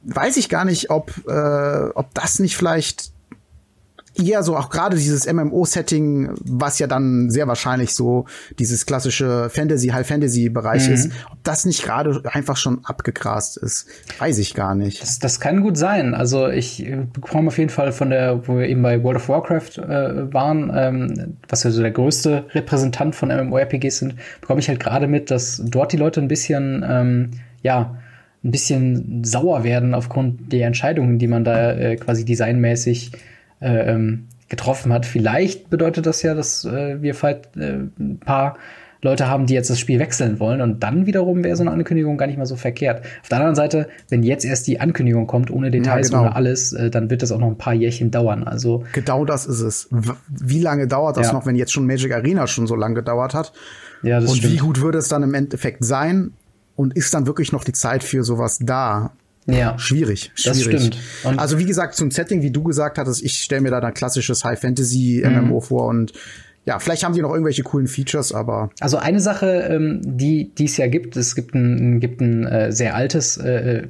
Weiß 0.05 0.37
ich 0.37 0.49
gar 0.49 0.64
nicht, 0.64 0.91
ob 0.91 1.12
äh, 1.29 1.89
ob 1.95 2.12
das 2.14 2.39
nicht 2.39 2.57
vielleicht 2.57 3.12
eher 4.18 4.42
so 4.42 4.56
auch 4.56 4.70
gerade 4.70 4.96
dieses 4.96 5.30
MMO-Setting, 5.30 6.30
was 6.44 6.78
ja 6.78 6.86
dann 6.86 7.30
sehr 7.30 7.46
wahrscheinlich 7.46 7.94
so 7.94 8.26
dieses 8.58 8.86
klassische 8.86 9.50
Fantasy, 9.50 9.88
High-Fantasy-Bereich 9.88 10.88
mhm. 10.88 10.94
ist, 10.94 11.10
ob 11.30 11.42
das 11.44 11.64
nicht 11.64 11.82
gerade 11.82 12.22
einfach 12.32 12.56
schon 12.56 12.84
abgegrast 12.84 13.56
ist, 13.56 13.86
weiß 14.18 14.38
ich 14.38 14.54
gar 14.54 14.74
nicht. 14.74 15.02
Das, 15.02 15.18
das 15.18 15.40
kann 15.40 15.60
gut 15.60 15.76
sein. 15.76 16.14
Also 16.14 16.48
ich 16.48 16.86
bekomme 17.12 17.48
auf 17.48 17.58
jeden 17.58 17.70
Fall 17.70 17.92
von 17.92 18.10
der, 18.10 18.46
wo 18.48 18.58
wir 18.58 18.68
eben 18.68 18.82
bei 18.82 19.02
World 19.02 19.16
of 19.16 19.28
Warcraft 19.28 19.78
äh, 19.78 20.32
waren, 20.32 20.72
ähm, 20.74 21.36
was 21.48 21.62
ja 21.62 21.70
so 21.70 21.82
der 21.82 21.90
größte 21.90 22.46
Repräsentant 22.54 23.14
von 23.14 23.28
MMORPGs 23.28 23.98
sind, 23.98 24.14
bekomme 24.40 24.60
ich 24.60 24.68
halt 24.68 24.80
gerade 24.80 25.06
mit, 25.06 25.30
dass 25.30 25.62
dort 25.64 25.92
die 25.92 25.96
Leute 25.96 26.20
ein 26.20 26.28
bisschen, 26.28 26.84
ähm, 26.88 27.30
ja, 27.62 27.96
ein 28.44 28.50
bisschen 28.50 29.24
sauer 29.24 29.64
werden 29.64 29.94
aufgrund 29.94 30.52
der 30.52 30.66
Entscheidungen, 30.66 31.18
die 31.18 31.26
man 31.26 31.42
da 31.42 31.72
äh, 31.72 31.96
quasi 31.96 32.24
designmäßig 32.24 33.12
ähm, 33.61 34.28
getroffen 34.48 34.92
hat. 34.92 35.07
Vielleicht 35.07 35.70
bedeutet 35.70 36.07
das 36.07 36.22
ja, 36.22 36.34
dass 36.34 36.64
äh, 36.64 37.02
wir 37.02 37.14
vielleicht 37.14 37.57
äh, 37.57 37.78
ein 37.98 38.20
paar 38.24 38.57
Leute 39.02 39.28
haben, 39.28 39.46
die 39.46 39.54
jetzt 39.54 39.70
das 39.70 39.78
Spiel 39.78 39.98
wechseln 39.98 40.40
wollen. 40.40 40.61
Und 40.61 40.82
dann 40.82 41.07
wiederum 41.07 41.44
wäre 41.44 41.57
so 41.57 41.62
eine 41.62 41.70
Ankündigung 41.70 42.16
gar 42.16 42.26
nicht 42.26 42.38
mal 42.38 42.46
so 42.46 42.57
verkehrt. 42.57 43.04
Auf 43.22 43.28
der 43.28 43.38
anderen 43.38 43.54
Seite, 43.54 43.88
wenn 44.09 44.22
jetzt 44.22 44.44
erst 44.44 44.66
die 44.66 44.80
Ankündigung 44.80 45.26
kommt, 45.26 45.50
ohne 45.50 45.70
Details, 45.70 46.11
ja, 46.11 46.18
genau. 46.18 46.28
ohne 46.28 46.36
alles, 46.36 46.72
äh, 46.72 46.90
dann 46.90 47.11
wird 47.11 47.22
das 47.22 47.32
auch 47.32 47.38
noch 47.38 47.48
ein 47.48 47.59
paar 47.59 47.74
Jährchen 47.74 48.11
dauern. 48.11 48.44
Also 48.44 48.84
genau 48.92 49.24
das 49.24 49.46
ist 49.46 49.61
es. 49.61 49.88
Wie 50.28 50.61
lange 50.61 50.86
dauert 50.86 51.16
das 51.16 51.28
ja. 51.28 51.32
noch, 51.32 51.46
wenn 51.46 51.57
jetzt 51.57 51.72
schon 51.72 51.86
Magic 51.86 52.12
Arena 52.12 52.46
schon 52.46 52.66
so 52.66 52.74
lange 52.74 52.96
gedauert 52.96 53.34
hat? 53.34 53.52
Ja, 54.02 54.20
das 54.20 54.30
Und 54.30 54.38
stimmt. 54.38 54.52
wie 54.52 54.59
gut 54.59 54.80
würde 54.80 54.98
es 54.98 55.09
dann 55.09 55.22
im 55.22 55.34
Endeffekt 55.34 55.84
sein? 55.84 56.32
Und 56.74 56.94
ist 56.94 57.14
dann 57.14 57.26
wirklich 57.26 57.52
noch 57.52 57.64
die 57.64 57.72
Zeit 57.72 58.04
für 58.04 58.22
sowas 58.22 58.59
da? 58.61 59.12
Ja. 59.47 59.78
Schwierig, 59.78 60.32
schwierig. 60.34 60.64
Das 60.64 60.84
stimmt. 60.84 60.99
Und 61.24 61.38
also 61.38 61.59
wie 61.59 61.64
gesagt, 61.64 61.94
zum 61.94 62.11
Setting, 62.11 62.42
wie 62.42 62.51
du 62.51 62.64
gesagt 62.64 62.99
hattest, 62.99 63.22
ich 63.22 63.38
stelle 63.38 63.61
mir 63.61 63.70
da 63.70 63.78
ein 63.78 63.94
klassisches 63.94 64.44
High 64.44 64.61
Fantasy 64.61 65.22
MMO 65.24 65.57
mhm. 65.57 65.62
vor 65.62 65.86
und 65.86 66.12
ja, 66.64 66.80
vielleicht 66.80 67.05
haben 67.05 67.14
die 67.14 67.22
noch 67.22 67.30
irgendwelche 67.30 67.62
coolen 67.62 67.86
Features, 67.86 68.32
aber. 68.32 68.70
Also 68.80 68.97
eine 68.97 69.20
Sache, 69.20 69.68
ähm, 69.70 70.01
die 70.03 70.53
die 70.53 70.64
es 70.64 70.76
ja 70.76 70.88
gibt, 70.88 71.16
es 71.16 71.36
gibt 71.36 71.55
ein, 71.55 72.01
gibt 72.01 72.20
ein 72.20 72.44
äh, 72.44 72.72
sehr 72.72 72.97
altes 72.97 73.36
äh, 73.36 73.82
äh 73.82 73.86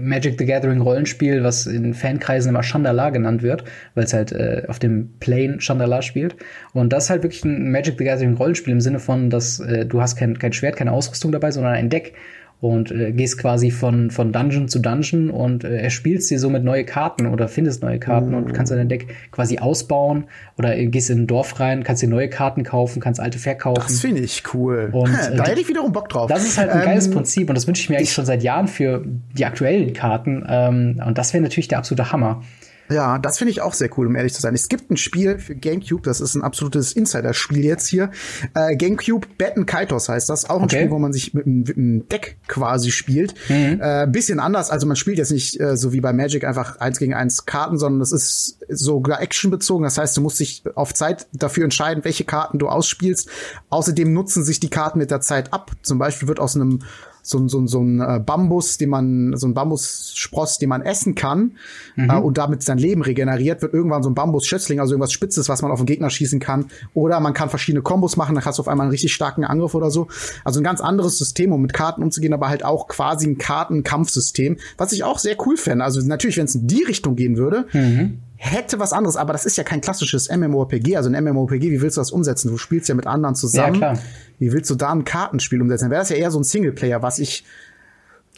Magic 0.00 0.38
the 0.38 0.46
Gathering 0.46 0.80
Rollenspiel, 0.80 1.44
was 1.44 1.66
in 1.66 1.92
Fankreisen 1.92 2.48
immer 2.48 2.62
Chandala 2.62 3.10
genannt 3.10 3.42
wird, 3.42 3.64
weil 3.94 4.04
es 4.04 4.14
halt 4.14 4.32
äh, 4.32 4.62
auf 4.68 4.78
dem 4.78 5.10
Plane 5.20 5.58
Chandala 5.58 6.00
spielt. 6.00 6.34
Und 6.72 6.94
das 6.94 7.04
ist 7.04 7.10
halt 7.10 7.22
wirklich 7.22 7.44
ein 7.44 7.70
Magic 7.70 7.96
the 7.98 8.04
Gathering 8.04 8.34
Rollenspiel 8.36 8.72
im 8.72 8.80
Sinne 8.80 9.00
von, 9.00 9.28
dass 9.28 9.60
äh, 9.60 9.84
du 9.84 10.00
hast 10.00 10.16
kein, 10.16 10.38
kein 10.38 10.54
Schwert, 10.54 10.76
keine 10.76 10.92
Ausrüstung 10.92 11.30
dabei, 11.30 11.50
sondern 11.50 11.74
ein 11.74 11.90
Deck 11.90 12.14
und 12.60 12.90
äh, 12.90 13.12
gehst 13.12 13.38
quasi 13.38 13.70
von, 13.70 14.10
von 14.10 14.32
Dungeon 14.32 14.68
zu 14.68 14.80
Dungeon 14.80 15.30
und 15.30 15.64
äh, 15.64 15.78
erspielst 15.78 16.30
dir 16.30 16.38
somit 16.38 16.62
neue 16.62 16.84
Karten 16.84 17.26
oder 17.26 17.48
findest 17.48 17.82
neue 17.82 17.98
Karten 17.98 18.32
mm. 18.32 18.34
und 18.34 18.52
kannst 18.52 18.70
dein 18.70 18.88
Deck 18.88 19.14
quasi 19.30 19.58
ausbauen 19.58 20.24
oder 20.58 20.76
äh, 20.76 20.86
gehst 20.86 21.08
in 21.08 21.20
ein 21.20 21.26
Dorf 21.26 21.58
rein, 21.58 21.84
kannst 21.84 22.02
dir 22.02 22.08
neue 22.08 22.28
Karten 22.28 22.62
kaufen, 22.62 23.00
kannst 23.00 23.18
alte 23.18 23.38
verkaufen. 23.38 23.82
Das 23.86 24.00
finde 24.00 24.20
ich 24.20 24.42
cool. 24.52 24.90
Und, 24.92 25.08
äh, 25.08 25.36
da 25.36 25.46
hätte 25.46 25.60
ich 25.60 25.68
wiederum 25.68 25.92
Bock 25.92 26.10
drauf. 26.10 26.28
Das 26.28 26.44
ist 26.44 26.58
halt 26.58 26.70
ein 26.70 26.80
ähm, 26.80 26.84
geiles 26.84 27.10
Prinzip 27.10 27.48
und 27.48 27.54
das 27.54 27.66
wünsche 27.66 27.82
ich 27.82 27.88
mir 27.88 27.96
eigentlich 27.96 28.12
schon 28.12 28.26
seit 28.26 28.42
Jahren 28.42 28.68
für 28.68 29.04
die 29.32 29.46
aktuellen 29.46 29.94
Karten. 29.94 30.44
Ähm, 30.46 31.02
und 31.06 31.16
das 31.16 31.32
wäre 31.32 31.42
natürlich 31.42 31.68
der 31.68 31.78
absolute 31.78 32.12
Hammer. 32.12 32.42
Ja, 32.90 33.18
das 33.18 33.38
finde 33.38 33.52
ich 33.52 33.60
auch 33.60 33.74
sehr 33.74 33.88
cool, 33.96 34.08
um 34.08 34.16
ehrlich 34.16 34.34
zu 34.34 34.40
sein. 34.40 34.54
Es 34.54 34.68
gibt 34.68 34.90
ein 34.90 34.96
Spiel 34.96 35.38
für 35.38 35.54
GameCube, 35.54 36.02
das 36.02 36.20
ist 36.20 36.34
ein 36.34 36.42
absolutes 36.42 36.92
Insider-Spiel 36.92 37.64
jetzt 37.64 37.86
hier. 37.86 38.10
Äh, 38.54 38.76
GameCube 38.76 39.28
Batten 39.38 39.64
Kaitos 39.64 40.08
heißt 40.08 40.28
das. 40.28 40.50
Auch 40.50 40.58
ein 40.58 40.64
okay. 40.64 40.76
Spiel, 40.78 40.90
wo 40.90 40.98
man 40.98 41.12
sich 41.12 41.32
mit, 41.32 41.46
mit 41.46 41.76
einem 41.76 42.08
Deck 42.08 42.38
quasi 42.48 42.90
spielt. 42.90 43.34
Mhm. 43.48 43.80
Äh, 43.80 44.06
bisschen 44.08 44.40
anders, 44.40 44.70
also 44.70 44.86
man 44.86 44.96
spielt 44.96 45.18
jetzt 45.18 45.30
nicht 45.30 45.60
äh, 45.60 45.76
so 45.76 45.92
wie 45.92 46.00
bei 46.00 46.12
Magic 46.12 46.44
einfach 46.44 46.78
eins 46.80 46.98
gegen 46.98 47.14
eins 47.14 47.46
Karten, 47.46 47.78
sondern 47.78 48.00
das 48.00 48.12
ist 48.12 48.58
sogar 48.68 49.20
actionbezogen. 49.22 49.84
Das 49.84 49.96
heißt, 49.96 50.16
du 50.16 50.20
musst 50.20 50.40
dich 50.40 50.64
auf 50.74 50.92
Zeit 50.92 51.28
dafür 51.32 51.64
entscheiden, 51.64 52.04
welche 52.04 52.24
Karten 52.24 52.58
du 52.58 52.68
ausspielst. 52.68 53.28
Außerdem 53.68 54.12
nutzen 54.12 54.44
sich 54.44 54.58
die 54.58 54.70
Karten 54.70 54.98
mit 54.98 55.10
der 55.10 55.20
Zeit 55.20 55.52
ab. 55.52 55.70
Zum 55.82 55.98
Beispiel 55.98 56.26
wird 56.26 56.40
aus 56.40 56.56
einem 56.56 56.80
so, 57.22 57.46
so, 57.48 57.66
so 57.66 57.80
ein 57.80 58.00
äh, 58.00 58.20
Bambus, 58.24 58.78
den 58.78 58.90
man, 58.90 59.36
so 59.36 59.46
ein 59.46 59.54
Bambusspross, 59.54 60.58
den 60.58 60.68
man 60.68 60.82
essen 60.82 61.14
kann 61.14 61.52
mhm. 61.96 62.10
äh, 62.10 62.16
und 62.16 62.38
damit 62.38 62.62
sein 62.62 62.78
Leben 62.78 63.02
regeneriert, 63.02 63.62
wird 63.62 63.74
irgendwann 63.74 64.02
so 64.02 64.10
ein 64.10 64.14
Bambusschötzling, 64.14 64.80
also 64.80 64.94
irgendwas 64.94 65.12
Spitzes, 65.12 65.48
was 65.48 65.62
man 65.62 65.70
auf 65.70 65.80
den 65.80 65.86
Gegner 65.86 66.10
schießen 66.10 66.40
kann. 66.40 66.66
Oder 66.94 67.20
man 67.20 67.34
kann 67.34 67.48
verschiedene 67.48 67.82
Kombos 67.82 68.16
machen, 68.16 68.34
dann 68.34 68.44
hast 68.44 68.58
du 68.58 68.62
auf 68.62 68.68
einmal 68.68 68.84
einen 68.84 68.92
richtig 68.92 69.12
starken 69.12 69.44
Angriff 69.44 69.74
oder 69.74 69.90
so. 69.90 70.08
Also 70.44 70.60
ein 70.60 70.64
ganz 70.64 70.80
anderes 70.80 71.18
System, 71.18 71.52
um 71.52 71.62
mit 71.62 71.72
Karten 71.72 72.02
umzugehen, 72.02 72.32
aber 72.32 72.48
halt 72.48 72.64
auch 72.64 72.88
quasi 72.88 73.26
ein 73.26 73.38
Kartenkampfsystem, 73.38 74.56
was 74.76 74.92
ich 74.92 75.04
auch 75.04 75.18
sehr 75.18 75.36
cool 75.46 75.56
fände. 75.56 75.84
Also 75.84 76.00
natürlich, 76.06 76.36
wenn 76.36 76.46
es 76.46 76.54
in 76.54 76.66
die 76.66 76.82
Richtung 76.82 77.16
gehen 77.16 77.36
würde, 77.36 77.66
mhm 77.72 78.20
hätte 78.42 78.78
was 78.78 78.94
anderes, 78.94 79.16
aber 79.16 79.34
das 79.34 79.44
ist 79.44 79.58
ja 79.58 79.64
kein 79.64 79.82
klassisches 79.82 80.34
MMORPG. 80.34 80.96
Also 80.96 81.10
ein 81.10 81.24
MMORPG, 81.24 81.70
wie 81.70 81.82
willst 81.82 81.98
du 81.98 82.00
das 82.00 82.10
umsetzen? 82.10 82.50
Du 82.50 82.56
spielst 82.56 82.88
ja 82.88 82.94
mit 82.94 83.06
anderen 83.06 83.34
zusammen. 83.34 83.74
Ja, 83.74 83.92
klar. 83.92 83.98
Wie 84.38 84.52
willst 84.52 84.70
du 84.70 84.76
da 84.76 84.90
ein 84.92 85.04
Kartenspiel 85.04 85.60
umsetzen? 85.60 85.84
Dann 85.84 85.90
wäre 85.90 86.00
das 86.00 86.08
ja 86.08 86.16
eher 86.16 86.30
so 86.30 86.40
ein 86.40 86.44
Singleplayer, 86.44 87.02
was 87.02 87.18
ich 87.18 87.44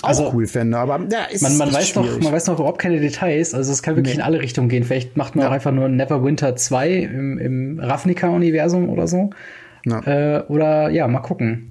auch 0.01 0.09
also, 0.09 0.33
cool 0.35 0.49
fände, 0.49 0.77
aber 0.77 1.07
ja, 1.11 1.25
ist 1.27 1.43
man, 1.43 1.57
man 1.59 1.73
weiß 1.73 1.91
schwierig. 1.91 2.11
noch, 2.11 2.21
man 2.21 2.33
weiß 2.33 2.49
noch 2.49 2.59
überhaupt 2.59 2.81
keine 2.81 2.99
Details. 2.99 3.55
Also 3.55 3.71
es 3.71 3.83
kann 3.83 3.95
wirklich 3.95 4.15
nee. 4.17 4.21
in 4.21 4.27
alle 4.27 4.41
Richtungen 4.41 4.69
gehen. 4.69 4.83
Vielleicht 4.83 5.17
macht 5.17 5.37
man 5.37 5.45
ja. 5.45 5.49
auch 5.49 5.55
einfach 5.55 5.71
nur 5.71 5.89
Neverwinter 5.89 6.57
2 6.57 6.93
im, 6.95 7.39
im 7.39 7.79
Ravnica-Universum 7.79 8.89
oder 8.89 9.07
so. 9.07 9.31
Ja. 9.85 10.01
Äh, 10.01 10.43
oder 10.49 10.91
ja, 10.91 11.07
mal 11.07 11.21
gucken. 11.21 11.71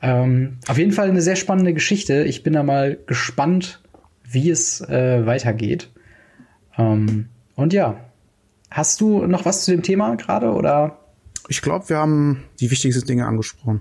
Ähm, 0.00 0.58
auf 0.68 0.78
jeden 0.78 0.92
Fall 0.92 1.08
eine 1.08 1.22
sehr 1.22 1.34
spannende 1.34 1.74
Geschichte. 1.74 2.22
Ich 2.22 2.44
bin 2.44 2.52
da 2.52 2.62
mal 2.62 2.98
gespannt, 3.06 3.80
wie 4.22 4.50
es 4.50 4.80
äh, 4.82 5.26
weitergeht. 5.26 5.90
Ähm, 6.76 7.26
und 7.58 7.72
ja, 7.72 7.96
hast 8.70 9.00
du 9.00 9.26
noch 9.26 9.44
was 9.44 9.64
zu 9.64 9.72
dem 9.72 9.82
Thema 9.82 10.14
gerade 10.14 10.52
oder? 10.52 10.96
Ich 11.48 11.60
glaube, 11.60 11.88
wir 11.88 11.96
haben 11.96 12.44
die 12.60 12.70
wichtigsten 12.70 13.04
Dinge 13.04 13.26
angesprochen. 13.26 13.80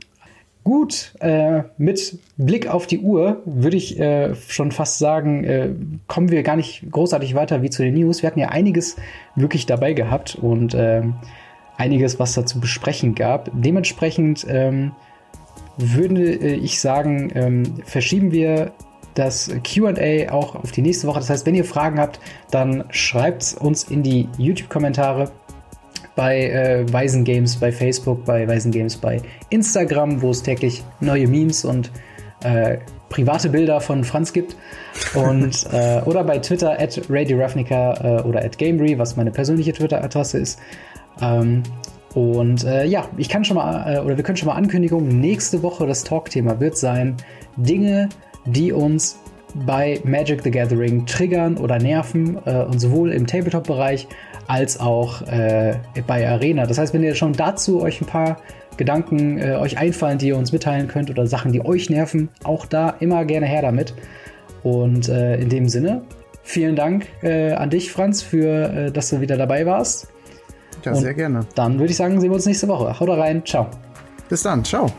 Gut, 0.63 1.13
äh, 1.19 1.61
mit 1.77 2.17
Blick 2.37 2.67
auf 2.67 2.87
die 2.87 2.99
Uhr 2.99 3.43
würde 3.45 3.77
ich 3.77 3.99
äh, 3.99 4.33
schon 4.35 4.71
fast 4.71 4.97
sagen, 4.97 5.43
äh, 5.43 5.69
kommen 6.07 6.29
wir 6.29 6.41
gar 6.41 6.55
nicht 6.55 6.91
großartig 6.91 7.35
weiter 7.35 7.61
wie 7.61 7.69
zu 7.69 7.83
den 7.83 7.93
News. 7.93 8.23
Wir 8.23 8.27
hatten 8.27 8.39
ja 8.39 8.49
einiges 8.49 8.95
wirklich 9.35 9.67
dabei 9.67 9.93
gehabt 9.93 10.35
und 10.35 10.73
äh, 10.73 11.03
einiges, 11.77 12.19
was 12.19 12.33
da 12.33 12.47
zu 12.47 12.59
besprechen 12.59 13.13
gab. 13.13 13.51
Dementsprechend 13.53 14.43
ähm, 14.49 14.91
würde 15.77 16.23
äh, 16.23 16.55
ich 16.55 16.81
sagen, 16.81 17.31
ähm, 17.35 17.75
verschieben 17.85 18.31
wir 18.31 18.71
das 19.17 19.51
QA 19.63 20.31
auch 20.31 20.55
auf 20.55 20.71
die 20.71 20.81
nächste 20.81 21.07
Woche. 21.07 21.19
Das 21.19 21.29
heißt, 21.29 21.45
wenn 21.45 21.55
ihr 21.55 21.65
Fragen 21.65 21.99
habt, 21.99 22.19
dann 22.51 22.83
schreibt 22.89 23.55
uns 23.59 23.83
in 23.83 24.03
die 24.03 24.29
YouTube-Kommentare 24.37 25.31
bei 26.15 26.49
äh, 26.49 26.91
Weisen 26.91 27.23
Games 27.23 27.55
bei 27.55 27.71
Facebook, 27.71 28.25
bei 28.25 28.47
Weisen 28.47 28.71
Games 28.71 28.97
bei 28.97 29.21
Instagram, 29.49 30.21
wo 30.21 30.31
es 30.31 30.41
täglich 30.41 30.83
neue 30.99 31.27
Memes 31.27 31.63
und 31.63 31.91
äh, 32.43 32.77
private 33.09 33.49
Bilder 33.49 33.79
von 33.81 34.03
Franz 34.03 34.33
gibt. 34.33 34.55
Und, 35.13 35.67
äh, 35.71 36.01
oder 36.05 36.23
bei 36.23 36.39
Twitter 36.39 36.79
at 36.79 37.01
Radio 37.09 37.39
Ravnica 37.39 38.19
äh, 38.19 38.21
oder 38.23 38.43
at 38.43 38.57
Gamery, 38.57 38.97
was 38.97 39.15
meine 39.15 39.31
persönliche 39.31 39.73
Twitter-Adresse 39.73 40.39
ist. 40.39 40.59
Ähm, 41.21 41.63
und 42.13 42.63
äh, 42.63 42.85
ja, 42.85 43.07
ich 43.17 43.29
kann 43.29 43.45
schon 43.45 43.57
mal, 43.57 43.95
äh, 43.95 43.99
oder 43.99 44.17
wir 44.17 44.23
können 44.23 44.37
schon 44.37 44.47
mal 44.47 44.55
Ankündigung, 44.55 45.07
nächste 45.07 45.61
Woche 45.61 45.85
das 45.85 46.03
Talkthema 46.03 46.59
wird 46.59 46.77
sein 46.77 47.15
Dinge, 47.57 48.09
die 48.47 48.71
uns 48.71 49.17
bei 49.65 49.99
Magic 50.03 50.41
the 50.43 50.51
Gathering 50.51 51.05
triggern 51.05 51.57
oder 51.57 51.79
nerven 51.79 52.37
äh, 52.45 52.63
und 52.63 52.79
sowohl 52.79 53.11
im 53.11 53.25
Tabletop-Bereich 53.25 54.07
als 54.47 54.79
auch 54.79 55.21
äh, 55.23 55.75
bei 56.05 56.27
Arena. 56.27 56.65
Das 56.65 56.77
heißt, 56.77 56.93
wenn 56.93 57.03
ihr 57.03 57.15
schon 57.15 57.33
dazu 57.33 57.81
euch 57.81 58.01
ein 58.01 58.07
paar 58.07 58.37
Gedanken 58.77 59.39
äh, 59.39 59.55
euch 59.55 59.77
einfallen, 59.77 60.17
die 60.17 60.27
ihr 60.27 60.37
uns 60.37 60.51
mitteilen 60.51 60.87
könnt 60.87 61.09
oder 61.09 61.27
Sachen, 61.27 61.51
die 61.51 61.65
euch 61.65 61.89
nerven, 61.89 62.29
auch 62.43 62.65
da 62.65 62.91
immer 62.99 63.25
gerne 63.25 63.45
her 63.45 63.61
damit. 63.61 63.93
Und 64.63 65.09
äh, 65.09 65.37
in 65.37 65.49
dem 65.49 65.67
Sinne, 65.67 66.01
vielen 66.43 66.75
Dank 66.75 67.07
äh, 67.23 67.53
an 67.53 67.69
dich, 67.69 67.91
Franz, 67.91 68.21
für 68.21 68.69
äh, 68.69 68.91
dass 68.91 69.09
du 69.09 69.21
wieder 69.21 69.37
dabei 69.37 69.65
warst. 69.65 70.07
Ja, 70.83 70.91
und 70.91 70.99
sehr 70.99 71.13
gerne. 71.13 71.45
Dann 71.55 71.79
würde 71.79 71.91
ich 71.91 71.97
sagen, 71.97 72.19
sehen 72.21 72.29
wir 72.29 72.35
uns 72.35 72.45
nächste 72.45 72.67
Woche. 72.67 72.99
Haut 72.99 73.09
rein, 73.09 73.43
ciao. 73.45 73.67
Bis 74.29 74.43
dann, 74.43 74.63
ciao. 74.63 74.91